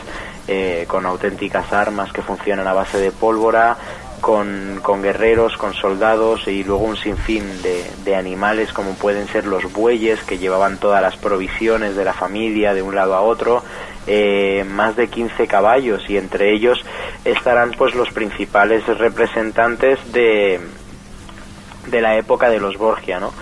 [0.53, 3.77] eh, con auténticas armas que funcionan a base de pólvora,
[4.21, 9.47] con, con guerreros, con soldados y luego un sinfín de, de animales como pueden ser
[9.47, 13.63] los bueyes que llevaban todas las provisiones de la familia de un lado a otro,
[14.09, 16.85] eh, más de 15 caballos y entre ellos
[17.25, 20.59] estarán pues los principales representantes de,
[21.87, 23.33] de la época de los Borgia, ¿no?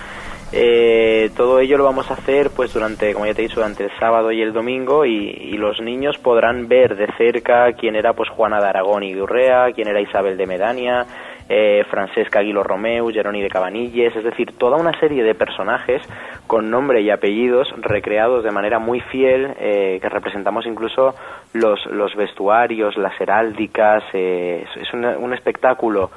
[0.51, 3.83] Eh, todo ello lo vamos a hacer pues durante, como ya te he dicho, durante
[3.83, 8.13] el sábado y el domingo y, y los niños podrán ver de cerca quién era
[8.13, 11.05] pues Juana de Aragón y de Urrea, quién era Isabel de Medania,
[11.51, 15.99] eh, Francesca Aguilo Romeu, Geroni de Cabanilles, es decir, toda una serie de personajes
[16.45, 21.15] con nombre y apellidos recreados de manera muy fiel, eh, que representamos incluso
[21.53, 26.11] los, los vestuarios, las heráldicas, eh, es, un espectáculo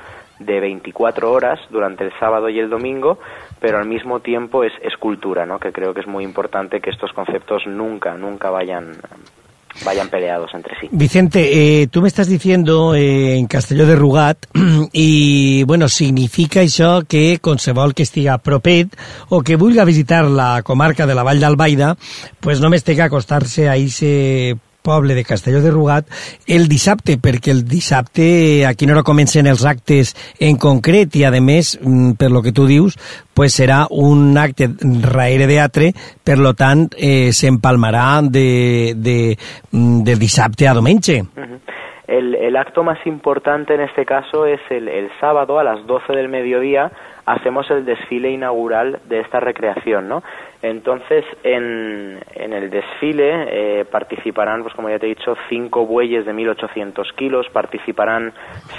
[0.45, 3.19] de 24 horas durante el sábado y el domingo,
[3.61, 5.59] pero al mismo tiempo es, es cultura, ¿no?
[5.59, 8.93] que creo que es muy importante que estos conceptos nunca, nunca vayan,
[9.85, 10.89] vayan peleados entre sí.
[10.91, 14.47] Vicente, eh, tú me estás diciendo eh, en Castelló de Rugat
[14.93, 18.93] i, bueno, significa això que qualsevol que estiga propet
[19.31, 21.97] o que vulga visitar la comarca de la Vall d'Albaida
[22.41, 23.69] pues només té que acostar-se
[24.83, 26.07] poble de Castelló de Rugat
[26.47, 31.31] el dissabte, perquè el dissabte a quina hora comencen els actes en concret i, a
[31.41, 32.99] més, mm, lo que tu dius,
[33.35, 34.69] pues serà un acte
[35.03, 35.93] raere teatre,
[36.25, 39.37] per lo tant, eh, s'empalmarà de, de,
[39.71, 41.23] mm, de dissabte a diumenge.
[41.23, 41.61] Ujú.
[42.09, 46.13] El, el acto más importante en este caso es el, el sábado a las 12
[46.13, 46.91] del mediodía
[47.27, 50.23] hacemos el desfile inaugural de esta recreación, ¿no?
[50.63, 56.25] Entonces, en, en el desfile eh, participarán, pues como ya te he dicho, cinco bueyes
[56.25, 58.33] de 1.800 kilos, participarán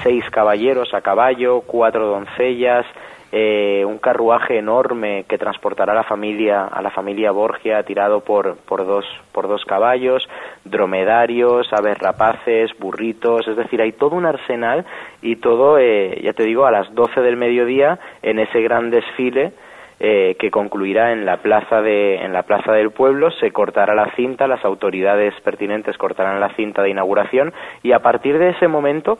[0.03, 2.85] seis caballeros a caballo, cuatro doncellas,
[3.35, 8.57] eh, un carruaje enorme que transportará a la familia a la familia Borgia tirado por,
[8.57, 10.29] por dos por dos caballos
[10.63, 14.85] dromedarios aves rapaces burritos es decir hay todo un arsenal
[15.23, 19.53] y todo eh, ya te digo a las 12 del mediodía en ese gran desfile
[19.99, 23.31] eh, que concluirá en la plaza de en la plaza del pueblo.
[23.31, 27.51] Se cortará la cinta las autoridades pertinentes cortarán la cinta de inauguración
[27.81, 29.17] y a partir de ese momento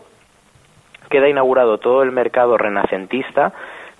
[1.10, 3.54] queda inaugurado todo el mercado renacentista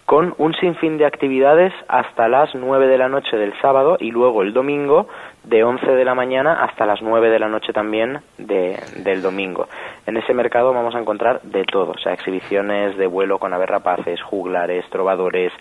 [0.06, 4.42] con un sinfín de actividades hasta las 9 de la noche del sábado y luego
[4.42, 5.08] el domingo
[5.46, 9.68] de 11 de la mañana hasta las 9 de la noche también de- del domingo.
[10.06, 13.70] En ese mercado vamos a encontrar de todo, o sea, exhibiciones de vuelo con aves
[13.70, 15.52] rapaces, juglares, trovadores,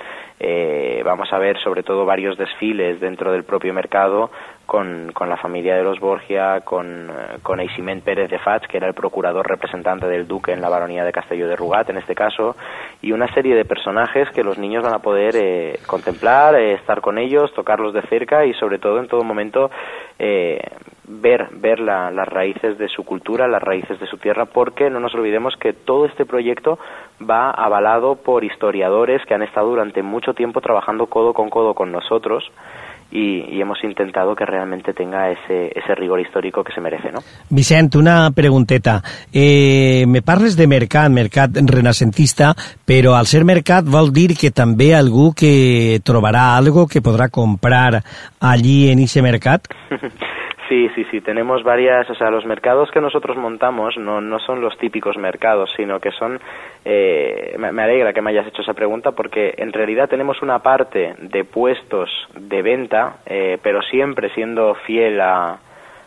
[0.40, 4.30] eh, vamos a ver sobre todo varios desfiles dentro del propio mercado
[4.72, 7.60] con, con la familia de los Borgia, con, eh, con
[8.02, 11.46] Pérez de Fats, que era el procurador representante del duque en la baronía de Castelló
[11.46, 12.56] de Rugat, en este caso,
[13.02, 17.02] y una serie de personajes que los niños van a poder eh, contemplar, eh, estar
[17.02, 19.70] con ellos, tocarlos de cerca y sobre todo en todo momento
[20.18, 20.58] eh,
[21.06, 25.00] ver, ver la- las raíces de su cultura, las raíces de su tierra, porque no
[25.00, 26.78] nos olvidemos que todo este proyecto
[27.20, 31.92] va avalado por historiadores que han estado durante mucho tiempo trabajando codo con codo con
[31.92, 32.50] nosotros
[33.12, 37.20] y, y hemos intentado que realmente tenga ese, ese rigor histórico que se merece, ¿no?
[37.50, 39.02] Vicent, una pregunteta.
[39.32, 42.54] Eh, me parles de mercat, mercat renacentista,
[42.86, 48.02] però al ser mercat vol dir que també algú que trobarà algo que podrà comprar
[48.40, 49.68] allí en ese mercat?
[50.72, 54.62] Sí, sí, sí, tenemos varias, o sea, los mercados que nosotros montamos no, no son
[54.62, 56.40] los típicos mercados, sino que son,
[56.82, 61.14] eh, me, alegra que me hayas hecho esa pregunta porque en realidad tenemos una parte
[61.18, 65.58] de puestos de venta, eh, pero siempre siendo fiel a,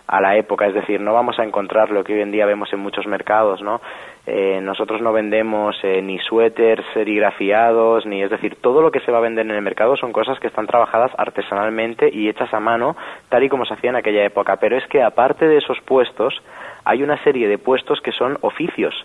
[0.07, 2.71] a la época, es decir, no vamos a encontrar lo que hoy en día vemos
[2.73, 3.81] en muchos mercados, ¿no?
[4.27, 9.11] Eh, nosotros no vendemos eh, ni suéteres serigrafiados, ni es decir, todo lo que se
[9.11, 12.59] va a vender en el mercado son cosas que están trabajadas artesanalmente y hechas a
[12.59, 12.95] mano,
[13.29, 14.57] tal y como se hacía en aquella época.
[14.57, 16.41] Pero es que aparte de esos puestos,
[16.83, 18.95] hay una serie de puestos que son oficios.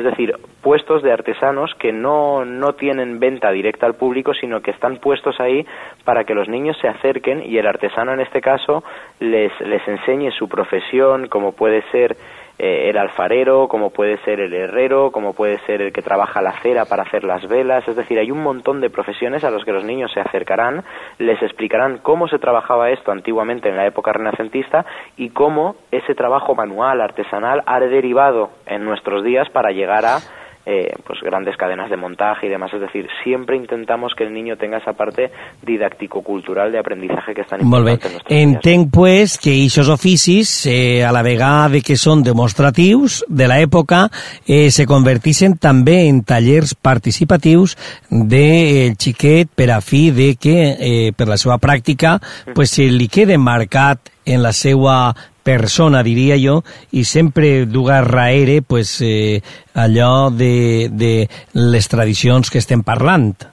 [0.00, 4.70] Es decir, puestos de artesanos que no, no tienen venta directa al público, sino que
[4.70, 5.66] están puestos ahí
[6.04, 8.82] para que los niños se acerquen y el artesano en este caso
[9.18, 12.16] les, les enseñe su profesión, como puede ser
[12.62, 16.60] eh, el alfarero, como puede ser el herrero, como puede ser el que trabaja la
[16.60, 19.72] cera para hacer las velas, es decir, hay un montón de profesiones a los que
[19.72, 20.84] los niños se acercarán,
[21.16, 24.84] les explicarán cómo se trabajaba esto antiguamente en la época renacentista
[25.16, 30.18] y cómo ese trabajo manual, artesanal, ha derivado en nuestros días para llegar a
[30.66, 32.72] eh, pues grandes cadenas de montaje y demás.
[32.72, 35.30] Es decir, siempre intentamos que el niño tenga esa parte
[35.62, 37.98] didáctico-cultural de aprendizaje que es tan Molt bé.
[38.28, 38.50] en.
[38.50, 44.08] Entenc, pues, que aquests oficis, eh, a la vegada de que són demostratius de l'època,
[44.46, 47.76] eh, se convertixen també en tallers participatius
[48.10, 52.18] del xiquet per a fi de que, eh, per la seva pràctica,
[52.54, 56.60] pues, se li quede marcat en la seva persona, diria jo,
[56.92, 59.40] i sempre duga raere pues, eh,
[59.74, 61.14] allò de, de
[61.54, 63.50] les tradicions que estem parlant.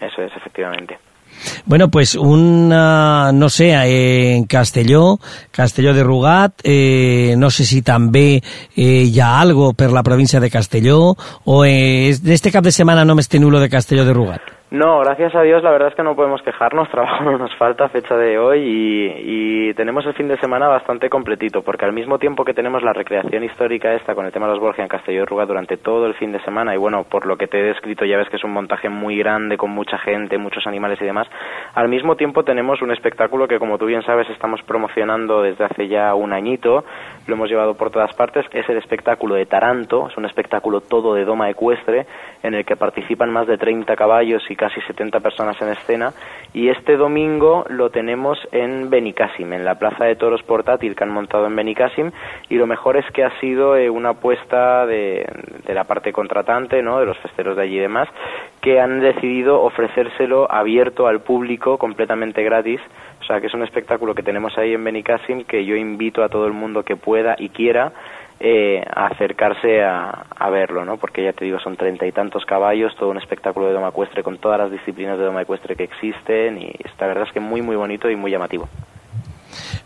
[0.00, 0.98] Eso es, efectivamente.
[1.64, 5.18] Bueno, pues un, ah, no sé, eh, en Castelló,
[5.50, 8.42] Castelló de Rugat, eh, no sé si també
[8.76, 13.04] eh, hi ha algo per la província de Castelló, o eh, d'este cap de setmana
[13.04, 14.55] només teniu lo de Castelló de Rugat.
[14.68, 17.88] No, gracias a Dios, la verdad es que no podemos quejarnos, trabajo no nos falta
[17.88, 22.18] fecha de hoy y, y tenemos el fin de semana bastante completito, porque al mismo
[22.18, 25.20] tiempo que tenemos la recreación histórica esta con el tema de los Borgia en Castelló
[25.20, 27.62] de Ruga durante todo el fin de semana, y bueno, por lo que te he
[27.62, 31.04] descrito ya ves que es un montaje muy grande, con mucha gente, muchos animales y
[31.04, 31.28] demás,
[31.74, 35.86] al mismo tiempo tenemos un espectáculo que como tú bien sabes estamos promocionando desde hace
[35.86, 36.84] ya un añito,
[37.26, 41.14] lo hemos llevado por todas partes, es el espectáculo de Taranto, es un espectáculo todo
[41.14, 42.06] de doma ecuestre
[42.42, 46.12] en el que participan más de 30 caballos y casi 70 personas en escena
[46.52, 51.12] y este domingo lo tenemos en Benicassim, en la plaza de toros portátil que han
[51.12, 52.12] montado en Benicassim
[52.48, 55.26] y lo mejor es que ha sido eh, una apuesta de,
[55.66, 57.00] de la parte contratante, ¿no?
[57.00, 58.08] de los festeros de allí y demás,
[58.60, 62.80] que han decidido ofrecérselo abierto al público completamente gratis
[63.26, 66.28] o sea, que es un espectáculo que tenemos ahí en Benicassim que yo invito a
[66.28, 67.92] todo el mundo que pueda y quiera
[68.38, 70.96] eh, acercarse a, a verlo, ¿no?
[70.96, 74.22] Porque ya te digo, son treinta y tantos caballos, todo un espectáculo de doma ecuestre
[74.22, 77.62] con todas las disciplinas de doma ecuestre que existen y la verdad es que muy,
[77.62, 78.68] muy bonito y muy llamativo.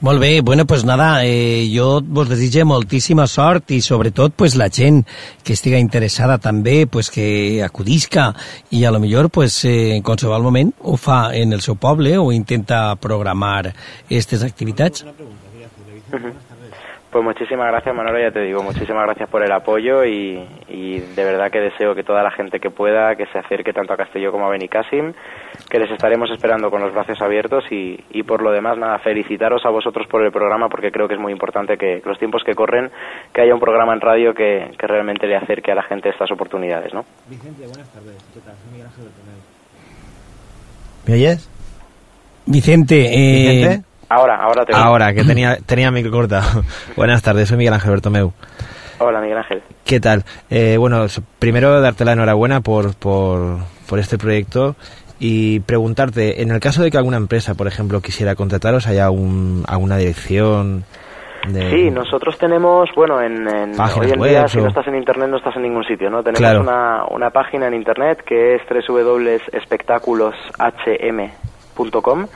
[0.00, 4.70] Molt bé, bueno, pues nada, eh, jo vos desitge moltíssima sort i sobretot pues la
[4.70, 5.04] gent
[5.44, 8.30] que estiga interessada també pues que acudisca
[8.70, 12.16] i a lo millor pues eh, en qualsevol moment ho fa en el seu poble
[12.18, 15.04] o intenta programar aquestes activitats.
[16.10, 16.49] Ujú.
[17.10, 21.24] Pues muchísimas gracias, Manolo, ya te digo, muchísimas gracias por el apoyo y, y de
[21.24, 24.30] verdad que deseo que toda la gente que pueda, que se acerque tanto a Castelló
[24.30, 25.12] como a Benicassim,
[25.68, 29.66] que les estaremos esperando con los brazos abiertos y, y por lo demás, nada, felicitaros
[29.66, 32.54] a vosotros por el programa porque creo que es muy importante que los tiempos que
[32.54, 32.92] corren,
[33.34, 36.30] que haya un programa en radio que, que realmente le acerque a la gente estas
[36.30, 37.04] oportunidades, ¿no?
[37.28, 38.24] Vicente, buenas tardes.
[38.32, 38.54] ¿Qué tal?
[38.54, 39.40] Soy Miguel Ángel Bertomeu.
[41.08, 41.50] ¿Me oyes?
[42.46, 43.89] Vicente, eh, ¿Vicente?
[44.10, 44.84] Ahora, ahora te oigo.
[44.84, 46.62] Ahora, que tenía, tenía micro cortado.
[46.96, 48.32] buenas tardes, soy Miguel Ángel Bertomeu.
[48.98, 49.62] Hola, Miguel Ángel.
[49.84, 50.24] ¿Qué tal?
[50.50, 51.06] Eh, bueno,
[51.38, 53.58] primero darte la enhorabuena por, por,
[53.88, 54.74] por este proyecto
[55.20, 59.64] y preguntarte, en el caso de que alguna empresa, por ejemplo, quisiera contrataros, ¿haya un,
[59.68, 60.84] alguna dirección?
[61.48, 61.70] De...
[61.70, 65.38] Sí, nosotros tenemos, bueno, en, en hoy en día si no estás en internet no
[65.38, 66.22] estás en ningún sitio, ¿no?
[66.22, 66.60] Tenemos Claro.
[66.60, 68.62] una, una página en internet que es
[71.76, 72.26] www.espectáculoshm.com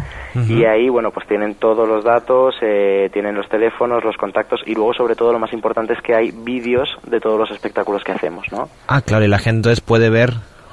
[0.49, 4.75] y ahí, bueno, pues tienen todos los datos, eh, tienen los teléfonos, los contactos y
[4.75, 8.13] luego sobre todo lo más importante es que hay vídeos de todos los espectáculos que
[8.13, 8.69] hacemos, ¿no?
[8.89, 10.31] Ah, claro, y la gente entonces puede ver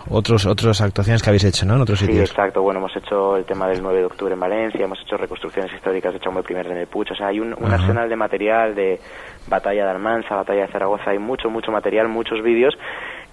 [0.09, 1.75] otros otras actuaciones que habéis hecho, ¿no?
[1.75, 2.29] En otros Sí, sitios.
[2.31, 2.61] exacto.
[2.63, 6.13] Bueno, hemos hecho el tema del 9 de octubre en Valencia, hemos hecho reconstrucciones históricas
[6.13, 7.11] de Chaume I en el Puig.
[7.11, 8.99] O sea, hay un, arsenal de material de
[9.47, 11.11] batalla de Almansa, batalla de Zaragoza.
[11.11, 12.73] Hay mucho, mucho material, muchos vídeos.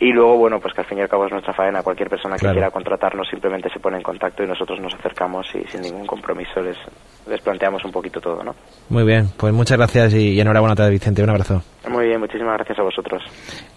[0.01, 1.83] Y luego, bueno, pues que al fin y al cabo es nuestra faena.
[1.83, 2.55] Cualquier persona que Claro.
[2.55, 6.61] quiera contratarnos simplemente se pone en contacto y nosotros nos acercamos y sin ningún compromiso
[6.61, 6.77] les,
[7.29, 8.55] les planteamos un poquito todo, ¿no?
[8.89, 11.23] Muy bien, pues muchas gracias y, y enhorabuena otra vez, Vicente.
[11.23, 11.63] Un abrazo.
[11.89, 13.23] Muy bien, muchísimas gracias a vosotros.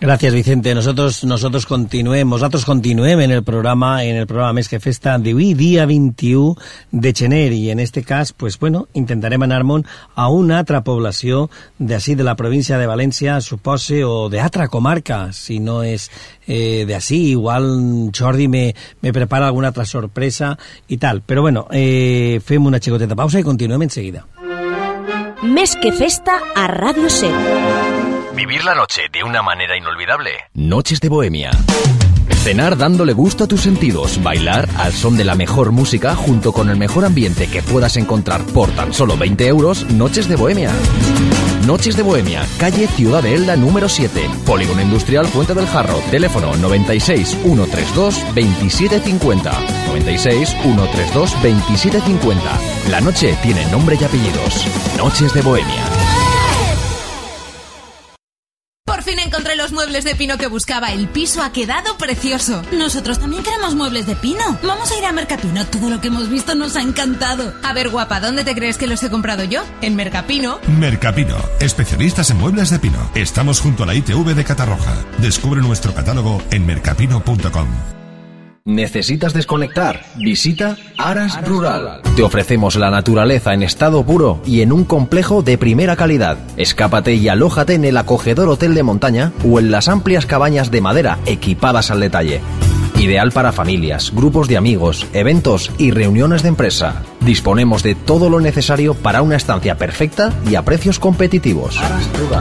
[0.02, 0.74] Gràcies, Vicente.
[0.76, 5.54] Nosotros, nosotros continuem, nosaltres continuem en el programa, en el programa Més que Festa d'avui,
[5.56, 6.56] dia 21
[6.92, 11.48] de gener, i en este cas, pues, bueno, intentarem anar-me'n a una altra població
[11.80, 16.10] d'ací de la província de València, supose, o d'altra comarca, si no és
[16.52, 20.58] eh, d'ací, igual Jordi me, me prepara alguna altra sorpresa
[20.88, 21.24] i tal.
[21.24, 24.26] Però bueno, eh, fem una xicoteta pausa i continuem en seguida.
[25.42, 28.21] Més que festa a Ràdio 7.
[28.36, 30.32] Vivir la noche de una manera inolvidable.
[30.54, 31.52] Noches de Bohemia.
[32.44, 36.70] Cenar dándole gusto a tus sentidos, bailar al son de la mejor música junto con
[36.70, 40.72] el mejor ambiente que puedas encontrar por tan solo 20 euros, Noches de Bohemia.
[41.68, 46.56] Noches de Bohemia, calle Ciudad de Elda número 7, Polígono Industrial Fuente del Jarro, teléfono
[46.56, 49.52] 96 132 2750.
[49.88, 52.42] 96 132 2750.
[52.90, 54.66] La noche tiene nombre y apellidos.
[54.98, 56.21] Noches de Bohemia.
[59.92, 60.94] Muebles de pino que buscaba.
[60.94, 62.62] El piso ha quedado precioso.
[62.72, 64.58] Nosotros también queremos muebles de pino.
[64.64, 65.66] Vamos a ir a Mercapino.
[65.66, 67.54] Todo lo que hemos visto nos ha encantado.
[67.62, 69.64] A ver, guapa, ¿dónde te crees que los he comprado yo?
[69.82, 70.60] En Mercapino.
[70.80, 73.12] Mercapino, especialistas en muebles de pino.
[73.16, 74.94] Estamos junto a la ITV de Catarroja.
[75.18, 78.01] Descubre nuestro catálogo en mercapino.com.
[78.64, 80.06] ¿Necesitas desconectar?
[80.18, 82.02] Visita Aras Rural.
[82.16, 86.38] Te ofrecemos la naturaleza en estado puro y en un complejo de primera calidad.
[86.58, 90.80] Escápate y alójate en el acogedor hotel de montaña o en las amplias cabañas de
[90.80, 92.40] madera equipadas al detalle.
[93.00, 97.02] Ideal para familias, grupos de amigos, eventos y reuniones de empresa.
[97.22, 101.80] Disponemos de todo lo necesario para una estancia perfecta y a precios competitivos.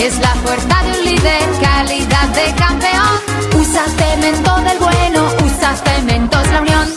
[0.00, 3.60] Es la fuerza de un líder, calidad de campeón.
[3.60, 6.88] Usa cemento del bueno, usa cementos la unión.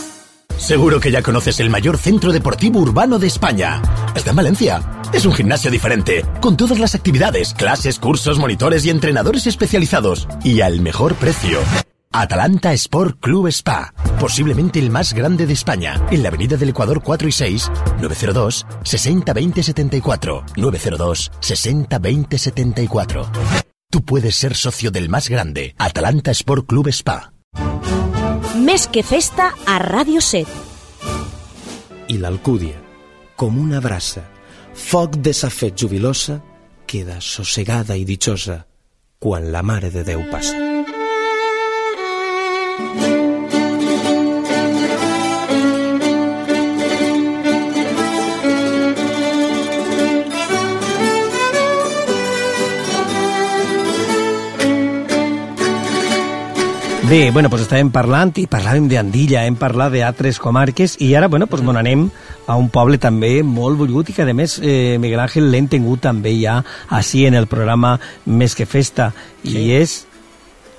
[0.56, 3.80] Seguro que ya conoces el mayor centro deportivo urbano de España.
[4.14, 4.82] Está en Valencia.
[5.12, 10.26] Es un gimnasio diferente, con todas las actividades, clases, cursos, monitores y entrenadores especializados.
[10.42, 11.60] Y al mejor precio.
[12.12, 17.02] Atalanta Sport Club Spa, posiblemente el más grande de España, en la Avenida del Ecuador
[17.02, 17.70] 4 y 6,
[18.00, 23.30] 902 60 20 74, 902 60 20 74.
[23.90, 27.32] Tú puedes ser socio del más grande, Atalanta Sport Club Spa.
[28.62, 30.46] Més que festa a Ràdio 7.
[32.12, 32.76] I l'Alcúdia,
[33.36, 34.22] com una brasa,
[34.76, 36.42] foc de sa fet jubilosa,
[36.86, 38.66] queda sossegada i dichosa
[39.18, 40.71] quan la Mare de Déu passa.
[57.10, 61.48] Bé, bueno, pues estàvem parlant i parlàvem d'Andilla, hem parlat d'altres comarques i ara, bueno,
[61.50, 62.06] pues bon, anem
[62.46, 66.04] a un poble també molt volgut i que a més eh, Miguel Ángel l'hem tingut
[66.06, 69.10] també ja així en el programa Més que Festa
[69.42, 69.72] i Sí.
[69.74, 69.96] és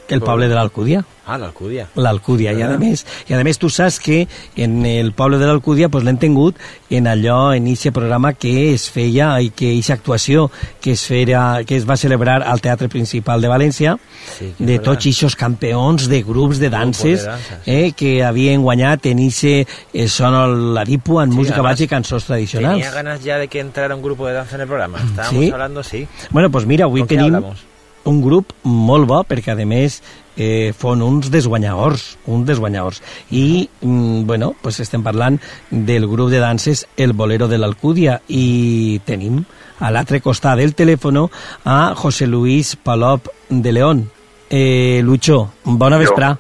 [0.10, 1.04] el poble de l'Alcúdia.
[1.26, 1.88] Ah, l'Alcúdia.
[1.96, 2.78] L'Alcúdia, i a Ah.
[2.78, 4.28] més, i a més tu saps que
[4.58, 6.58] en el poble de l'Alcúdia pues, l'hem tingut
[6.90, 10.50] en allò, en aquest programa que es feia i que aquesta actuació
[10.82, 13.98] que es, feia, que es va celebrar al Teatre Principal de València
[14.38, 19.20] Sí, de tots aquests campeons de grups de danses, dansa, eh, que havien guanyat en
[19.20, 22.82] ixe eh, son la dipu en Sí, música base i cançons tradicionals.
[22.82, 25.00] Tenía ganas ya de que entrara un grupo de danza en el programa.
[25.00, 25.52] Estábamos ¿Sí?
[25.52, 26.08] hablando, sí.
[26.32, 27.64] Bueno, doncs mira, avui ¿Con què tenim hablamos?
[28.10, 30.02] Un grup molt bo, perquè a més
[30.36, 33.02] eh, fon uns desguanyadors, uns desguanyadors.
[33.32, 35.40] I, mm, bueno, pues estem parlant
[35.70, 39.44] del grup de danses El Bolero de l'Alcúdia i tenim
[39.80, 41.28] a l'altre costat del telèfon
[41.66, 44.10] a José Luis Palop de León.
[44.50, 46.36] Eh, Lucho, bona vesprà.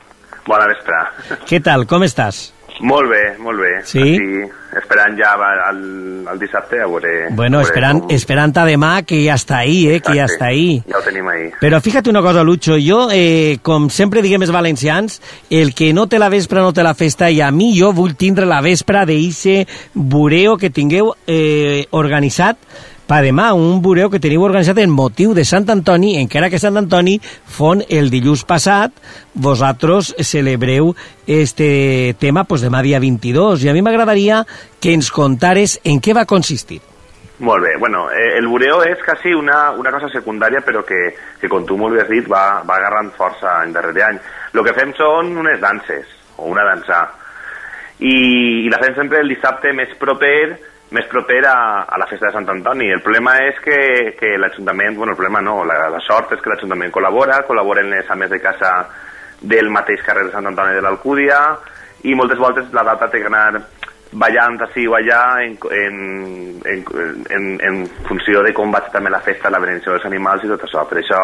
[0.45, 1.05] Bona vesprà.
[1.47, 2.51] Què tal, com estàs?
[2.81, 3.71] Molt bé, molt bé.
[3.85, 4.01] Sí?
[4.01, 4.47] Així,
[4.79, 5.33] esperant ja
[5.69, 5.81] el,
[6.31, 7.11] el dissabte a veure...
[7.31, 10.25] Bueno, a veure esperant, com- esperant a demà, que ja està ahí, eh, que ja
[10.25, 10.79] Exacte, està ahí.
[10.89, 11.49] Ja ho tenim ahí.
[11.61, 15.19] Però fíjate una cosa, Lucho, jo, eh, com sempre diguem els valencians,
[15.49, 18.17] el que no té la vespra no té la festa, i a mi jo vull
[18.19, 22.57] tindre la vespra d'eixe bureo que tingueu eh, organitzat
[23.07, 26.79] pa demà, un bureo que teniu organitzat en motiu de Sant Antoni, encara que Sant
[26.79, 28.95] Antoni fon el dilluns passat,
[29.33, 30.93] vosaltres celebreu
[31.27, 34.43] este tema pues, demà dia 22, i a mi m'agradaria
[34.79, 36.81] que ens contares en què va consistir.
[37.43, 41.09] Molt bé, bueno, eh, el bureo és quasi una, una cosa secundària però que,
[41.41, 44.21] que com tu molt bé has dit va, va agarrant força any darrere any.
[44.53, 46.07] El que fem són unes danses,
[46.37, 47.01] o una dansa,
[47.99, 48.13] i,
[48.63, 50.37] i la fem sempre el dissabte més proper
[50.93, 51.57] més proper a,
[51.89, 52.91] a la festa de Sant Antoni.
[52.93, 53.77] El problema és que,
[54.19, 58.09] que l'Ajuntament, bueno, el problema no, la, la sort és que l'Ajuntament col·labora, col·laboren les
[58.13, 58.75] ames de casa
[59.41, 61.39] del mateix carrer de Sant Antoni de l'Alcúdia,
[62.03, 63.63] i moltes voltes la data té que anar
[64.13, 65.95] ballant així o allà en, en,
[66.69, 66.83] en,
[67.33, 70.51] en, en funció de com va ser també la festa, la benedicció dels animals i
[70.51, 70.85] tot això.
[70.89, 71.21] Per això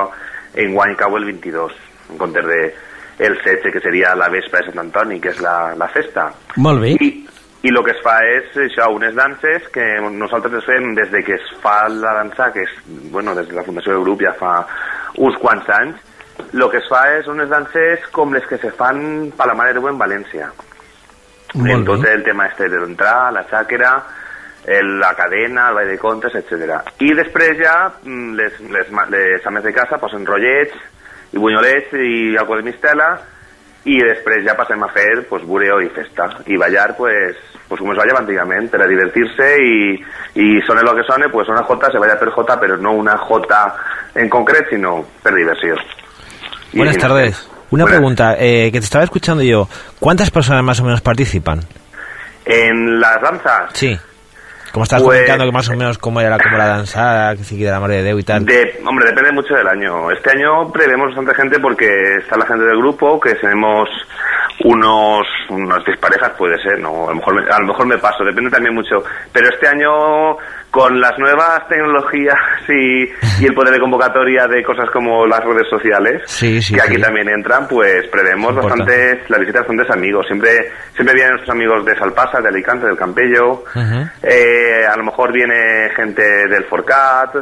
[0.66, 1.76] enguany cau el 22,
[2.10, 2.62] en comptes de
[3.20, 6.30] el 16, que seria la vespre de Sant Antoni, que és la, la festa.
[6.58, 6.96] Molt bé.
[7.04, 7.10] I,
[7.64, 9.84] i el que es fa és això, unes danses que
[10.16, 12.76] nosaltres les fem des de que es fa la dansa, que és,
[13.12, 14.54] bueno, des de la fundació del grup ja fa
[15.18, 15.98] uns quants anys,
[16.54, 19.74] el que es fa és unes danses com les que se fan per la Mare
[19.74, 20.48] de Déu en València.
[21.56, 22.14] Molt en tot bé.
[22.14, 23.92] el tema este de l'entrar, la xàquera,
[24.70, 26.78] el, la cadena, el ball de contes, etc.
[27.02, 30.78] I després ja mm, les, les, ma- les ames de casa posen rotllets
[31.34, 33.10] i bunyolets i algo de mistela
[33.90, 37.36] i després ja passem a fer pues, bureo i festa i ballar pues,
[37.68, 39.80] pues como es ballava antigament per a divertir-se i,
[40.42, 43.18] i sone lo que sone, pues una jota se balla per jota però no una
[43.18, 43.64] jota
[44.16, 45.76] en concret sinó per diversió.
[46.74, 47.50] Buenas y- tardes.
[47.72, 48.00] Una Buenas.
[48.00, 49.68] pregunta eh, que te estaba escuchando yo.
[50.00, 51.60] ¿Cuántas personas más o menos participan?
[52.46, 53.96] En las danzas Sí.
[54.72, 57.72] Como estás Pues- comentando que más o menos cómo era como la danzada, que de
[57.72, 58.46] la madre de Deu y tal.
[58.46, 60.12] De, hombre, depende mucho del año.
[60.12, 61.88] Este año prevemos bastante gente porque
[62.18, 63.90] está la gente del grupo, que tenemos
[64.66, 67.06] unos, unas 10 parejas, puede ser, ¿no?
[67.06, 69.04] A lo, mejor, me- a lo mejor me paso, depende también mucho.
[69.32, 70.36] Pero este año,
[70.70, 72.36] con las nuevas tecnologías
[72.68, 73.04] y,
[73.42, 76.96] y el poder de convocatoria de cosas como las redes sociales, Sí, sí, que aquí
[76.96, 77.02] sí.
[77.02, 80.26] también entran, pues prevemos bastantes, la visita de bastantes amigos.
[80.28, 80.50] Siempre,
[80.94, 83.64] siempre vienen nuestros amigos de Salpasa, de Alicante, del Campello,
[84.24, 87.36] eh, a lo mejor viene gente del Forcat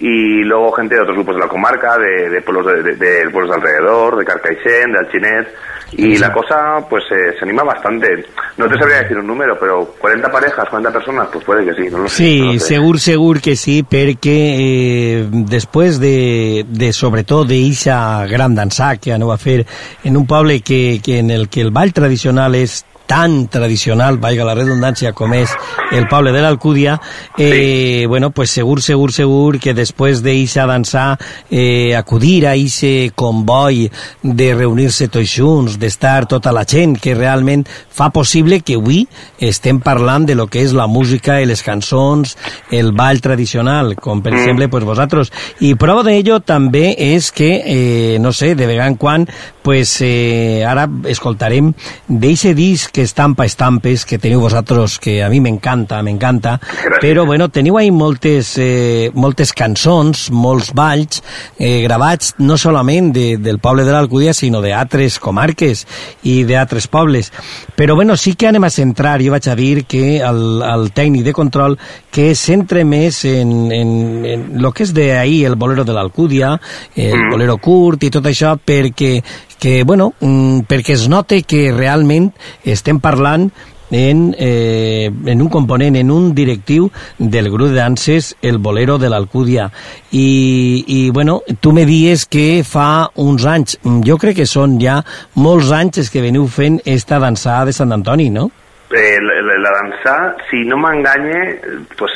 [0.00, 3.30] y luego gente de otros grupos de la comarca, de, de pueblos de, de- de
[3.30, 5.54] pueblos de alrededor, de Carcaixent, de Alchinet.
[5.92, 8.24] Y la cosa, pues, eh, se anima bastante.
[8.56, 11.90] No te sabría decir un número, pero 40 parejas, 40 personas, pues puede que sí,
[11.90, 12.14] no lo sé.
[12.16, 12.58] Sí, lo sé.
[12.60, 19.32] segur, segur que sí, perquè eh, després de, de sobretot d'eixa gran dansà que aneu
[19.34, 19.64] a fer
[20.04, 24.46] en un poble que, que en el que el ball tradicional és tan tradicional, valga
[24.46, 25.50] la redundància, com és
[25.90, 26.94] el poble de l'Alcúdia,
[27.36, 31.18] eh, bueno, pues segur, segur, segur que després d'eixa dansar,
[31.50, 33.88] eh, acudir a eixe comboi
[34.22, 39.08] de reunir-se tots junts, d'estar tota la gent, que realment fa possible que avui
[39.40, 42.36] estem parlant de lo que és la música les cançons,
[42.70, 44.38] el ball tradicional, com per Mm.
[44.38, 45.32] exemple pues, vosaltres.
[45.60, 49.26] I prova d'ello també és que, eh, no sé, de vegada en quan,
[49.62, 51.72] pues, eh, ara escoltarem
[52.06, 56.58] d'eixe disc que estampa estampes que teniu vosaltres, que a mi m'encanta, m'encanta,
[57.00, 61.22] però bueno, teniu ahí moltes, eh, moltes cançons, molts balls
[61.56, 65.86] eh, gravats no solament de, del poble de l'Alcúdia, sinó d'altres comarques
[66.28, 67.32] i d'altres pobles.
[67.72, 71.24] Però bueno, sí que anem a centrar, jo vaig a dir que el, el tècnic
[71.24, 71.78] de control
[72.12, 73.96] que centre més en, en,
[74.28, 76.52] en lo que és d'ahir el bolero de l'Alcúdia,
[76.96, 77.32] el Mm.
[77.32, 79.22] bolero curt i tot això, perquè
[79.60, 82.32] que, bueno, mm, perquè es note que realment
[82.64, 83.50] estem parlant
[83.90, 89.10] en, eh, en un component, en un directiu del grup de danses El Bolero de
[89.10, 89.70] l'Alcúdia.
[90.10, 95.00] I, I, bueno, tu me dies que fa uns anys, jo crec que són ja
[95.34, 98.50] molts anys que veniu fent esta dansada de Sant Antoni, no?
[98.90, 100.14] Eh, la, la, la dansa,
[100.50, 102.14] si no m'enganye, eh, pues,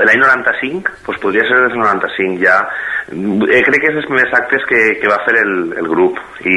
[0.00, 2.62] l'any 95, pues podria ser des del 95 ja.
[3.10, 6.56] Eh, crec que és els primers actes que, que va fer el, el grup i,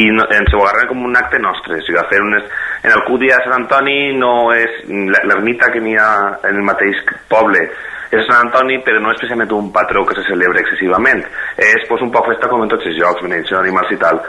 [0.00, 1.78] i no, ens ho agarrem com un acte nostre.
[1.78, 2.46] O sigui, va fer unes,
[2.82, 6.12] en el Cúdia de Sant Antoni no és l'ermita que n'hi ha
[6.50, 7.68] en el mateix poble
[8.14, 11.24] és Sant Antoni, però no és precisament un patró que se celebra excessivament.
[11.58, 14.20] És pues, un poc festa com en tots els jocs, benedicció d'animals i tal.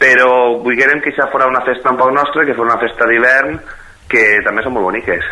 [0.00, 0.30] Però
[0.64, 3.58] volguérem que això fos una festa un poc nostra, que fos una festa d'hivern,
[4.08, 5.26] que també són molt boniques,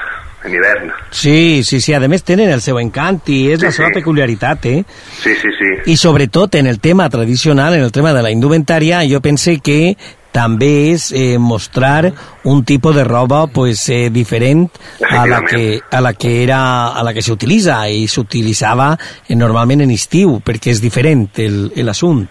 [0.46, 0.90] en hivern.
[1.10, 4.84] Sí, sí, sí, a més tenen el seu encant i és la seva peculiaritat, eh?
[5.22, 5.72] Sí, sí, sí.
[5.92, 9.96] I sobretot en el tema tradicional, en el tema de la indumentària, jo pense que
[10.36, 12.10] també és eh, mostrar
[12.44, 14.66] un tipus de roba pues, eh, diferent
[15.08, 18.90] a la que, a la que era a la que s'utilitza i s'utilitzava
[19.28, 22.26] eh, normalment en estiu perquè és diferent el- l'assunt.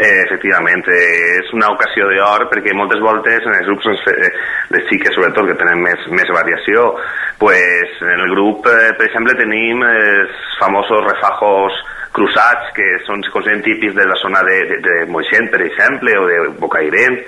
[0.00, 4.30] Eh, efectivament, eh, és una ocasió d'or perquè moltes voltes en els grups, fe- eh,
[4.72, 6.94] les xiques sobretot, que tenen més, més variació,
[7.36, 11.76] pues, en el grup, eh, per exemple, tenim els famosos refajos
[12.16, 16.24] cruzats, que són consideren típics de la zona de, de, de Moixent, per exemple, o
[16.26, 17.20] de Bocairent,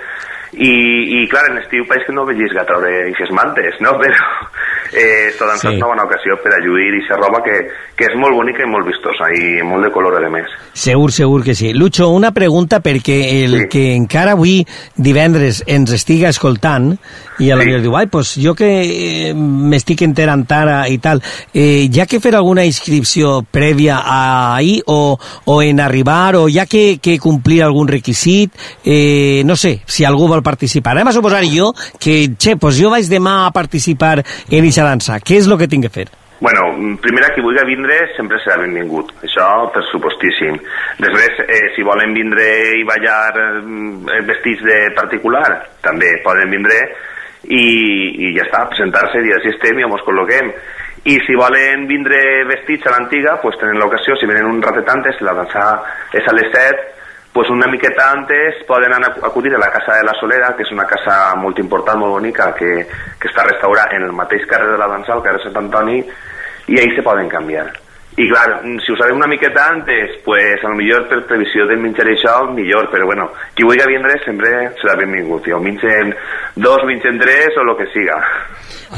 [0.53, 3.95] i, i clar, en estiu pareix que no vegis a treure aquestes mantes, no?
[4.01, 4.21] Però
[4.93, 5.77] eh, esta dansa Sí.
[5.77, 7.55] una bona ocasió per a lluir i ser roba que,
[7.97, 10.51] que és molt bonica i molt vistosa i molt de color, a més.
[10.73, 11.73] Segur, segur que sí.
[11.73, 13.67] Lucho, una pregunta perquè el sí.
[13.71, 14.61] que encara avui
[14.95, 16.93] divendres ens estiga escoltant
[17.39, 17.79] i a la sí.
[17.81, 21.21] diu, ai, pues jo que eh, m'estic enterant ara i tal,
[21.53, 26.65] eh, ha que fer alguna inscripció prèvia a ahir o, o en arribar o ha
[26.69, 28.53] que, que complir algun requisit,
[28.85, 30.93] eh, no sé, si algú vol participar.
[30.93, 35.21] Anem a suposar jo que, che, pues jo vaig demà a participar en eixa dansa.
[35.23, 36.09] Què és el que tinc que fer?
[36.43, 40.57] Bueno, mm, primer, qui vulgui vindre sempre serà benvingut, això per supostíssim.
[40.99, 42.43] Després, eh, si volen vindre
[42.75, 46.81] i ballar eh, vestits de particular, també poden vindre
[47.47, 47.63] i,
[48.27, 50.51] i ja està, presentar-se dir així estem i ens col·loquem.
[51.03, 52.19] I si volen vindre
[52.51, 55.63] vestits a l'antiga, pues tenen l'ocasió, si venen un ratet antes, la dansa
[56.11, 56.85] és a les 7,
[57.33, 60.61] pues una miqueta antes poden anar a acudir a la Casa de la Solera, que
[60.61, 62.85] és una casa molt important, molt bonica, que,
[63.19, 65.97] que està restaurada en el mateix carrer de la dansa, el carrer Sant Antoni,
[66.69, 67.71] i ells se poden canviar.
[68.15, 71.81] I clar, si ho sabem una miqueta antes, pues a lo millor per previsió del
[71.81, 75.47] menjar això, millor, però bueno, qui vulgui vindre sempre serà benvingut.
[75.49, 76.13] Ja ho mengen
[76.55, 78.19] dos, mengen tres o el que siga.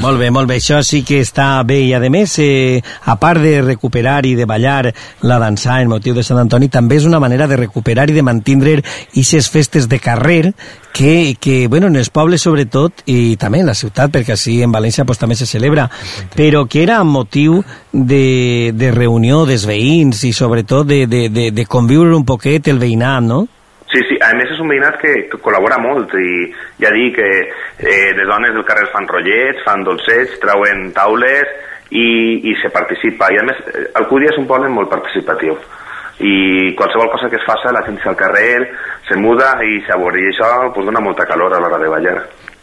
[0.04, 3.40] Molt bé, molt bé, això sí que està bé i a més, eh, a part
[3.40, 7.20] de recuperar i de ballar la dansa en motiu de Sant Antoni, també és una
[7.20, 10.52] manera de recuperar i de mantindre aquestes festes de carrer
[10.92, 14.72] que, que, bueno, en els pobles sobretot i també en la ciutat, perquè així en
[14.72, 15.88] València pues, també se celebra,
[16.36, 17.62] però que era motiu
[18.04, 22.80] de, de reunió dels veïns i sobretot de, de, de, de conviure un poquet el
[22.82, 23.44] veïnat, no?
[23.86, 26.50] Sí, sí, a més és un veïnat que, que col·labora molt i
[26.82, 31.52] ja dic que eh, les dones del carrer fan rotllets, fan dolcets, trauen taules
[31.94, 33.30] i, i se participa.
[33.32, 35.56] I a més, eh, Alcúdia és un poble molt participatiu
[36.18, 38.70] i qualsevol cosa que es faça la gent al carrer
[39.06, 42.18] se muda i s'avorre i això pues, dona molta calor a l'hora de ballar.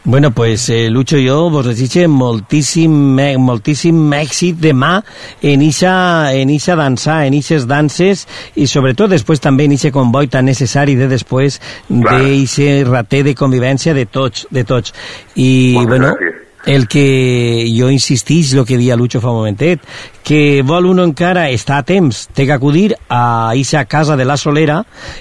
[0.06, 2.92] Bueno, pues eh, Lucho, jo vos desitge moltíssim,
[3.40, 4.98] moltíssim èxit demà
[5.40, 5.94] en ixa,
[6.36, 10.92] en ixa dansar, en ixes danses i sobretot després també en ixe convoi tan necessari
[11.00, 11.56] de després
[11.88, 14.92] d'eixe rater de convivència de tots, de tots.
[15.40, 16.44] I, Moltes bueno, gràcies.
[16.66, 19.80] el que jo insistís, el que dia Lucho fa un momentet,
[20.24, 24.38] que vol uno encara estar a temps, té que acudir a eixa casa de la
[24.40, 24.80] Solera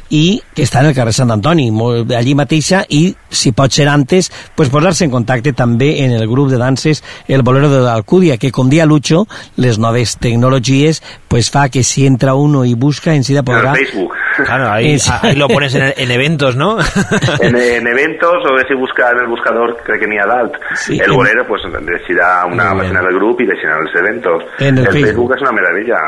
[0.10, 1.68] i que està en el carrer Sant Antoni,
[2.16, 6.50] allí mateixa, i si pot ser antes, pues posar-se en contacte també en el grup
[6.50, 9.26] de danses El Bolero de l'Alcúdia, que com dia Lucho,
[9.58, 13.74] les noves tecnologies pues fa que si entra uno i busca, en si de podrà...
[13.74, 14.14] En Facebook.
[14.46, 16.78] Claro, ahí, ahí lo pones en, en eventos, ¿no?
[17.42, 20.56] en, en eventos o si busca en el buscador, crec que n'hi ha dalt.
[20.76, 24.46] Sí, el en- bolero, pues, deixarà una pàgina del grup i deixarà els eventos.
[24.60, 25.34] En el Facebook.
[25.34, 26.00] Facebook és una meravella.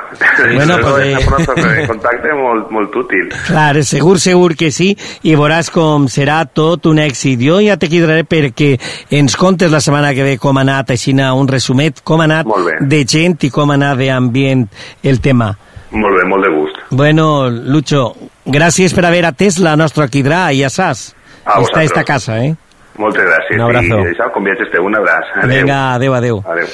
[0.56, 1.28] Bueno, pues, és eh.
[1.28, 3.28] una forma de contacte molt, molt útil.
[3.48, 4.91] Clar, segur, segur que sí,
[5.26, 7.41] i veuràs com serà tot un èxit.
[7.41, 8.76] Jo ja te cridaré perquè
[9.20, 12.49] ens contes la setmana que ve com ha anat, així un resumet, com ha anat
[12.82, 14.68] de gent i com ha anat d'ambient
[15.03, 15.56] el tema.
[15.95, 16.80] Molt bé, molt de gust.
[16.91, 18.10] Bueno, Lucho,
[18.45, 21.14] gràcies per haver atès la nostra quidrà, ja saps.
[21.45, 22.56] A Està esta casa, eh?
[22.98, 23.60] Moltes gràcies.
[23.60, 23.99] Un abrazo.
[24.07, 25.32] I com viatges un abraç.
[25.44, 25.60] Adéu.
[25.60, 26.44] Vinga, adeu, adeu.
[26.48, 26.68] Adéu.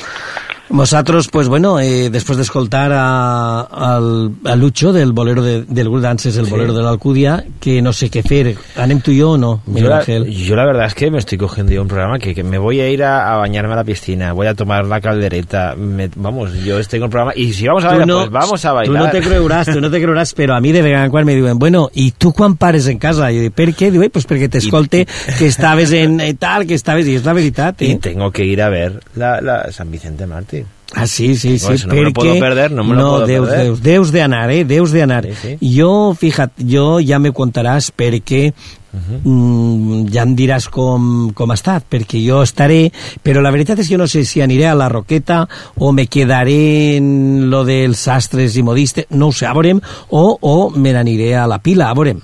[0.71, 5.89] Nosaltres, pues bueno, eh, después de escoltar a, al, a Lucho del bolero de, del
[5.89, 6.51] grup danses, el Sí.
[6.51, 8.55] bolero de l'Alcúdia, que no sé qué fer.
[8.77, 10.25] ¿Anem tú y yo o no, Yo Miguel la, Ángel?
[10.31, 12.79] yo la verdad es que me estoy cogiendo yo un programa que, que me voy
[12.79, 16.53] a ir a, a bañarme a la piscina, voy a tomar la caldereta, me- vamos,
[16.63, 19.03] yo estoy con el programa y si vamos a bailar, no- pues vamos a bailar.
[19.03, 21.35] no te creuràs, tu no te creuràs, però a mi de vegades en quan me
[21.35, 23.31] diuen, bueno, i tu quan pares en casa?
[23.31, 23.91] I dic, per què?
[23.91, 25.05] Diu, "Eh, pues perquè t'escolte
[25.37, 27.07] que estaves en eh, tal, que estaves...
[27.07, 27.99] I és la veritat, Y eh?
[28.01, 30.60] tengo que ir a ver la, la San Vicente Mártir.
[30.93, 33.27] Ah, sí, sí, sí, No, eso no me lo puedo perder, no me lo puedo
[33.27, 33.65] deus, perder.
[33.65, 34.65] Deus, deus de anar, eh?
[34.65, 35.25] Deus de anar.
[35.41, 38.51] Sí, Jo, fíjate, jo ja me contaràs perquè
[38.91, 42.89] mm, ja em diràs com, com ha estat, perquè jo estaré,
[43.23, 45.45] però la veritat és que no sé si aniré a la Roqueta
[45.79, 50.25] o me quedaré en lo dels sastres i modistes, no ho sé, a veurem, o,
[50.41, 52.19] o me n'aniré a la pila, a veurem.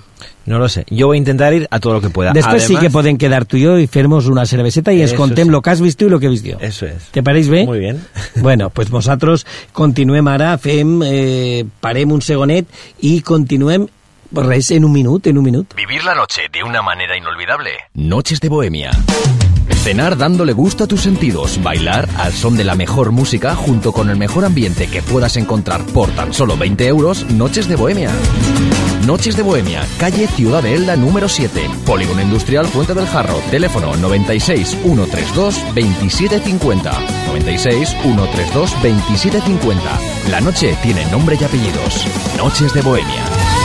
[0.47, 0.85] No lo sé.
[0.89, 2.31] Yo voy a intentar ir a todo lo que pueda.
[2.33, 5.19] Després sí que podem quedar tu i jo i fer-nos una cerveseta i ens Eso
[5.19, 5.51] contem sí.
[5.51, 6.55] lo que has vist tu i lo que he vist jo.
[6.63, 7.09] Eso es.
[7.11, 7.65] Te pareix bé?
[7.67, 8.01] Muy bien.
[8.47, 12.67] Bueno, pues nosaltres continuem ara, fem, eh, parem un segonet
[13.01, 13.89] i continuem
[14.31, 15.75] res, en un minut, en un minut.
[15.75, 17.71] Vivir la noche de una manera inolvidable.
[17.93, 18.91] Noches de Bohemia.
[19.83, 24.09] Cenar dándole gusto a tus sentidos, bailar al son de la mejor música junto con
[24.09, 28.11] el mejor ambiente que puedas encontrar por tan solo 20 euros, Noches de Bohemia.
[29.05, 33.95] Noches de Bohemia, calle Ciudad de Elda número 7, Polígono Industrial Fuente del Jarro, teléfono
[33.95, 36.91] 96 132 2750.
[37.27, 39.99] 96 132 2750.
[40.29, 42.05] La noche tiene nombre y apellidos.
[42.37, 43.56] Noches de Bohemia.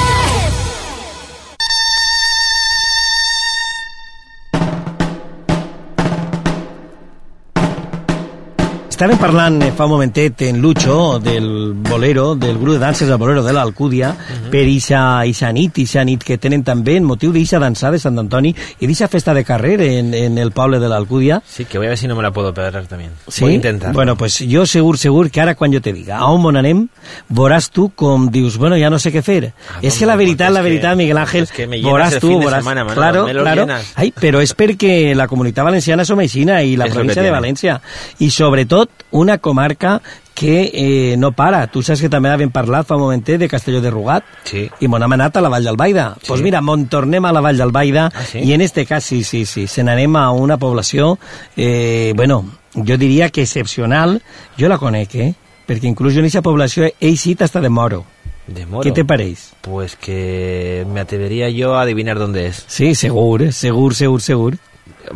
[9.03, 13.16] Estàvem parlant eh, fa un momentet en Lucho del bolero, del grup de danses del
[13.19, 14.12] bolero de l'Alcúdia,
[14.53, 18.20] per ixa, ixa nit, ixa nit que tenen també en motiu d'ixa dansar de Sant
[18.23, 21.41] Antoni i d'ixa festa de carrer en, en el poble de l'Alcúdia.
[21.45, 23.11] Sí, que voy a ver si no me la puedo perder también.
[23.27, 23.43] Sí?
[23.43, 23.93] Voy a intentar.
[23.93, 26.85] Bueno, pues jo segur, segur que ara quan jo te diga a on on anem,
[27.27, 29.51] veuràs tu com dius, bueno, ja no sé què fer.
[29.83, 32.20] és que la veritat, la Ah, es que- veritat, Miguel Ángel, es que me veuràs
[32.20, 32.62] tu, veuràs...
[32.62, 33.62] semana, Manolo, claro, me claro.
[33.66, 33.93] llenas.
[33.97, 37.33] Ai, però és perquè la comunitat valenciana som aixina i la És província de.
[37.35, 37.81] València.
[38.20, 40.01] I sobretot una comarca
[40.35, 41.66] que eh, no para.
[41.69, 44.64] Tu saps que també havem parlat fa un momentet de Castelló de Rugat Sí.
[44.81, 46.06] i mon hem anat a la Vall d'Albaida.
[46.16, 48.39] Doncs pues mira, mon tornem a la Vall d'Albaida Ah, sí?
[48.40, 51.19] i en este cas sí, sí, sí, se n'anem a una població,
[51.56, 52.44] eh, bueno,
[52.74, 54.23] jo diria que excepcional.
[54.59, 55.35] Jo la conec, eh?
[55.69, 58.05] Perquè inclús jo en aquesta població he eixit hasta de Moro.
[58.47, 58.82] De Moro.
[58.82, 59.52] ¿Qué te pareix?
[59.60, 62.64] Pues que me atrevería yo a adivinar dónde es.
[62.66, 63.52] Sí, segur, eh?
[63.52, 64.56] segur, segur, segur.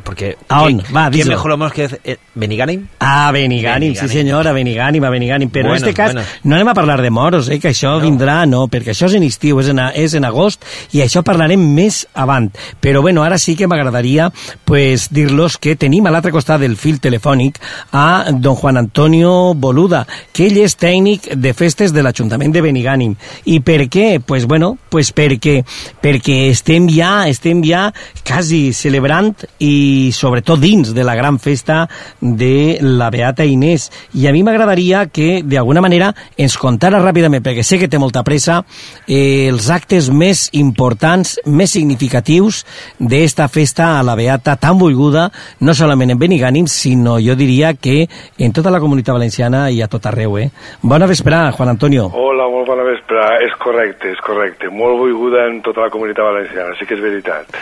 [0.04, 0.36] Porque...
[0.48, 0.66] ¿A?
[0.66, 1.88] ¿qué- Va, ¿Quién mejor lo que...
[2.04, 2.86] eh, ¿Beniganim?
[3.00, 4.12] Ah, Benigànim, sí Benigànim.
[4.12, 5.50] senyor, a Benigànim, a Benigànim.
[5.50, 6.28] Però en Bueno, este cas bueno.
[6.44, 8.04] no anem a parlar de moros, eh, que això no.
[8.04, 11.60] vindrà, no, perquè això és en estiu, és en, és en agost, i això parlarem
[11.74, 12.50] més avant.
[12.80, 14.30] Però bueno, ara sí que m'agradaria
[14.64, 17.58] pues, dir-los que tenim a l'altre costat del fil telefònic
[17.92, 23.16] a don Juan Antonio Boluda, que ell és tècnic de festes de l'Ajuntament de Benigànim.
[23.46, 24.20] I per què?
[24.24, 25.62] Pues bueno, pues perquè,
[26.02, 27.92] perquè estem ja, estem ja
[28.26, 29.72] quasi celebrant i
[30.14, 31.84] sobretot dins de la gran festa
[32.20, 33.90] de la Beata Inés.
[34.14, 38.24] I a mi m'agradaria que, d'alguna manera, ens contara ràpidament, perquè sé que té molta
[38.26, 38.62] pressa,
[39.06, 42.64] eh, els actes més importants, més significatius
[42.98, 45.30] d'esta festa a la Beata tan volguda,
[45.60, 48.06] no solament en Benigànim, sinó jo diria que
[48.38, 50.38] en tota la comunitat valenciana i a tot arreu.
[50.38, 50.50] Eh?
[50.82, 52.10] Bona vesprada, Juan Antonio.
[52.12, 53.40] Hola, molt bona vesprada.
[53.46, 54.70] És correcte, és correcte.
[54.70, 57.60] Molt volguda en tota la comunitat valenciana, sí que és veritat.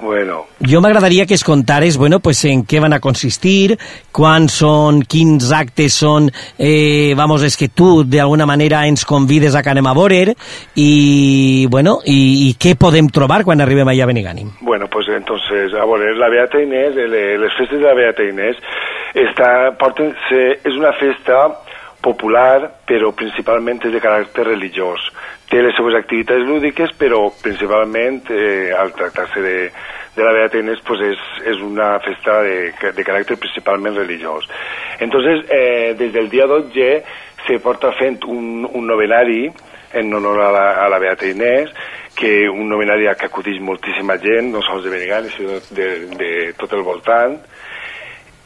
[0.00, 3.78] Bueno, Jo m'agradaria que es contares, bueno, pues en què van a consistir,
[4.12, 9.62] quan són, quins actes són, eh, vamos, és que tu d'alguna manera ens convides a
[9.62, 10.34] que anem a veure
[10.74, 14.50] i, bueno, i, i què podem trobar quan arribem allà a Benigànim.
[14.60, 18.56] bueno, pues entonces, a veure, la Beata Inés, el- les festes de la Beata Inés,
[19.14, 21.60] està, porten, se, és una festa
[22.02, 25.00] popular, però principalment és de caràcter religiós.
[25.50, 29.58] Té les seues activitats lúdiques, però principalment, eh, al tractar-se de,
[30.16, 31.20] de la Beata Inés, pues és,
[31.52, 34.48] és una festa de, de caràcter principalment religiós.
[35.04, 36.88] Entonces, eh, des del dia 12
[37.46, 39.50] se porta fent un, un novenari
[39.94, 41.70] en honor a la, a la Beata Inés,
[42.14, 45.88] que un novenari que acudeix moltíssima gent, no sols de Benigànim, sinó de,
[46.18, 47.36] de tot el voltant,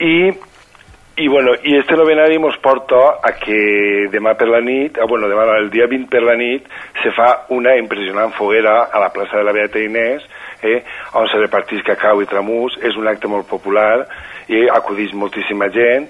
[0.00, 0.30] i
[1.18, 5.26] i, bueno, i este novenari ens porta a que demà per la nit, ah, bueno,
[5.30, 6.68] demà, el dia 20 per la nit,
[7.02, 10.22] se fa una impressionant foguera a la plaça de la Beata Inés,
[10.62, 10.78] eh,
[11.18, 14.06] on se reparteix cacau i tramús, és un acte molt popular
[14.48, 16.08] i acudeix moltíssima gent,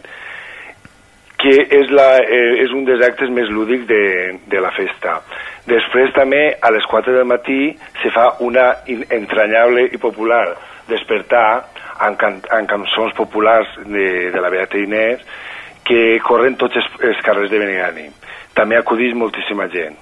[1.38, 4.04] que és, la, eh, és un dels actes més lúdics de,
[4.50, 5.20] de la festa.
[5.70, 7.70] Després també, a les 4 del matí,
[8.02, 10.46] se fa una entranyable i popular
[10.88, 11.68] despertar
[11.98, 15.24] amb, can, amb cançons populars de, de la Beata Inés
[15.88, 18.12] que corren tots els, els carrers de Benigànim.
[18.56, 19.96] També acudeix moltíssima gent.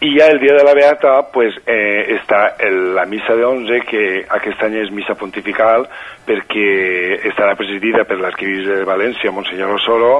[0.00, 3.80] I ja el dia de la Beata pues, eh, està el, la missa de 11,
[3.84, 4.04] que
[4.38, 5.84] aquest any és missa pontifical,
[6.24, 6.70] perquè
[7.28, 10.14] estarà presidida per l'arquebisbe de València, Monsenyor Osoro,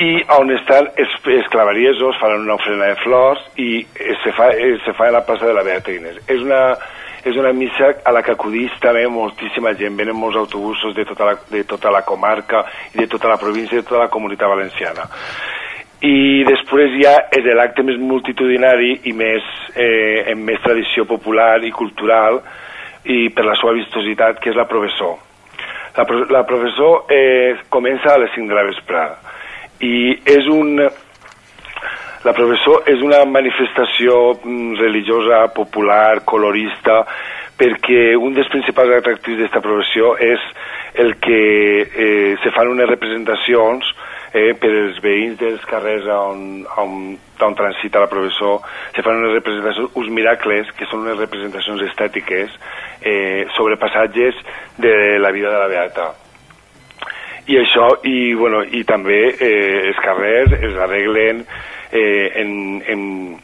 [0.00, 3.84] i on estan els, els clavariesos, faran una ofrena de flors i
[4.22, 6.16] se fa, eh, se fa a la plaça de la Beata Inés.
[6.32, 6.62] És una,
[7.24, 11.26] és una missa a la que acudís també moltíssima gent, venen molts autobusos de tota,
[11.28, 12.64] la, de tota la comarca
[12.94, 15.08] i de tota la província i de tota la comunitat valenciana.
[16.00, 19.44] I després ja és l'acte més multitudinari i més,
[19.76, 22.40] eh, amb més tradició popular i cultural
[23.04, 25.18] i per la seva vistositat, que és la professor.
[25.96, 29.20] La, la professor eh, comença a les 5 de la vesprada
[29.80, 29.94] i
[30.24, 30.76] és un...
[32.20, 36.98] La professor és una manifestació mm, religiosa, popular, colorista,
[37.56, 40.44] perquè un dels principals atractius d'aquesta professió és
[41.00, 41.40] el que
[41.80, 43.88] eh, se fan unes representacions
[44.34, 46.44] eh, per als veïns dels carrers on,
[46.82, 46.94] on,
[47.40, 48.60] on transita la professor,
[48.92, 52.52] se fan unes representacions, uns miracles, que són unes representacions estètiques
[53.00, 54.36] eh, sobre passatges
[54.76, 54.94] de
[55.24, 56.10] la vida de la Beata.
[57.48, 61.46] I això, i, bueno, i també eh, els carrers es arreglen
[61.92, 63.40] eh, en, en,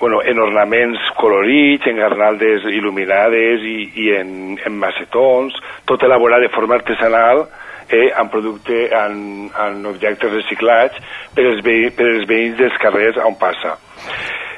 [0.00, 3.76] bueno, en ornaments colorits, en garnaldes il·luminades i,
[4.06, 5.56] i en, en macetons,
[5.88, 7.46] tot elaborat de forma artesanal
[7.88, 10.98] eh, en producte, en, en objectes reciclats
[11.34, 13.76] per veï, per als veïns dels carrers on passa.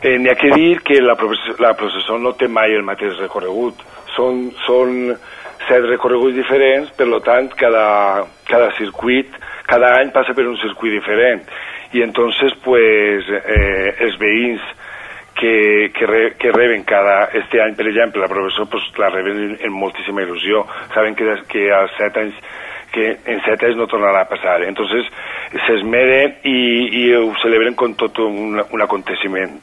[0.02, 1.16] Eh, N'hi ha que dir que la,
[1.58, 3.82] la processó no té mai el mateix recorregut.
[4.14, 5.16] Són, són
[5.68, 9.34] set recorreguts diferents, per tant, cada, cada circuit,
[9.68, 11.44] cada any passa per un circuit diferent.
[11.92, 14.60] I entonces, pues, eh, els veïns
[15.38, 19.56] que, que, re, que reben cada, este any, per exemple, la professor pues, la reben
[19.60, 20.66] en, moltíssima il·lusió.
[20.94, 22.36] Saben que, que als set anys
[22.92, 24.62] que en set anys no tornarà a passar.
[24.64, 25.08] Entonces,
[25.66, 26.60] s'esmeren i,
[27.02, 29.60] i ho celebren com tot un, un aconteciment.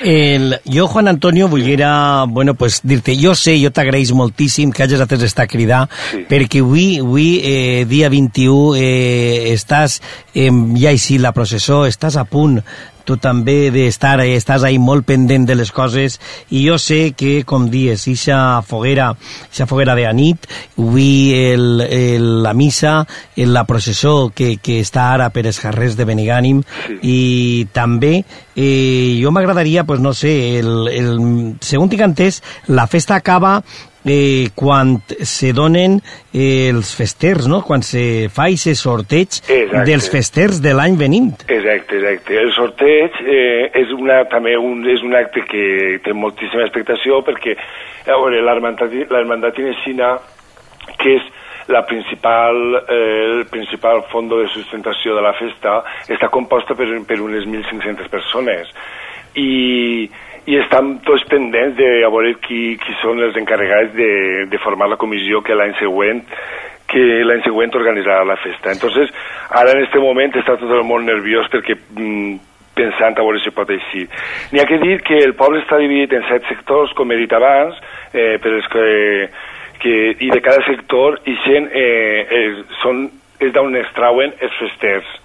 [0.00, 5.02] El, jo, Juan Antonio, volguera bueno, pues, dir-te, jo sé, jo t'agraeix moltíssim que hagis
[5.02, 6.24] atès esta cridar, sí.
[6.28, 10.00] perquè avui, avui eh, dia 21, eh, estàs,
[10.34, 12.60] eh, ja així la processó, estàs a punt
[13.08, 16.18] tu també d'estar, eh, estàs ahí molt pendent de les coses,
[16.52, 19.14] i jo sé que, com dies, ixa foguera,
[19.48, 20.44] ixa foguera de anit,
[20.76, 23.00] avui el, el, la missa,
[23.36, 26.98] en la processó que, que està ara per els carrers de Benigànim, sí.
[27.00, 27.18] i
[27.72, 31.12] també eh, jo m'agradaria, pues no sé, el, el,
[31.64, 33.62] segons tinc entès, la festa acaba
[34.10, 35.98] eh, quan se donen
[36.32, 37.62] eh, els festers, no?
[37.66, 39.84] quan se fa aquest sorteig Exacte.
[39.88, 41.44] dels festers de l'any venint.
[41.46, 42.38] Exacte, exacte.
[42.40, 47.56] El sorteig eh, és una, també un, és un acte que té moltíssima expectació perquè
[48.08, 50.14] l'Hermandat Inesina,
[50.98, 51.34] que és
[51.68, 57.20] la principal, eh, el principal fondo de sustentació de la festa, està composta per, per
[57.20, 58.72] unes 1.500 persones.
[59.36, 60.08] I,
[60.48, 64.88] i estan tots pendents de a veure qui, qui són els encarregats de, de formar
[64.88, 66.24] la comissió que l'any següent
[66.88, 68.72] que l'any següent organitzarà la festa.
[68.72, 69.10] Entonces,
[69.52, 72.38] ara en este moment està tot el món nerviós perquè mm,
[72.78, 74.06] pensant a veure si pot així.
[74.54, 77.36] N'hi ha que dir que el poble està dividit en set sectors, com he dit
[77.36, 77.76] abans,
[78.14, 78.88] eh, per els que,
[79.84, 82.50] que, i de cada sector i gent, eh, eh,
[82.80, 83.04] són,
[83.36, 85.16] és d'on es trauen els festers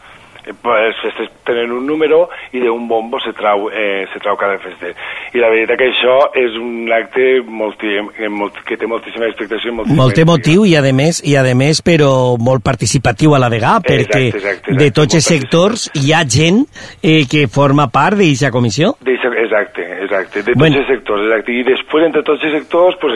[0.45, 4.94] els festers tenen un número i d'un bombo se trau, eh, se trau cada fester.
[5.34, 7.84] I la veritat que això és un acte molt,
[8.30, 9.74] molt, que té moltíssima expectació.
[9.74, 13.82] Moltíssima molt emotiu i a més, i a més però molt participatiu a la vegada,
[13.86, 16.64] perquè exacte, exacte, de tots els sectors hi ha gent
[17.02, 18.95] eh, que forma part d'aquesta comissió?
[19.03, 20.78] Exacte, exacte, de tots Bueno.
[20.80, 21.24] els sectors.
[21.26, 21.52] Exacte.
[21.52, 23.14] I després, entre tots els sectors, pues,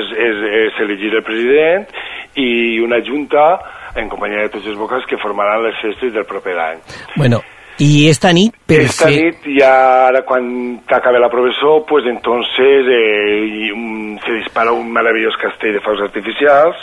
[0.80, 1.88] elegir el president
[2.36, 3.60] i una junta
[3.98, 6.80] en companyia de tots els vocals que formaran les festes del proper any.
[7.16, 7.42] Bueno,
[7.80, 9.18] i esta nit, per Esta fer...
[9.22, 10.48] nit, ja ara quan
[10.88, 16.02] acabe la professor, pues entonces eh, y un- se dispara un meravellós castell de focs
[16.02, 16.76] artificials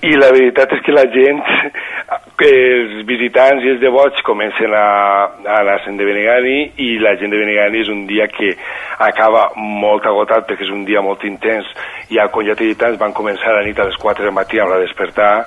[0.00, 1.42] i la veritat és que la gent,
[2.40, 4.86] els visitants i els devots comencen a,
[5.44, 8.54] a anar-se'n de Benegani i la gent de Benegani és un dia que
[9.04, 11.68] acaba molt agotat perquè és un dia molt intens.
[12.32, 14.56] Quan ja t'he dit abans, van començar a la nit a les 4 del matí
[14.58, 15.44] a l'hora de despertar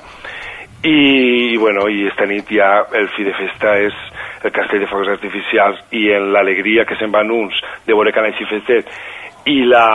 [0.84, 3.95] i, i, bueno, i esta nit ja el fi de festa és
[4.43, 8.19] el castell de focs artificials i en l'alegria que se'n van uns de veure que
[8.19, 8.91] han així festet
[9.47, 9.88] i la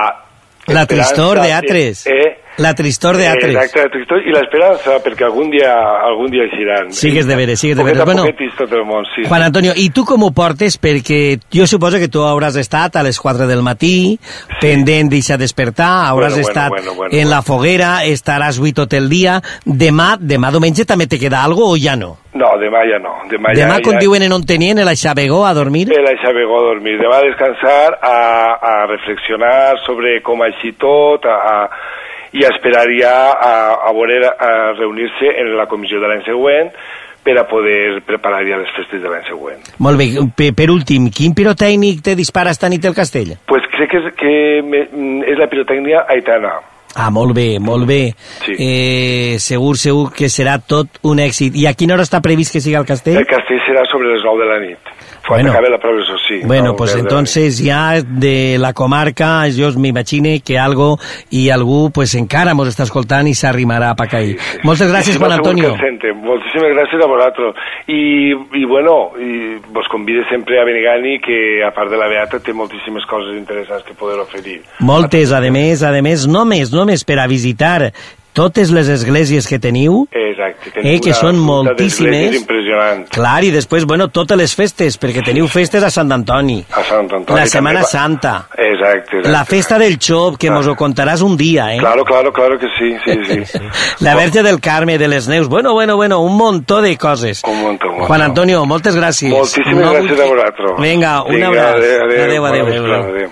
[0.68, 2.06] La tristor esperança de altres.
[2.06, 2.47] Eh?
[2.58, 3.54] La tristor de altres.
[3.54, 5.70] Exacte, la tristor i l'esperança, perquè algun dia,
[6.08, 6.90] algun dia eixiran.
[6.90, 8.02] Sigues de veres, sigues de veres.
[8.04, 8.24] Bueno,
[8.58, 9.22] tot el món, sí.
[9.28, 10.74] Juan Antonio, i tu com ho portes?
[10.82, 14.18] Perquè jo suposo que tu hauràs estat a les 4 del matí,
[14.58, 18.92] pendent d'eixa despertar, hauràs Bueno, bueno, estat bueno, bueno, en la foguera, estaràs avui tot
[18.98, 19.38] el dia.
[19.64, 22.16] Demà, demà diumenge també te queda algo o ja no?
[22.34, 23.14] No, demà ja no.
[23.30, 25.86] Demà, Demà, ja, com ja, diuen en on tenien, el Xabegó a dormir?
[25.94, 26.98] El Xabegó a dormir.
[26.98, 28.18] Demà a descansar, a,
[28.58, 31.88] a reflexionar sobre com ha així tot, a, a,
[32.32, 33.52] i a esperar ja a,
[33.88, 36.72] a veure, a reunir-se en la comissió de l'any següent
[37.24, 39.60] per a poder preparar ja les festes de l'any següent.
[39.84, 43.34] Molt bé, per, per últim, quin pirotècnic te dispara esta nit el castell?
[43.48, 44.34] Pues crec que és, que
[44.64, 44.86] me,
[45.28, 46.56] és la pirotècnia Aitana.
[46.98, 48.00] Ah, molt bé, molt bé.
[48.42, 48.54] Sí.
[48.58, 51.54] Eh, segur, segur que serà tot un èxit.
[51.54, 53.20] I a quina hora està previst que siga el castell?
[53.20, 54.94] El castell serà sobre les 9 de la nit.
[55.28, 55.50] Quan Bueno.
[55.52, 56.40] acabe la professor, sí.
[56.42, 60.98] Bueno, nou, pues entonces ya de la comarca yo me imagine que algo
[61.28, 64.38] y algú pues encara mos està escoltant i s'arrimarà pa cair.
[64.64, 65.74] Moltes gràcies, I si no, Juan Antonio.
[66.24, 67.60] Moltíssimes gràcies a vosaltres.
[67.92, 72.40] I, i bueno, i vos convide sempre a Benigani, que a part de la Beata
[72.40, 74.62] té moltíssimes coses interessants que poder oferir.
[74.80, 77.92] Moltes, a més, a més, només, només per a visitar
[78.38, 80.70] totes les esglésies que teniu, Exacte.
[80.84, 82.36] Eh, que són moltíssimes.
[82.38, 83.08] impressionant.
[83.10, 87.10] clar, i després, bueno, totes les festes, perquè teniu festes a Sant Antoni, A Sant
[87.12, 87.38] Antoni.
[87.40, 89.28] la Setmana va- Santa, Exacte, exacte.
[89.28, 91.78] la festa del Xop, que mos ho contaràs un dia, eh?
[91.78, 93.58] Claro, claro, claro que sí, sí, sí.
[94.04, 97.42] La Verge del Carme, de les Neus, bueno, bueno, bueno, un muntó de coses.
[97.44, 98.04] Un muntó, un.
[98.04, 99.30] Juan Antonio, moltes gràcies.
[99.30, 100.70] Moltíssimes No gràcies vull- a vosaltres.
[100.78, 101.74] Vinga, un abraç.
[101.74, 102.66] adéu, adéu, adéu, adéu.
[102.66, 103.30] adéu, adéu.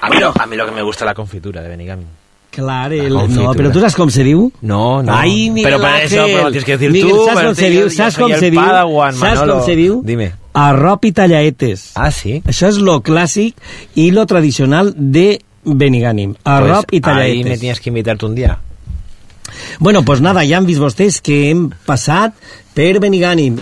[0.00, 2.04] A mí, lo, a mí lo que me gusta es la confitura de Benigami.
[2.52, 3.46] Clar, el, confitura.
[3.46, 4.50] no, però tu saps com se diu?
[4.60, 5.14] No, no.
[5.16, 6.18] Ai, Miguel Pero para Ángel.
[6.18, 7.24] eso lo tienes que decir Miguel, tú.
[7.24, 7.90] ¿Sabes pero com se diu?
[7.90, 8.60] Saps soy com se diu?
[8.60, 9.54] Padawan, Saps Manolo.
[9.56, 10.02] com se diu?
[10.04, 10.32] Dime.
[10.52, 11.92] Arrop i tallaetes.
[11.94, 12.42] Ah, sí?
[12.44, 13.54] Això és lo clàssic
[13.94, 16.34] i lo tradicional de Benigànim.
[16.44, 17.36] Arrop Pues i tallaetes.
[17.38, 18.58] Ahí me tienes que invitarte un día.
[19.78, 22.34] Bueno, pues nada, ja han vist vostès que hem passat
[22.74, 23.56] per Benigànim.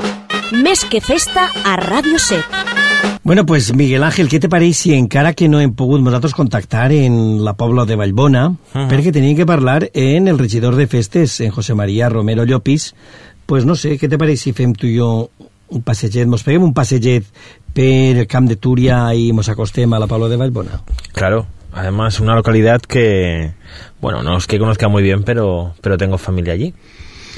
[0.50, 2.79] Més que festa a Ràdio 7.
[3.22, 6.88] Bueno, pues Miguel Ángel, què te pareix si encara que no hem pogut nosaltres contactar
[6.96, 8.88] en la Pobla de Vallbona, uh -huh.
[8.88, 12.94] perquè teníem que parlar en el regidor de festes, en José María Romero Llopis,
[13.44, 15.30] pues no sé, què te pareix si fem tu i jo
[15.68, 17.24] un passeget, mos peguem un passeget
[17.74, 20.80] per el camp de Túria i mos acostem a la Pobla de Vallbona?
[21.12, 21.46] Claro.
[21.72, 23.52] Además, una localidad que,
[24.00, 26.74] bueno, no es que conozca muy bien, pero, pero tengo familia allí.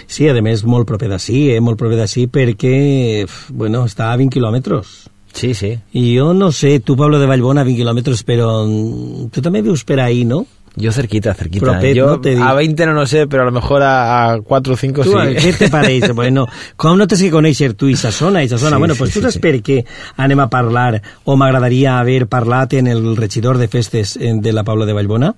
[0.06, 1.60] Sí, a més, molt proper d'ací, eh?
[1.60, 5.01] molt proper d'ací perquè, bueno, està a 20 quilòmetres.
[5.32, 5.78] Sí, sí.
[5.92, 9.84] Y yo no sé, tú Pablo de Vallbona, 20 kilómetros, pero mm, tú también vius
[9.84, 10.46] per ahí, ¿no?
[10.74, 11.66] Yo cerquita, cerquita.
[11.66, 14.40] Propet, Yo no te a 20 no lo sé, pero a lo mejor a, a
[14.40, 15.16] 4 o 5 Tu, sí.
[15.16, 16.08] Què te pareix?
[16.14, 16.46] bueno,
[16.80, 18.78] com no tens que conèixer tu i sa zona, i sa zona?
[18.78, 19.42] Sí, bueno, pues tu sí, saps sí.
[19.44, 19.82] per què
[20.16, 24.64] anem a parlar, o m'agradaria haver parlat en el regidor de festes eh, de la
[24.64, 25.34] Paula de Vallbona,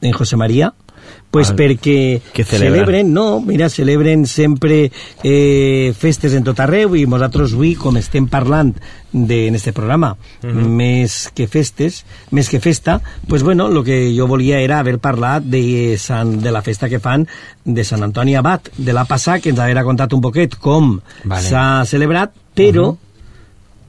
[0.00, 0.72] en José María,
[1.30, 2.72] pues Ah, perquè què celebra?
[2.80, 4.90] celebren, no, mira, celebren sempre
[5.22, 8.72] eh, festes en tot arreu i nosaltres avui, com estem parlant
[9.12, 10.66] de, en este programa, Mhm.
[10.74, 15.42] més que festes, més que festa, pues bueno, lo que jo volia era haver parlat
[15.44, 17.28] de, Sant, de la festa que fan
[17.64, 21.42] de Sant Antoni Abat, de la passada, que ens haguera contat un poquet com Vale.
[21.48, 22.96] s'ha celebrat, però,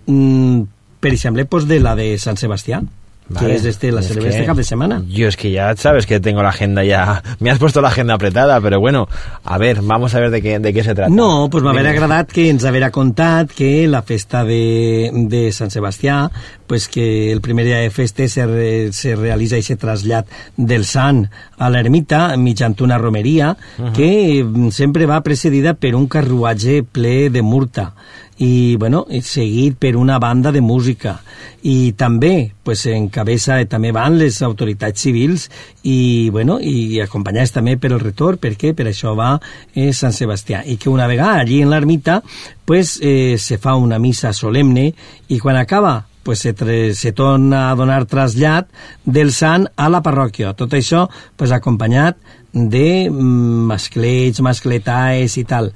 [0.05, 0.61] mm,
[0.99, 2.81] per exemple, pues de la de Sant Sebastià,
[3.30, 3.48] Vale.
[3.48, 5.03] que és este, la Es que este cap de setmana.
[5.07, 7.23] Yo es que ya sabes que tengo la agenda ya.
[7.39, 9.07] Me has puesto la agenda apretada, pero bueno,
[9.45, 11.10] a ver, vamos a ver de qué, de qué se trata.
[11.10, 16.30] No, pues m'haver agradat que ens haver contat que la festa de, de Sant Sebastià,
[16.68, 20.27] pues que el primer dia de festes se, re, se realitza aquest trasllat
[20.57, 23.93] del sant a l'ermita mitjant una romeria Mhm.
[23.93, 27.93] que mm, sempre va precedida per un carruatge ple de murta
[28.41, 31.19] i, bueno, seguit per una banda de música
[31.61, 35.47] i també pues, en cabeza també van les autoritats civils
[35.84, 39.35] i, bueno, i acompanyats també per el retorn, perquè per això va
[39.76, 42.22] eh, Sant Sebastià i que una vegada allí en l'ermita
[42.65, 44.89] pues, eh, se fa una missa solemne
[45.30, 46.53] i quan acaba pues se,
[46.93, 48.68] se torna a donar trasllat
[49.05, 50.53] del sant a la parròquia.
[50.53, 51.07] Tot això
[51.38, 52.18] pues, acompanyat
[52.53, 55.72] de mm, masclets, mascletaes i tal.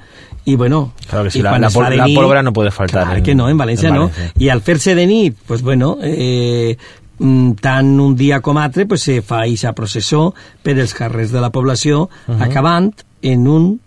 [0.45, 3.03] I bueno, Claro que sí, la, la pol- de la nit- pólvora no puede faltar.
[3.05, 4.11] Clar que no, en València no.
[4.37, 6.77] I al fer-se de nit, pues bueno, eh,
[7.17, 11.41] mm, tant un dia com altre, pues se fa aquesta processó per els carrers de
[11.41, 12.41] la població, Mhm.
[12.43, 12.93] acabant
[13.23, 13.79] en un...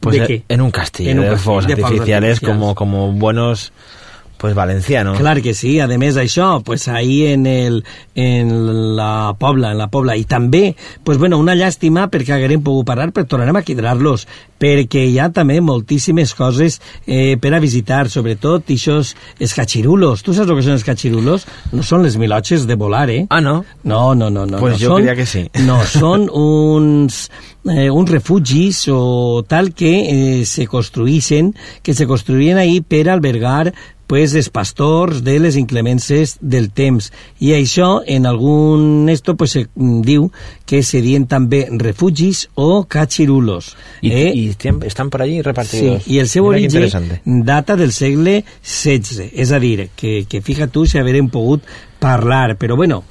[0.00, 0.42] Pues ¿De qué?
[0.48, 2.58] en un castillo En un de castillo fuegos de fuegos artificiales, artificiales.
[2.58, 3.72] como, como buenos
[4.42, 5.16] pues valencianos.
[5.18, 7.84] Clar que sí, a més això, pues ahí en, el,
[8.18, 10.74] en la Pobla, en la Pobla, i també,
[11.06, 14.26] pues bueno, una llàstima perquè haguérem pogut parar, però tornarem a quedar-los,
[14.58, 20.26] perquè hi ha també moltíssimes coses eh, per a visitar, sobretot ixos escachirulos.
[20.26, 21.46] Tu saps el que són escachirulos?
[21.70, 23.22] No són les milotxes de volar, eh?
[23.30, 23.60] Ah, no?
[23.86, 24.42] No, no, no.
[24.42, 25.46] no Pues no yo són, creía que sí.
[25.62, 27.28] No, són uns,
[27.70, 33.70] eh, uns refugis o tal que eh, se construïssin, que se construïen ahí per albergar
[34.12, 37.06] pues, els pastors de les inclemències del temps.
[37.40, 40.26] I això, en algun esto, pues, se mm, diu
[40.68, 43.70] que se dien també refugis o cachirulos.
[44.02, 44.32] Y, eh?
[44.34, 46.02] y tiem- están por allí repartidos.
[46.04, 46.90] Sí, i el seu Mira origen
[47.24, 51.64] data del segle XVI, és a dir, que, que fija tu si haverem pogut
[51.98, 53.04] parlar, però bueno,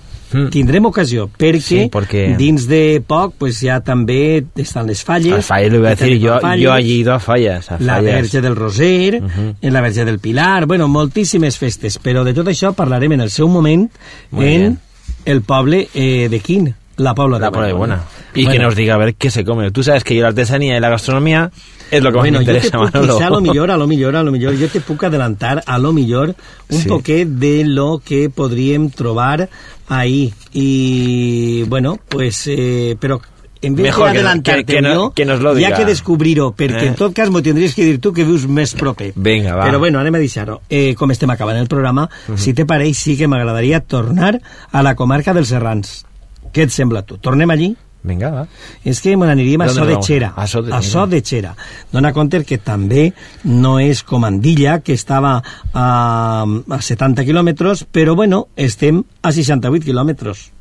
[0.49, 1.61] tindrem ocasió, perquè, Hmm.
[1.83, 5.33] Sí, porque- dins de poc pues, ja també estan les falles.
[5.33, 7.69] Al falles, i decir, tenim yo, falles, yo allí he ido a fallas.
[7.71, 8.03] A la fallas.
[8.03, 9.55] Verge del Roser, Ujú.
[9.61, 13.29] en la Verge del Pilar, bueno, moltíssimes festes, però de tot això parlarem en el
[13.29, 13.89] seu moment
[14.31, 14.79] Muy en bien.
[15.25, 17.77] el poble eh, de Quín, la Pobla de La de Vallbona.
[17.77, 18.03] Buena.
[18.33, 18.51] Y Bueno.
[18.51, 19.71] que nos diga a ver qué se come.
[19.71, 21.51] Tú sabes que yo la artesanía y la gastronomía
[21.91, 23.13] es lo que más bueno, me jo te interesa, Manolo.
[23.17, 25.77] quizá a lo millor, a lo millor, a lo millor, jo te puc adelantar a
[25.77, 26.35] lo millor
[26.69, 26.87] un Sí.
[26.87, 29.49] poquet de lo que podríem trobar
[29.87, 30.33] ahí.
[30.53, 33.19] Y, bueno, pues, eh, però
[33.61, 35.77] en vez Mejor de que que- no- jo, que nos lo hi ha diga.
[35.79, 36.87] que descobrir-ho, perquè Eh.
[36.87, 39.11] en tot cas m'ho tindries que dir tu que vius més proper.
[39.15, 39.65] Venga, va.
[39.65, 40.61] Però bueno, anem a deixar-ho.
[40.69, 44.41] Eh, com estem acabant el programa, si te pareix, sí que m'agradaria tornar
[44.71, 46.05] a la comarca dels Serrans.
[46.51, 47.17] Què et sembla tu?
[47.17, 47.75] Tornem allí?
[48.03, 48.47] Venga, va.
[48.83, 49.97] És que me n'aniríem a ¿Dónde So de?
[50.01, 50.33] Xera.
[50.35, 51.55] A So de- a So de Xera.
[51.91, 53.13] Dona compte que també
[53.43, 55.35] no és com Andilla, que estava
[55.73, 60.51] a, a 70 quilòmetres, però bueno, estem a 68 quilòmetres.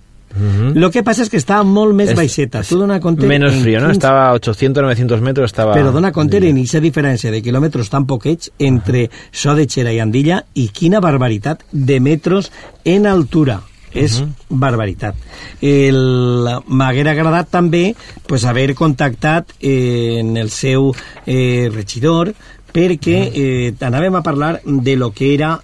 [0.78, 2.60] Lo que passa és que està molt més Es- baixeta.
[2.62, 3.26] Tu dona compte...
[3.26, 3.88] Menos en frío, ¿no?
[3.88, 5.74] quins- Estaba a 800, 900 metros, estaba...
[5.74, 9.98] Però dona compte en aquesta diferència de quilòmetres tan poquets entre So de Xera i
[9.98, 12.52] Andilla i quina barbaritat de metros
[12.84, 13.62] en altura.
[13.94, 15.16] És barbaritat.
[15.60, 17.94] El- M'haguera agradat també
[18.26, 20.92] pues, haver contactat eh, en el seu
[21.26, 22.32] eh, regidor
[22.72, 25.56] perquè eh, anàvem a parlar de lo que era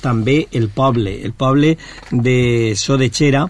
[0.00, 1.78] també el poble, el poble
[2.10, 3.46] de So de Xera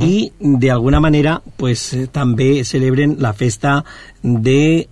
[0.00, 3.84] i d'alguna manera pues, també celebren la festa
[4.22, 4.86] de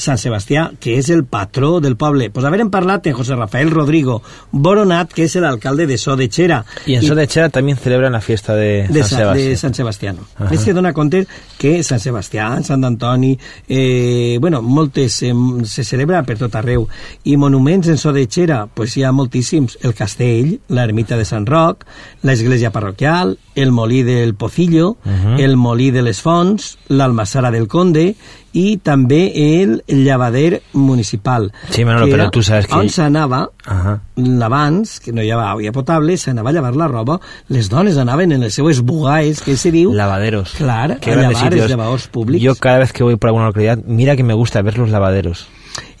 [0.00, 2.30] Sant Sebastià, que és el patró del poble.
[2.30, 6.64] Pues haverem parlat en José Rafael Rodrigo Boronat, que és l'alcalde de So de Xera.
[6.86, 9.48] Y en Sodechera también celebran la fiesta de, de, San Sa- Sebastián.
[9.50, 10.14] de Sant Sebastià.
[10.38, 10.54] Ajá.
[10.54, 11.26] És que dona compte
[11.58, 15.32] que Sant Sebastià, Sant Antoni, eh, bueno, moltes eh,
[15.64, 16.88] se celebra per tot arreu.
[17.24, 19.78] I monuments en so de Xera, pues hi ha moltíssims.
[19.82, 21.84] El castell, l'ermita de Sant Roc,
[22.22, 25.36] l'església parroquial, el molí del Pocillo, Ujú.
[25.38, 28.14] el molí de les Fonts, l'almassara del Conde
[28.52, 29.32] i també
[29.62, 31.52] el llevader municipal.
[31.70, 34.00] Sí, Manolo, que però era tu saps que- On s'anava, Ahà.
[34.42, 38.32] abans, que no hi havia aigua potable, s'anava a llevar la roba, les dones anaven
[38.32, 39.92] en les seues bugaes, que se diu...
[39.92, 40.52] Lavaderos.
[40.58, 41.68] Clar, Qué a llevar els sitios.
[41.68, 42.42] llevadors públics.
[42.42, 45.46] Yo cada vez que voy por alguna localidad, mira que me gusta ver los lavaderos.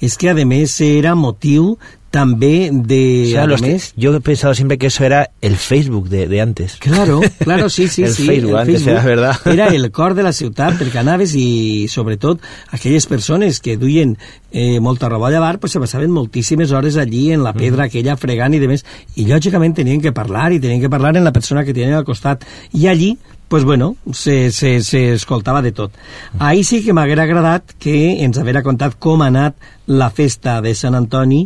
[0.00, 1.78] És que, a més, era motiu
[2.10, 3.24] també de...
[3.28, 6.40] O sea, los- més, yo he pensado siempre que eso era el Facebook de, de
[6.40, 6.76] antes.
[6.76, 8.26] Claro, claro, sí, sí, el sí.
[8.26, 9.36] Facebook antes era verdad.
[9.46, 12.42] Era el cor de la ciutat perquè anaves i, sobretot,
[12.74, 14.16] aquelles persones que duien
[14.50, 18.16] eh, molta roba a llevar, pues, se passaven moltíssimes hores allí en la pedra aquella
[18.18, 18.84] fregant i demés,
[19.14, 22.04] i lògicament tenien que parlar, i tenien que parlar en la persona que tenien al
[22.04, 22.42] costat.
[22.72, 23.16] I allí,
[23.50, 25.90] pues bueno, se, se, se escoltava de tot.
[26.38, 29.56] Ahir sí que m'haguera agradat que ens haguera contat com ha anat
[29.90, 31.40] la festa de Sant Antoni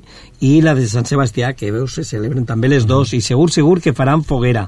[0.45, 3.79] i la de Sant Sebastià, que veus, se celebren també les dos, i segur, segur
[3.81, 4.67] que faran foguera.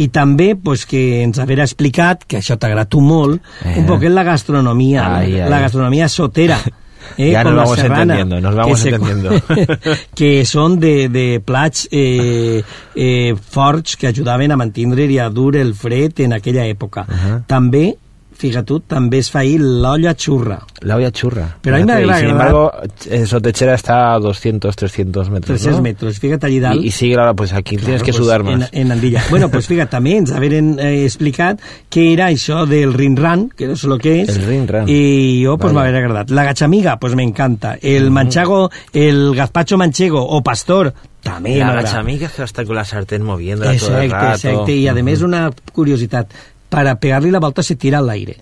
[0.00, 3.74] I també, pues, que ens haguera explicat, que això t'agrada tu molt, Eh.
[3.82, 5.50] un poquet la gastronomia, Ai, ai.
[5.50, 6.56] la gastronomia sotera.
[7.16, 9.30] Eh, Ya nos vamos serrana, entendiendo, nos vamos que entendiendo.
[10.18, 12.62] que són de, de plats eh,
[12.94, 17.06] eh, forts que ajudaven a mantindre i a dur el fred en aquella època.
[17.08, 17.42] Ajá.
[17.46, 17.96] També,
[18.38, 20.60] fíjate tu, també es fa ahir l'olla xurra.
[20.82, 21.56] La olla churra.
[21.60, 22.70] Pero a mí me agrada- Sin embargo,
[23.10, 25.46] eh, Sotechera está a 200, 300 metros.
[25.58, 25.82] 300 ¿no?
[25.82, 26.82] metros, fíjate allí dalt.
[26.82, 28.68] Y, y sigue ahora, pues aquí tienes Claro, que pues, sudar en, más.
[28.72, 29.24] En Andilla.
[29.30, 31.58] Bueno, pues fíjate, també ens haveren eh, explicat
[31.90, 34.28] què era això del rinran, que no sé lo que és.
[34.36, 34.88] El rinran.
[34.88, 35.88] I jo, pues, Vale.
[35.90, 36.30] m'haver agradat.
[36.30, 37.76] La gachamiga, pues me encanta.
[37.82, 38.12] El Mm.
[38.14, 42.84] manchago, el gazpacho manchego o pastor, també la gachamiga que va a estar con la
[42.84, 44.34] sartén moviéndola todo el Exacte, rato.
[44.48, 44.72] exacte.
[44.76, 46.30] I a més una curiositat,
[46.68, 48.36] per a pegar-li la volta se tira a l'aire.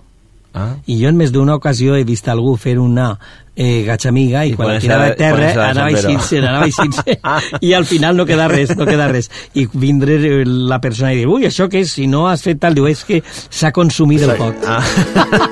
[0.56, 0.70] Ah.
[0.88, 3.10] I jo en més d'una ocasió he vist algú fer una
[3.54, 7.74] eh, gatxamiga i, I quan la ponerse tirava a terra anava així, anava així i
[7.76, 10.16] al final no queda res, no queda res i vindre
[10.46, 11.92] la persona i dir ui, això què és?
[11.98, 14.80] Si no has fet tal, diu, és que s'ha consumit el pot Ah.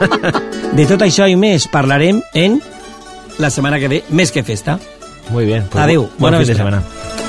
[0.78, 2.56] de tot això i més parlarem en
[3.38, 4.78] la setmana que ve, més que festa
[5.28, 5.68] Muy bien.
[5.70, 7.23] pues Adeu, buen bona fin de vesprada.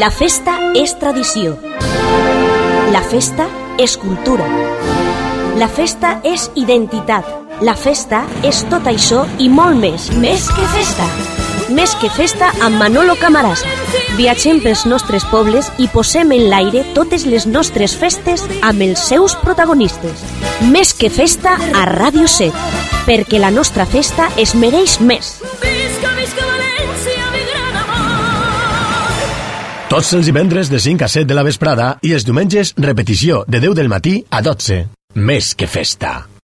[0.00, 1.58] La festa és tradició.
[2.88, 3.44] La festa
[3.76, 4.46] és cultura.
[5.60, 7.26] La festa és identitat.
[7.60, 10.06] La festa és tot això i molt més.
[10.22, 11.08] Més que festa.
[11.76, 13.68] Més que festa amb Manolo Camarasa.
[14.16, 19.36] Viatgem pels nostres pobles i posem en l'aire totes les nostres festes amb els seus
[19.44, 20.24] protagonistes.
[20.72, 22.56] Més que festa a Ràdio 7.
[23.04, 25.36] Perquè la nostra festa es mereix més.
[29.90, 33.58] Tots els divendres de 5 a 7 de la vesprada i els diumenges repetició de
[33.58, 34.84] 10 del matí a 12.
[35.18, 36.29] Més que festa.